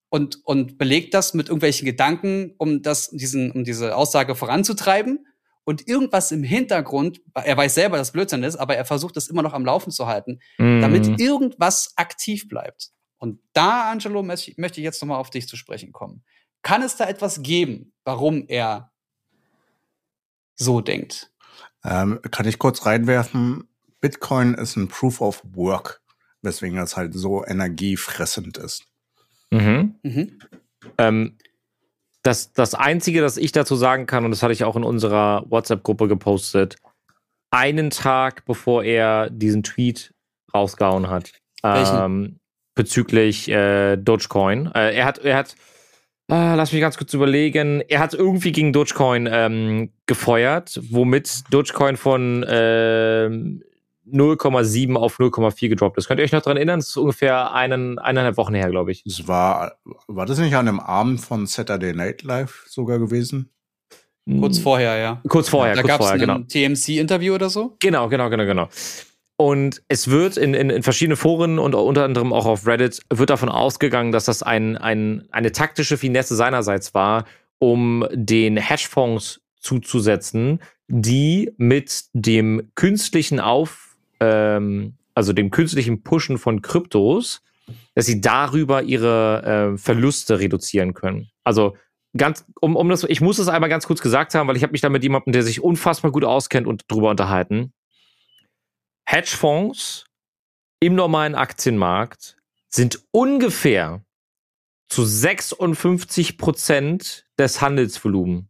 [0.08, 5.26] und, und belegt das mit irgendwelchen Gedanken, um das, diesen, um diese Aussage voranzutreiben.
[5.64, 9.42] Und irgendwas im Hintergrund, er weiß selber, dass Blödsinn ist, aber er versucht das immer
[9.42, 10.80] noch am Laufen zu halten, Mhm.
[10.80, 12.90] damit irgendwas aktiv bleibt.
[13.18, 16.24] Und da, Angelo, möchte ich jetzt nochmal auf dich zu sprechen kommen.
[16.62, 18.92] Kann es da etwas geben, warum er
[20.56, 21.30] so denkt?
[21.84, 23.68] Ähm, kann ich kurz reinwerfen?
[24.00, 26.02] Bitcoin ist ein Proof of Work,
[26.42, 28.86] weswegen es halt so energiefressend ist.
[29.50, 29.94] Mhm.
[30.02, 30.38] Mhm.
[30.98, 31.38] Ähm,
[32.22, 35.44] das, das Einzige, das ich dazu sagen kann, und das hatte ich auch in unserer
[35.48, 36.76] WhatsApp-Gruppe gepostet,
[37.50, 40.14] einen Tag bevor er diesen Tweet
[40.54, 41.32] rausgehauen hat,
[41.62, 42.38] ähm,
[42.74, 44.66] bezüglich äh, Dogecoin.
[44.74, 45.56] Äh, er hat, er hat,
[46.30, 51.96] äh, lass mich ganz kurz überlegen, er hat irgendwie gegen Dogecoin ähm, gefeuert, womit Dogecoin
[51.96, 53.62] von ähm,
[54.10, 56.08] 0,7 auf 0,4 gedroppt ist.
[56.08, 56.80] Könnt ihr euch noch dran erinnern?
[56.80, 59.04] Das ist ungefähr einen, eineinhalb Wochen her, glaube ich.
[59.06, 59.76] Es war,
[60.06, 63.50] war das nicht an einem Abend von Saturday Night Live sogar gewesen?
[64.38, 65.20] Kurz vorher, ja.
[65.28, 66.68] Kurz vorher, da kurz gab es vorher, ein genau.
[66.74, 67.76] TMC-Interview oder so.
[67.80, 68.68] Genau, genau, genau, genau.
[69.40, 73.30] Und es wird in, in, in verschiedenen Foren und unter anderem auch auf Reddit wird
[73.30, 77.24] davon ausgegangen, dass das ein, ein, eine taktische Finesse seinerseits war,
[77.58, 86.60] um den Hedgefonds zuzusetzen, die mit dem künstlichen Auf, ähm, also dem künstlichen Pushen von
[86.60, 87.40] Kryptos,
[87.94, 91.30] dass sie darüber ihre äh, Verluste reduzieren können.
[91.44, 91.78] Also
[92.14, 94.72] ganz, um, um das, ich muss es einmal ganz kurz gesagt haben, weil ich habe
[94.72, 97.72] mich da mit jemandem, der sich unfassbar gut auskennt und drüber unterhalten.
[99.12, 100.04] Hedgefonds
[100.78, 102.36] im normalen Aktienmarkt
[102.68, 104.04] sind ungefähr
[104.88, 108.44] zu 56 Prozent des Handelsvolumens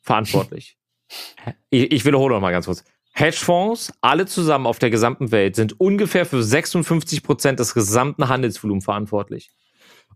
[0.00, 0.78] verantwortlich.
[1.68, 2.84] ich, ich wiederhole noch mal ganz kurz.
[3.12, 8.86] Hedgefonds, alle zusammen auf der gesamten Welt, sind ungefähr für 56 Prozent des gesamten Handelsvolumens
[8.86, 9.50] verantwortlich.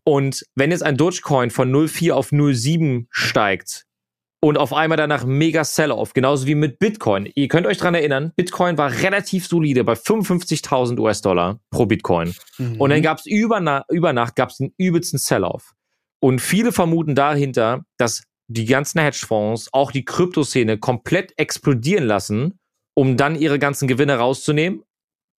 [0.05, 3.85] Und wenn jetzt ein Dogecoin von 0,4 auf 0,7 steigt
[4.43, 7.31] und auf einmal danach mega Sell-off, genauso wie mit Bitcoin.
[7.35, 12.35] Ihr könnt euch dran erinnern, Bitcoin war relativ solide bei 55.000 US-Dollar pro Bitcoin.
[12.59, 12.81] Mhm.
[12.81, 15.73] Und dann gab es über, Na über Nacht gab's den übelsten Sell-off.
[16.21, 22.59] Und viele vermuten dahinter, dass die ganzen Hedgefonds auch die Kryptoszene komplett explodieren lassen,
[22.95, 24.83] um dann ihre ganzen Gewinne rauszunehmen,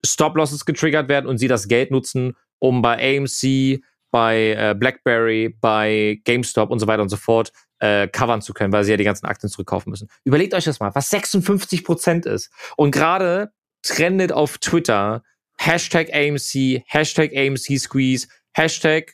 [0.05, 3.81] Stop-Losses getriggert werden und sie das Geld nutzen, um bei AMC,
[4.11, 7.51] bei äh, BlackBerry, bei GameStop und so weiter und so fort
[7.81, 10.07] äh, covern zu können, weil sie ja die ganzen Aktien zurückkaufen müssen.
[10.23, 12.51] Überlegt euch das mal, was 56 Prozent ist.
[12.77, 13.51] Und gerade
[13.81, 15.23] trendet auf Twitter
[15.57, 19.13] Hashtag AMC, Hashtag AMC Squeeze, Hashtag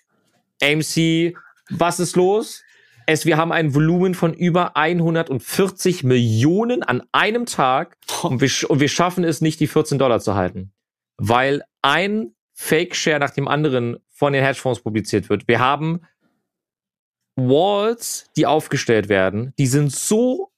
[0.62, 1.36] AMC,
[1.70, 2.64] was ist los?
[3.06, 8.82] Es, wir haben ein Volumen von über 140 Millionen an einem Tag und wir, und
[8.82, 10.74] wir schaffen es nicht, die 14 Dollar zu halten.
[11.18, 15.48] Weil ein Fake-Share nach dem anderen von den Hedgefonds publiziert wird.
[15.48, 16.02] Wir haben
[17.38, 20.52] Walls, die aufgestellt werden, die sind so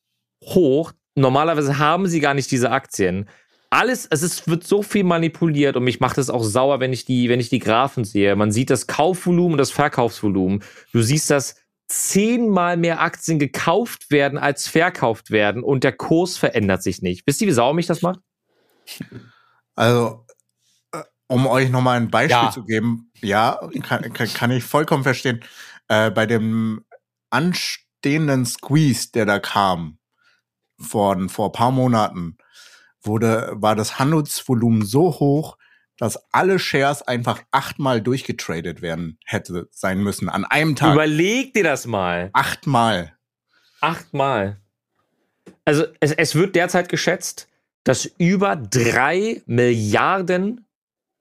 [0.43, 0.93] hoch.
[1.15, 3.30] Normalerweise haben sie gar nicht diese Aktien.
[3.69, 7.05] Alles, es ist, wird so viel manipuliert und mich macht es auch sauer, wenn ich
[7.05, 8.36] die, wenn ich die Graphen sehe.
[8.36, 10.63] Man sieht das Kaufvolumen und das Verkaufsvolumen.
[10.91, 11.55] Du siehst, dass
[11.88, 17.27] zehnmal mehr Aktien gekauft werden, als verkauft werden und der Kurs verändert sich nicht.
[17.27, 18.19] Wisst ihr, wie sauer mich das macht?
[19.75, 20.25] Also,
[20.93, 22.51] äh, um euch nochmal ein Beispiel Ja.
[22.51, 25.41] zu geben, ja, kann, kann, kann ich vollkommen verstehen.
[25.89, 26.85] Äh, bei dem
[27.29, 29.97] anstehenden Squeeze, der da kam,
[30.79, 32.37] vor, vor ein paar Monaten,
[33.01, 35.57] wurde, war das Handelsvolumen so hoch,
[35.97, 40.93] dass alle Shares einfach achtmal durchgetradet werden hätte sein müssen an einem Tag.
[40.93, 42.29] Überleg dir das mal.
[42.33, 43.17] achtmal.
[43.81, 44.61] Achtmal.
[45.65, 47.49] Also es, es wird derzeit geschätzt,
[47.83, 50.65] dass über drei Milliarden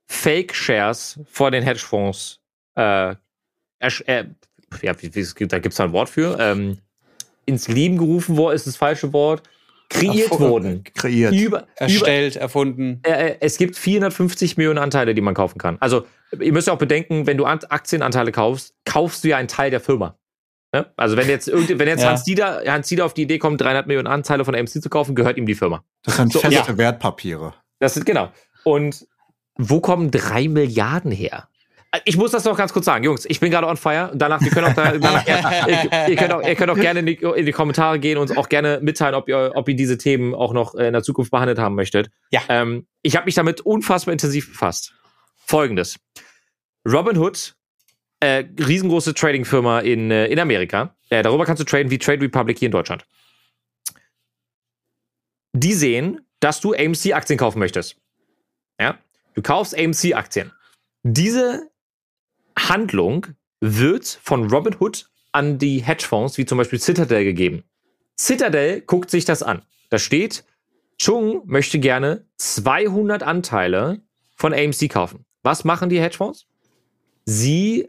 [0.06, 2.40] Fake-Shares vor den Hedgefonds,
[2.76, 3.14] äh,
[3.80, 4.24] äh,
[4.82, 6.78] ja, wie, wie, da gibt es ein Wort für, ähm,
[7.46, 9.42] ins Leben gerufen worden, ist das falsche Wort,
[9.88, 10.84] kreiert Erfu- wurden.
[10.94, 11.32] Kreiert.
[11.32, 13.00] Über, über, Erstellt, erfunden.
[13.04, 15.76] äh, es gibt 450 Millionen Anteile, die man kaufen kann.
[15.80, 16.04] Also,
[16.38, 19.70] ihr müsst ja auch bedenken, wenn du An- Aktienanteile kaufst, kaufst du ja einen Teil
[19.70, 20.18] der Firma.
[20.74, 20.84] Ne?
[20.96, 22.10] Also, wenn jetzt, irgend, wenn jetzt Ja.
[22.10, 25.14] Hans, Dieter, Hans Dieter auf die Idee kommt, 300 Millionen Anteile von AMC zu kaufen,
[25.14, 25.82] gehört ihm die Firma.
[26.02, 27.54] Das sind So, feste Wertpapiere.
[27.78, 28.30] Das sind, genau.
[28.64, 29.06] Und
[29.56, 31.48] wo kommen drei Milliarden her?
[32.05, 33.24] Ich muss das noch ganz kurz sagen, Jungs.
[33.26, 34.11] Ich bin gerade on fire.
[34.14, 37.07] Danach, wir können auch, da, danach, ihr, ihr, könnt auch, ihr könnt auch gerne in
[37.07, 39.97] die, in die Kommentare gehen und uns auch gerne mitteilen, ob ihr, ob ihr diese
[39.97, 42.11] Themen auch noch äh, in der Zukunft behandelt haben möchtet.
[42.30, 42.43] Ja.
[42.51, 44.93] Ähm, ich habe mich damit unfassbar intensiv befasst.
[45.47, 45.99] Folgendes:
[46.86, 47.55] Robinhood,
[48.20, 50.95] äh, riesengroße Trading-Firma in, äh, in Amerika.
[51.09, 53.07] Äh, darüber kannst du traden wie Trade Republic hier in Deutschland.
[55.55, 57.97] Die sehen, dass du AMC-Aktien kaufen möchtest.
[58.78, 58.99] Ja,
[59.34, 60.53] du kaufst AMC-Aktien.
[61.03, 61.70] Diese
[62.68, 63.26] Handlung
[63.60, 67.64] wird von Robinhood an die Hedgefonds, wie zum Beispiel Citadel, gegeben.
[68.18, 69.62] Citadel guckt sich das an.
[69.90, 70.44] Da steht,
[70.98, 74.02] Chung möchte gerne 200 Anteile
[74.36, 75.24] von AMC kaufen.
[75.42, 76.46] Was machen die Hedgefonds?
[77.24, 77.88] Sie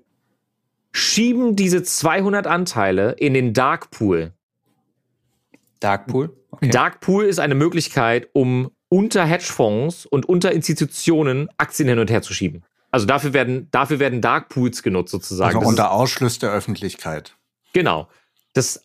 [0.91, 4.33] schieben diese 200 Anteile in den Dark Pool.
[5.79, 6.35] Darkpool.
[6.51, 6.69] Okay.
[6.69, 12.21] Dark Pool ist eine Möglichkeit, um unter Hedgefonds und unter Institutionen Aktien hin und her
[12.21, 12.63] zu schieben.
[12.91, 15.49] Also dafür werden, dafür werden Dark Pools genutzt sozusagen.
[15.55, 17.35] Also Das unter Ausschluss der Öffentlichkeit.
[17.73, 18.07] genau.
[18.53, 18.83] Das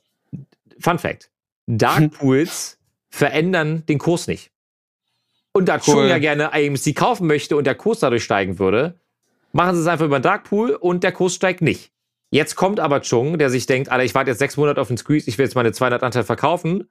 [0.78, 1.30] Fun Fact.
[1.66, 2.78] Dark Pools
[3.08, 4.50] verändern den Kurs nicht.
[5.52, 6.06] Und da Chung Cool.
[6.08, 8.98] ja gerne AMC kaufen möchte und der Kurs dadurch steigen würde,
[9.52, 11.92] machen sie es einfach über den Dark Pool und der Kurs steigt nicht.
[12.30, 14.96] Jetzt kommt aber Chung, der sich denkt, Alter, ich warte jetzt sechs Monate auf den
[14.98, 16.88] Squeeze, ich will jetzt meine 200 Anteile verkaufen.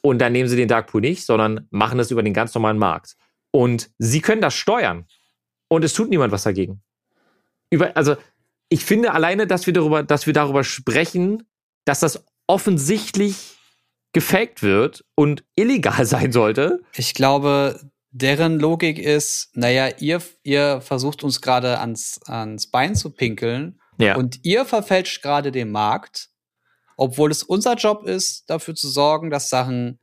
[0.00, 2.78] Und dann nehmen sie den Dark Pool nicht, sondern machen es über den ganz normalen
[2.78, 3.14] Markt.
[3.52, 5.06] Und sie können das steuern.
[5.72, 6.82] Und es tut niemand was dagegen.
[7.70, 8.16] Über, also,
[8.68, 11.48] ich finde alleine, dass wir darüber, dass wir darüber sprechen,
[11.86, 13.56] dass das offensichtlich
[14.12, 16.82] gefaked wird und illegal sein sollte.
[16.94, 23.08] Ich glaube, deren Logik ist, naja, ihr, ihr versucht uns gerade ans, ans Bein zu
[23.08, 24.16] pinkeln Ja.
[24.16, 26.28] und ihr verfälscht gerade den Markt,
[26.98, 29.98] obwohl es unser Job ist, dafür zu sorgen, dass Sachen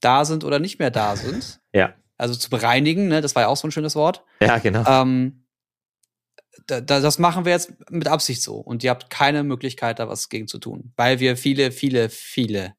[0.00, 1.60] da sind oder nicht mehr da sind.
[1.74, 1.92] Ja.
[2.22, 3.20] Also zu bereinigen, ne?
[3.20, 4.22] das war ja auch so ein schönes Wort.
[4.40, 4.84] ja, genau.
[4.86, 5.44] Ähm,
[6.68, 8.56] da, da, das machen wir jetzt mit Absicht so.
[8.56, 10.92] Und ihr habt keine Möglichkeit, da was gegen zu tun.
[10.96, 12.74] Weil wir viele, viele, viele,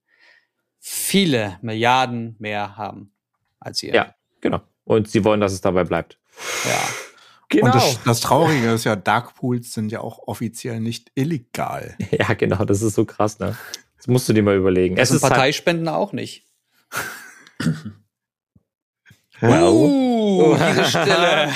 [0.79, 3.11] viele Milliarden mehr haben
[3.59, 3.93] als ihr.
[3.93, 4.15] Ja.
[4.39, 4.61] Genau.
[4.85, 6.17] Und sie wollen, dass es dabei bleibt.
[6.65, 6.79] ja.
[7.49, 7.65] Genau.
[7.65, 11.95] Und das, das Traurige ist ja, Dark Pools sind ja auch offiziell nicht illegal.
[12.11, 12.65] ja, genau.
[12.65, 13.55] Das ist so krass, ne?
[13.97, 14.95] Das musst du dir mal überlegen.
[14.95, 16.47] Das Es sind ist halt, Parteispenden auch nicht.
[19.41, 19.69] Well.
[19.71, 21.49] Uh, diese Stille.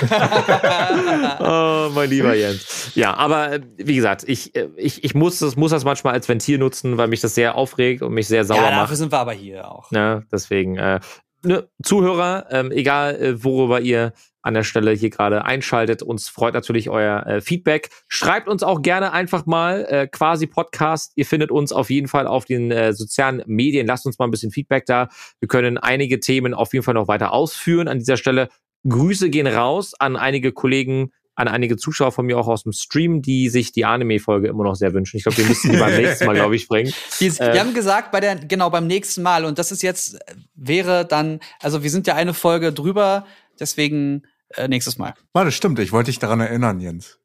[1.40, 2.92] oh, mein lieber Jens.
[2.96, 6.28] Ja, aber äh, wie gesagt, ich, äh, ich, ich muss, das, muss das manchmal als
[6.28, 8.82] Ventil nutzen, weil mich das sehr aufregt und mich sehr sauer ja, macht.
[8.84, 9.92] dafür sind wir aber hier auch.
[9.92, 11.00] Ne, deswegen, äh,
[11.44, 14.14] ne, Zuhörer, ähm, egal äh, worüber ihr
[14.48, 17.90] an der Stelle hier gerade einschaltet, uns freut natürlich euer äh, Feedback.
[18.08, 21.12] Schreibt uns auch gerne einfach mal äh, quasi Podcast.
[21.16, 23.86] Ihr findet uns auf jeden Fall auf den äh, sozialen Medien.
[23.86, 25.10] Lasst uns mal ein bisschen Feedback da.
[25.40, 27.88] Wir können einige Themen auf jeden Fall noch weiter ausführen.
[27.88, 28.50] An dieser Stelle
[28.88, 33.22] Grüße gehen raus an einige Kollegen, an einige Zuschauer von mir auch aus dem Stream,
[33.22, 35.18] die sich die Anime-Folge immer noch sehr wünschen.
[35.18, 36.94] Ich glaube, wir müssen die beim nächsten Mal, glaube ich, bringen.
[37.20, 40.16] Die, Äh, wir haben gesagt, bei der, genau, beim nächsten Mal, und das ist jetzt,
[40.16, 43.26] äh, wäre dann, also wir sind ja eine Folge drüber,
[43.60, 44.24] deswegen
[44.56, 45.14] äh, nächstes Mal.
[45.34, 47.20] Warte, stimmt, ich wollte dich daran erinnern, Jens.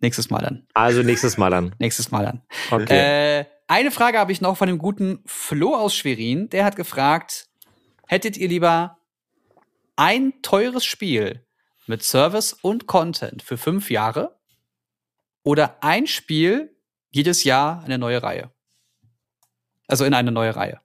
[0.00, 0.66] Nächstes Mal dann.
[0.74, 1.74] Also nächstes Mal dann.
[1.78, 2.42] Nächstes Mal dann.
[2.70, 3.40] Okay.
[3.40, 6.50] Äh, eine Frage habe ich noch von dem guten Flo aus Schwerin.
[6.50, 7.48] Der hat gefragt,
[8.06, 8.98] hättet ihr lieber
[9.96, 11.46] ein teures Spiel
[11.86, 14.38] mit Service und Content für fünf Jahre
[15.42, 16.76] oder ein Spiel
[17.10, 18.50] jedes Jahr eine neue Reihe?
[19.86, 20.80] Also in eine neue Reihe.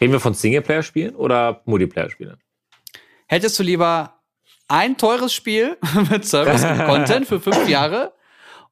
[0.00, 2.40] Reden wir von Singleplayer-Spielen oder Multiplayer-Spielen?
[3.30, 4.20] Hättest du lieber
[4.66, 5.78] ein teures Spiel
[6.10, 8.12] mit Service und Content für fünf Jahre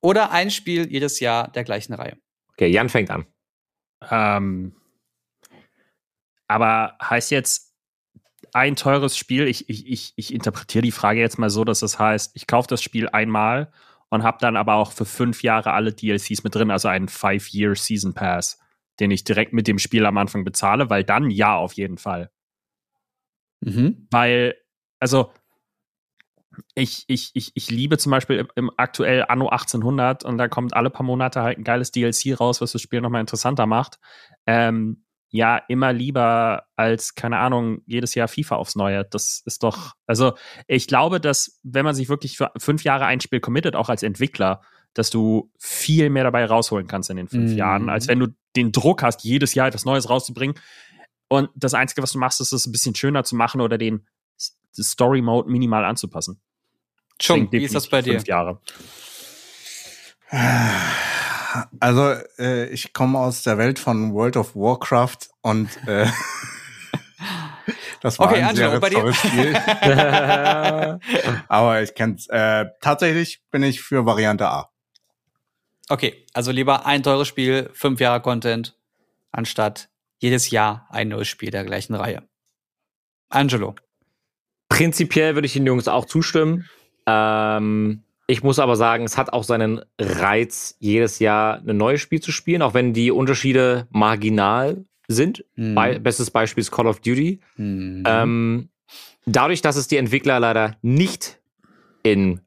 [0.01, 2.17] oder ein Spiel jedes Jahr der gleichen Reihe?
[2.55, 3.25] Okay, Jan fängt an.
[4.11, 4.75] Ähm,
[6.49, 7.73] aber heißt jetzt
[8.53, 12.01] ein teures Spiel, ich, ich, ich, ich interpretiere die Frage jetzt mal so, dass das
[12.01, 13.71] heißt, ich kaufe das Spiel einmal
[14.09, 17.77] und habe dann aber auch für fünf Jahre alle DLCs mit drin, also einen Five-Year
[17.77, 18.59] Season Pass,
[18.99, 22.33] den ich direkt mit dem Spiel am Anfang bezahle, weil dann ja auf jeden Fall.
[23.61, 24.07] Mhm.
[24.11, 24.55] Weil,
[25.01, 25.33] also,
[26.75, 30.75] ich, ich, ich, ich liebe zum Beispiel im, im aktuell Anno 1800 und da kommt
[30.75, 33.99] alle paar Monate halt ein geiles DLC raus, was das Spiel nochmal interessanter macht.
[34.47, 39.05] Ähm, ja, immer lieber als, keine Ahnung, jedes Jahr FIFA aufs Neue.
[39.05, 40.33] Das ist doch, also
[40.67, 44.03] ich glaube, dass wenn man sich wirklich für fünf Jahre ein Spiel committet, auch als
[44.03, 44.63] Entwickler,
[44.95, 47.57] dass du viel mehr dabei rausholen kannst in den fünf Mhm.
[47.59, 50.57] Jahren, als wenn du den Druck hast, jedes Jahr etwas Neues rauszubringen.
[51.29, 54.07] Und das Einzige, was du machst, ist es ein bisschen schöner zu machen oder den
[54.75, 56.41] Story Mode minimal anzupassen.
[57.19, 58.15] Chung, wie ist das bei dir?
[58.15, 58.61] Fünf Jahre.
[61.81, 66.07] Also, äh, ich komme aus der Welt von World of Warcraft und äh,
[68.03, 68.97] das war Okay, ein Angelo, sehr bei dir?
[69.01, 69.55] teures Spiel.
[71.49, 72.29] Aber ich kenn's.
[72.29, 74.71] Äh, tatsächlich bin ich für Variante A.
[75.89, 78.77] Okay, also lieber ein teures Spiel, fünf Jahre Content,
[79.33, 79.89] anstatt
[80.19, 82.23] jedes Jahr ein neues Spiel der gleichen Reihe.
[83.29, 83.75] Angelo.
[84.69, 86.69] Prinzipiell würde ich den Jungs auch zustimmen.
[87.07, 92.21] Ähm, ich muss aber sagen, es hat auch seinen Reiz, jedes Jahr ein neues Spiel
[92.21, 95.45] zu spielen, auch wenn die Unterschiede marginal sind.
[95.55, 95.75] Hm.
[95.75, 97.41] Be bestes Beispiel ist Call of Duty.
[97.57, 98.05] Hm.
[98.07, 98.69] Ähm,
[99.25, 101.41] dadurch, dass es die Entwickler leider nicht
[102.03, 102.41] in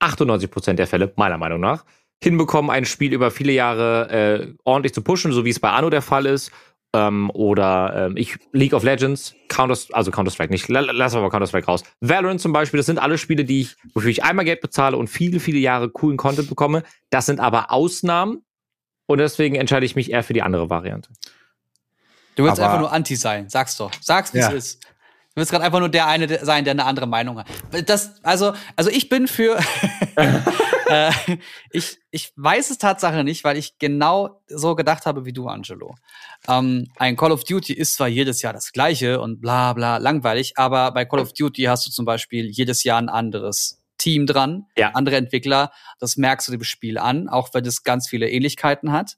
[0.00, 1.84] 98% der Fälle, meiner Meinung nach,
[2.22, 5.90] hinbekommen, ein Spiel über viele Jahre äh, ordentlich zu pushen, so wie es bei Anno
[5.90, 6.50] der Fall ist.
[6.94, 11.30] Ähm, oder ähm, ich League of Legends, Counter, also Counter-Strike nicht, la- lassen wir mal
[11.30, 11.82] Counter-Strike raus.
[12.00, 15.08] Valorant zum Beispiel, das sind alle Spiele, die ich, wofür ich einmal Geld bezahle und
[15.08, 16.84] viele, viele Jahre coolen Content bekomme.
[17.10, 18.44] Das sind aber Ausnahmen
[19.06, 21.10] und deswegen entscheide ich mich eher für die andere Variante.
[22.36, 23.48] Du willst Aber- einfach nur Anti sein.
[23.50, 23.90] Sag's doch.
[24.00, 24.48] Sag's, wie Ja.
[24.48, 24.84] es ist.
[25.34, 27.46] Du willst gerade einfach nur der eine sein, der eine andere Meinung hat.
[27.86, 29.58] Das, also, also ich bin für.
[30.86, 31.10] äh,
[31.70, 35.94] ich, ich weiß es Tatsache nicht, weil ich genau so gedacht habe wie du, Angelo.
[36.48, 40.54] Ähm, ein Call of Duty ist zwar jedes Jahr das gleiche und bla bla langweilig,
[40.56, 44.66] aber bei Call of Duty hast du zum Beispiel jedes Jahr ein anderes Team dran,
[44.76, 44.90] Ja.
[44.90, 45.72] andere Entwickler.
[45.98, 49.16] Das merkst du dem Spiel an, auch wenn es ganz viele Ähnlichkeiten hat.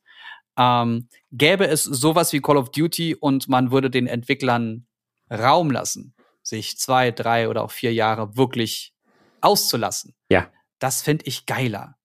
[0.57, 4.87] Ähm, gäbe es sowas wie Call of Duty und man würde den Entwicklern
[5.31, 8.95] Raum lassen, sich zwei, drei oder auch vier Jahre wirklich
[9.41, 10.15] auszulassen.
[10.31, 10.51] Ja.
[10.79, 11.97] Das fände ich geiler.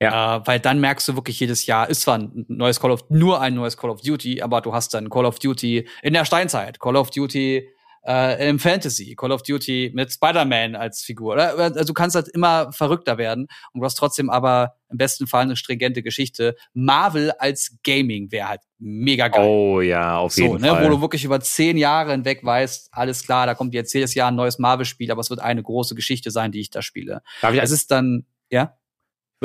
[0.00, 0.36] Ja.
[0.36, 3.40] Äh, weil dann merkst du wirklich jedes Jahr, ist zwar ein neues Call of, nur
[3.40, 6.80] ein neues Call of Duty, aber du hast dann Call of Duty in der Steinzeit,
[6.80, 7.68] Call of Duty
[8.06, 11.34] äh, im Fantasy, Call of Duty mit Spider-Man als Figur.
[11.34, 11.56] Oder?
[11.58, 15.42] Also du kannst halt immer verrückter werden und du hast trotzdem aber im besten Fall
[15.42, 16.56] eine stringente Geschichte.
[16.74, 19.46] Marvel als Gaming wäre halt mega geil.
[19.46, 20.84] Oh ja, auf So, jeden ne, Fall.
[20.84, 24.28] wo du wirklich über zehn Jahre hinweg weißt, alles klar, da kommt jetzt jedes Jahr
[24.30, 27.22] ein neues Marvel-Spiel, aber es wird eine große Geschichte sein, die ich da spiele.
[27.40, 28.76] Darf ich Es ist dann, ja?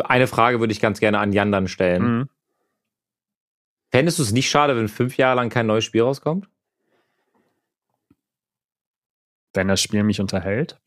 [0.03, 2.03] eine Frage würde ich ganz gerne an Jan dann stellen.
[2.03, 2.29] Mhm.
[3.89, 6.49] Fändest du es nicht schade, wenn fünf Jahre lang kein neues Spiel rauskommt?
[9.57, 10.79] Wenn das Spiel mich unterhält.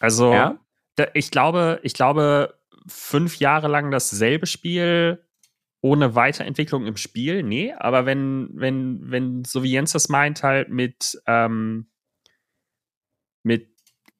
[0.00, 0.58] Also, Ja?
[0.96, 5.22] da, ich glaube, ich glaube, fünf Jahre lang dasselbe Spiel
[5.82, 10.68] ohne Weiterentwicklung im Spiel, nee, aber wenn, wenn, wenn, so wie Jens das meint, halt
[10.68, 11.88] mit, ähm,
[13.44, 13.68] mit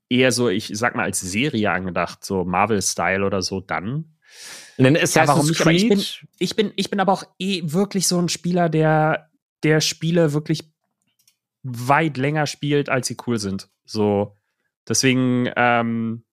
[0.08, 4.16] eher so, ich sag mal, als Serie angedacht, so Marvel-Style oder so, dann.
[4.78, 5.60] Denn Ja, Assassin's warum nicht?
[5.62, 6.04] Aber ich bin-
[6.38, 9.30] Ich bin, ich bin aber auch eh wirklich so ein Spieler, der,
[9.64, 10.70] der Spiele wirklich
[11.68, 13.68] weit länger spielt, als sie cool sind.
[13.84, 14.36] So,
[14.88, 16.24] deswegen, ähm,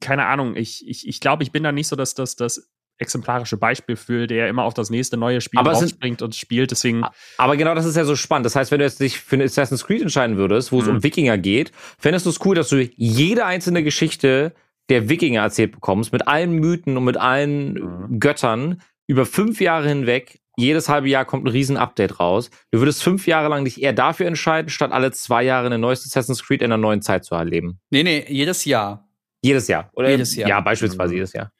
[0.00, 2.70] keine Ahnung, ich, ich, ich glaube, ich bin da nicht so das, das, das
[3.00, 6.34] exemplarische Beispiel für, der immer auf das nächste neue Spiel Aber es sind- aufspringt und
[6.34, 6.70] spielt.
[6.72, 7.04] Deswegen,
[7.36, 8.46] aber genau das ist ja so spannend.
[8.46, 10.96] Das heißt, wenn du jetzt dich für Assassin's Creed entscheiden würdest, wo es Mhm.
[10.96, 14.52] um Wikinger geht, fändest du es cool, dass du jede einzelne Geschichte
[14.88, 18.20] der Wikinger erzählt bekommst, mit allen Mythen und mit allen Mhm.
[18.20, 20.40] Göttern, über fünf Jahre hinweg.
[20.58, 22.50] Jedes halbe Jahr kommt ein riesen Update raus.
[22.72, 26.04] Du würdest fünf Jahre lang dich eher dafür entscheiden, statt alle zwei Jahre ein neues
[26.04, 27.78] Assassin's Creed in einer neuen Zeit zu erleben.
[27.90, 29.08] Nee, nee, jedes Jahr.
[29.40, 29.88] Jedes Jahr.
[29.92, 30.48] Oder Jedes Jahr.
[30.48, 31.16] Ja, beispielsweise Mhm.
[31.18, 31.52] jedes Jahr.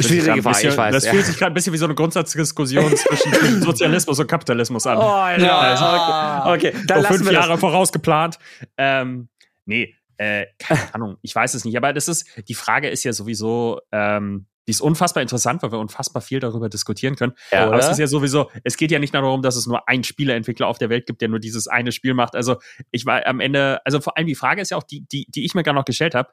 [0.00, 1.10] Schwierige Frage, bisschen, ich weiß, Das ja.
[1.12, 4.98] fühlt sich gerade ein bisschen wie so eine Grundsatzdiskussion zwischen Sozialismus und Kapitalismus an.
[5.42, 6.44] ja.
[6.54, 6.84] Okay, okay.
[6.86, 7.46] dann lassen fünf wir das.
[7.46, 8.38] Jahre vorausgeplant.
[8.78, 9.28] Ähm,
[9.66, 11.76] nee, äh, keine Ahnung, ich weiß es nicht.
[11.76, 15.78] Aber das ist, die Frage ist ja sowieso, ähm, Die ist unfassbar interessant, weil wir
[15.78, 17.32] unfassbar viel darüber diskutieren können.
[17.50, 19.88] Ja, Aber es ist ja sowieso, es geht ja nicht nur darum, dass es nur
[19.88, 22.36] einen Spieleentwickler auf der Welt gibt, der nur dieses eine Spiel macht.
[22.36, 22.56] Also
[22.92, 25.44] ich war am Ende, also vor allem die Frage ist ja auch die, die, die
[25.44, 26.30] ich mir gerade noch gestellt habe,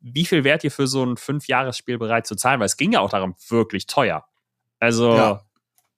[0.00, 2.60] wie viel wärt ihr für so ein Fünf-Jahres-Spiel bereit zu zahlen?
[2.60, 4.24] Weil es ging ja auch darum, wirklich teuer.
[4.78, 5.40] Also Ja.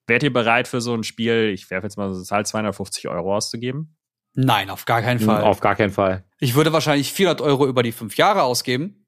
[0.06, 3.36] wärt ihr bereit für so ein Spiel, ich werfe jetzt mal so Zahl 250 Euro
[3.36, 3.96] auszugeben?
[4.34, 5.42] Nein, auf gar keinen Fall.
[5.42, 6.24] Auf gar keinen Fall.
[6.38, 9.01] Ich würde wahrscheinlich 400 Euro über die fünf Jahre ausgeben.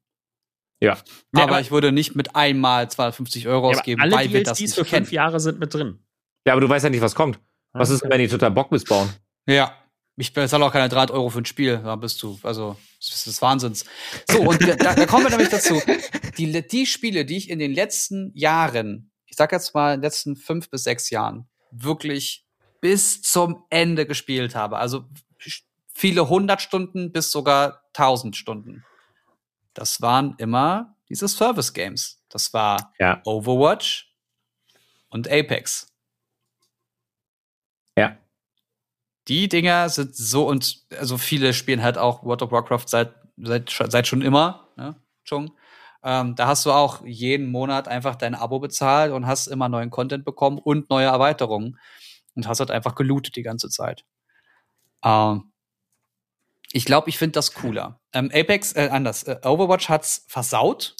[0.85, 0.93] Ja.
[0.93, 4.43] Ja, aber aber- ich würde nicht mit einmal 250 Euro Ja, ausgeben, alle weil wir
[4.43, 5.05] das DLCs nicht für kennen.
[5.05, 5.99] fünf Jahre sind mit drin.
[6.45, 7.39] Ja, aber du weißt ja nicht, was kommt.
[7.73, 9.09] Was ist, wenn die total Bock missbauen?
[9.47, 9.75] Ja.
[10.17, 11.77] Ich bezahle auch keine 300 Euro für ein Spiel.
[11.83, 13.83] Da bist du, also, das ist Wahnsinns.
[14.31, 15.81] So, und da, da kommen wir nämlich dazu.
[16.37, 20.03] Die, die Spiele, die ich in den letzten Jahren, ich sag jetzt mal in den
[20.03, 22.45] letzten fünf bis sechs Jahren, wirklich
[22.79, 24.77] bis zum Ende gespielt habe.
[24.77, 25.03] Also
[25.93, 28.85] viele hundert Stunden bis sogar tausend Stunden.
[29.75, 32.23] Das waren immer diese Service Games.
[32.29, 33.21] Das war Ja.
[33.25, 34.11] Overwatch
[35.09, 35.93] und Apex.
[37.97, 38.17] Ja.
[39.27, 43.69] Die Dinger sind so und also viele spielen halt auch World of Warcraft seit seit,
[43.69, 44.95] seit schon immer, ne?
[45.23, 45.51] Schon.
[46.03, 49.89] Ähm, da hast du auch jeden Monat einfach dein Abo bezahlt und hast immer neuen
[49.89, 51.79] Content bekommen und neue Erweiterungen
[52.35, 54.05] und hast halt einfach gelootet die ganze Zeit.
[55.03, 55.51] Ähm,
[56.75, 57.99] ich glaube, ich finde das cooler.
[58.13, 59.23] Ähm, Apex, äh, anders.
[59.23, 60.95] Äh, Overwatch hat's versaut.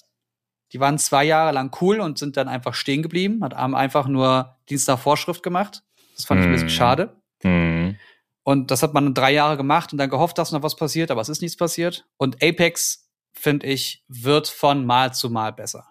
[0.72, 4.07] Die waren zwei Jahre lang cool und sind dann einfach stehen geblieben, hat haben einfach
[4.07, 5.84] nur Dienst nach Vorschrift gemacht.
[6.15, 6.72] Das fand ich ein bisschen Mhm.
[6.72, 7.15] schade.
[7.43, 7.97] Hm.
[8.43, 11.22] Und das hat man drei Jahre gemacht und dann gehofft, dass noch was passiert, aber
[11.22, 12.06] es ist nichts passiert.
[12.18, 15.85] Und Apex, finde ich, wird von Mal zu Mal besser.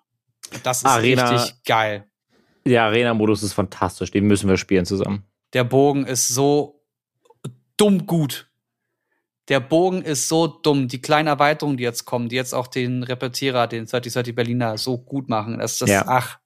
[0.63, 2.07] Das ist Arena- richtig geil.
[2.65, 4.11] Der Arena-Modus ist fantastisch.
[4.11, 5.25] Den müssen wir spielen zusammen.
[5.53, 6.83] Der Bogen ist so
[7.77, 8.51] dumm gut.
[9.49, 10.89] Der Bogen ist so dumm.
[10.89, 14.99] Die kleinen Erweiterungen, die jetzt kommen, die jetzt auch den Repetierer, den 3030 Berliner so
[14.99, 16.05] gut machen, das, das, Ja.
[16.07, 16.39] ach.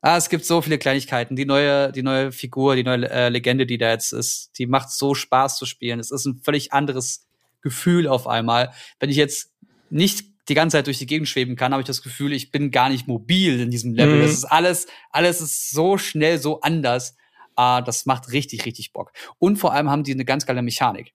[0.00, 1.34] Ah, es gibt so viele Kleinigkeiten.
[1.34, 4.90] Die neue, die neue Figur, die neue äh, Legende, die da jetzt ist, die macht
[4.90, 5.98] so Spaß zu spielen.
[5.98, 7.26] Es ist ein völlig anderes
[7.62, 8.72] Gefühl auf einmal.
[9.00, 9.52] Wenn ich jetzt
[9.90, 12.70] nicht die ganze Zeit durch die Gegend schweben kann, habe ich das Gefühl, ich bin
[12.70, 14.18] gar nicht mobil in diesem Level.
[14.18, 14.22] Mhm.
[14.22, 17.16] Das ist alles, alles ist so schnell, so anders.
[17.56, 19.10] Ah, das macht richtig, richtig Bock.
[19.40, 21.12] Und vor allem haben die eine ganz geile Mechanik.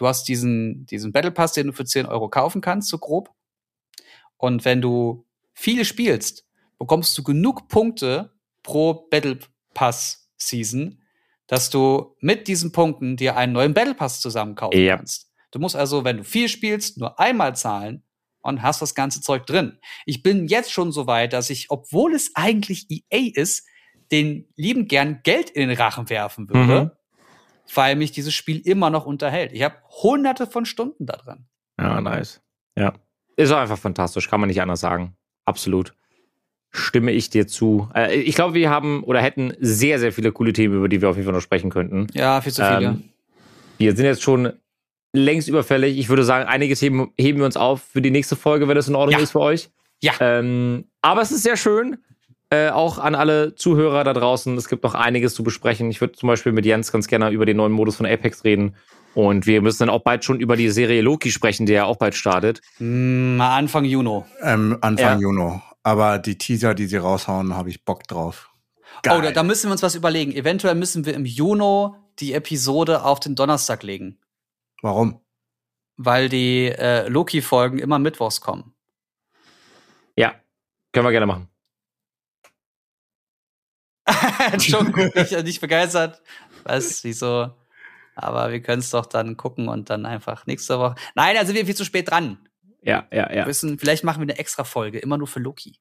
[0.00, 3.30] Du hast diesen, diesen Battle Pass, den du für 10 Euro kaufen kannst, so grob.
[4.38, 6.46] Und wenn du viele spielst,
[6.78, 8.32] bekommst du genug Punkte
[8.62, 9.38] pro Battle
[9.74, 11.02] Pass Season,
[11.46, 14.96] dass du mit diesen Punkten dir einen neuen Battle Pass zusammen kaufen Ja.
[14.96, 15.30] kannst.
[15.50, 18.02] Du musst also, wenn du viel spielst, nur einmal zahlen
[18.40, 19.80] und hast das ganze Zeug drin.
[20.06, 23.66] Ich bin jetzt schon so weit, dass ich, obwohl es eigentlich EA ist,
[24.10, 26.90] den lieben gern Geld in den Rachen werfen würde, Mhm.
[27.74, 29.52] Weil mich dieses Spiel immer noch unterhält.
[29.52, 31.46] Ich habe hunderte von Stunden da drin.
[31.80, 32.42] Ja, nice.
[32.76, 32.92] Ja.
[33.36, 35.16] Ist auch einfach fantastisch, kann man nicht anders sagen.
[35.44, 35.94] Absolut.
[36.72, 37.88] Stimme ich dir zu.
[37.94, 41.08] Äh, ich glaube, wir haben oder hätten sehr, sehr viele coole Themen, über die wir
[41.10, 42.06] auf jeden Fall noch sprechen könnten.
[42.12, 42.86] Ja, viel zu viele.
[42.90, 43.02] Ähm,
[43.78, 44.52] Wir sind jetzt schon
[45.12, 45.98] längst überfällig.
[45.98, 48.86] Ich würde sagen, einige Themen heben wir uns auf für die nächste Folge, wenn das
[48.88, 49.22] in Ordnung Ja.
[49.24, 49.70] ist für euch.
[50.02, 50.12] Ja.
[50.20, 51.98] Ähm, aber es ist sehr schön.
[52.52, 54.56] Äh, auch an alle Zuhörer da draußen.
[54.56, 55.88] Es gibt noch einiges zu besprechen.
[55.90, 58.74] Ich würde zum Beispiel mit Jens ganz gerne über den neuen Modus von Apex reden.
[59.14, 61.96] Und wir müssen dann auch bald schon über die Serie Loki sprechen, der ja auch
[61.96, 62.60] bald startet.
[62.78, 64.22] Mm, Anfang Juni.
[64.42, 65.20] Ähm, Anfang Ja.
[65.20, 65.60] Juni.
[65.82, 68.50] Aber die Teaser, die sie raushauen, habe ich Bock drauf.
[69.08, 70.32] Oh, da, da müssen wir uns was überlegen.
[70.32, 74.18] Eventuell müssen wir im Juni die Episode auf den Donnerstag legen,
[74.82, 75.20] Warum?
[75.96, 78.74] weil die äh, Loki-Folgen immer mittwochs kommen.
[80.16, 80.34] Ja,
[80.92, 81.48] können wir gerne machen.
[84.60, 86.22] Schon gut, nicht, nicht begeistert.
[86.64, 87.50] Was, wieso?
[88.14, 90.94] Aber wir können es doch dann gucken und dann einfach nächste Woche.
[91.14, 92.38] Nein, da sind wir viel zu spät dran.
[92.82, 93.46] Ja, ja, Wir ja.
[93.46, 95.78] wissen, vielleicht machen wir eine extra Folge, immer nur für Loki.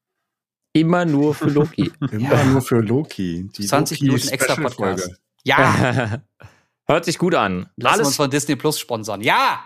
[0.74, 1.92] Immer nur für Loki.
[2.12, 3.50] Immer nur für Loki.
[3.58, 4.56] Die 20 Loki Minuten extra.
[4.56, 5.12] Podcast.
[5.44, 6.22] Ja,
[6.86, 7.70] Hört sich gut an.
[7.76, 9.22] lass uns Alles von Disney Plus sponsern.
[9.22, 9.64] Ja!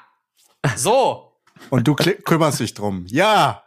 [0.75, 1.31] So!
[1.69, 3.05] Und du kümmerst dich drum.
[3.07, 3.63] Ja!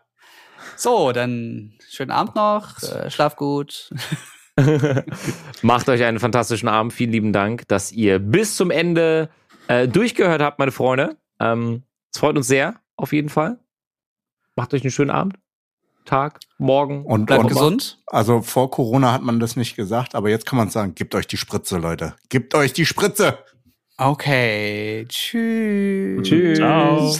[0.77, 3.91] So, dann schönen Abend noch, äh, schlaf gut.
[5.63, 6.93] Macht euch einen fantastischen Abend.
[6.93, 9.29] Vielen lieben Dank, dass ihr bis zum Ende
[9.69, 11.17] äh, durchgehört habt, meine Freunde.
[11.41, 13.59] Ähm, es freut uns sehr, auf jeden Fall.
[14.55, 15.35] Macht euch einen schönen Abend,
[16.07, 17.05] Tag, Morgen.
[17.05, 17.99] Und, Bleibt und gesund.
[18.07, 21.27] Also vor Corona hat man das nicht gesagt, aber jetzt kann man sagen, gebt euch
[21.27, 22.15] die Spritze, Leute.
[22.31, 23.39] Gebt euch die Spritze!
[23.99, 26.29] Okay, tschüss.
[26.29, 26.59] Tschüss.
[26.59, 27.17] Ciao.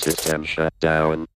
[0.00, 1.26] System shut down.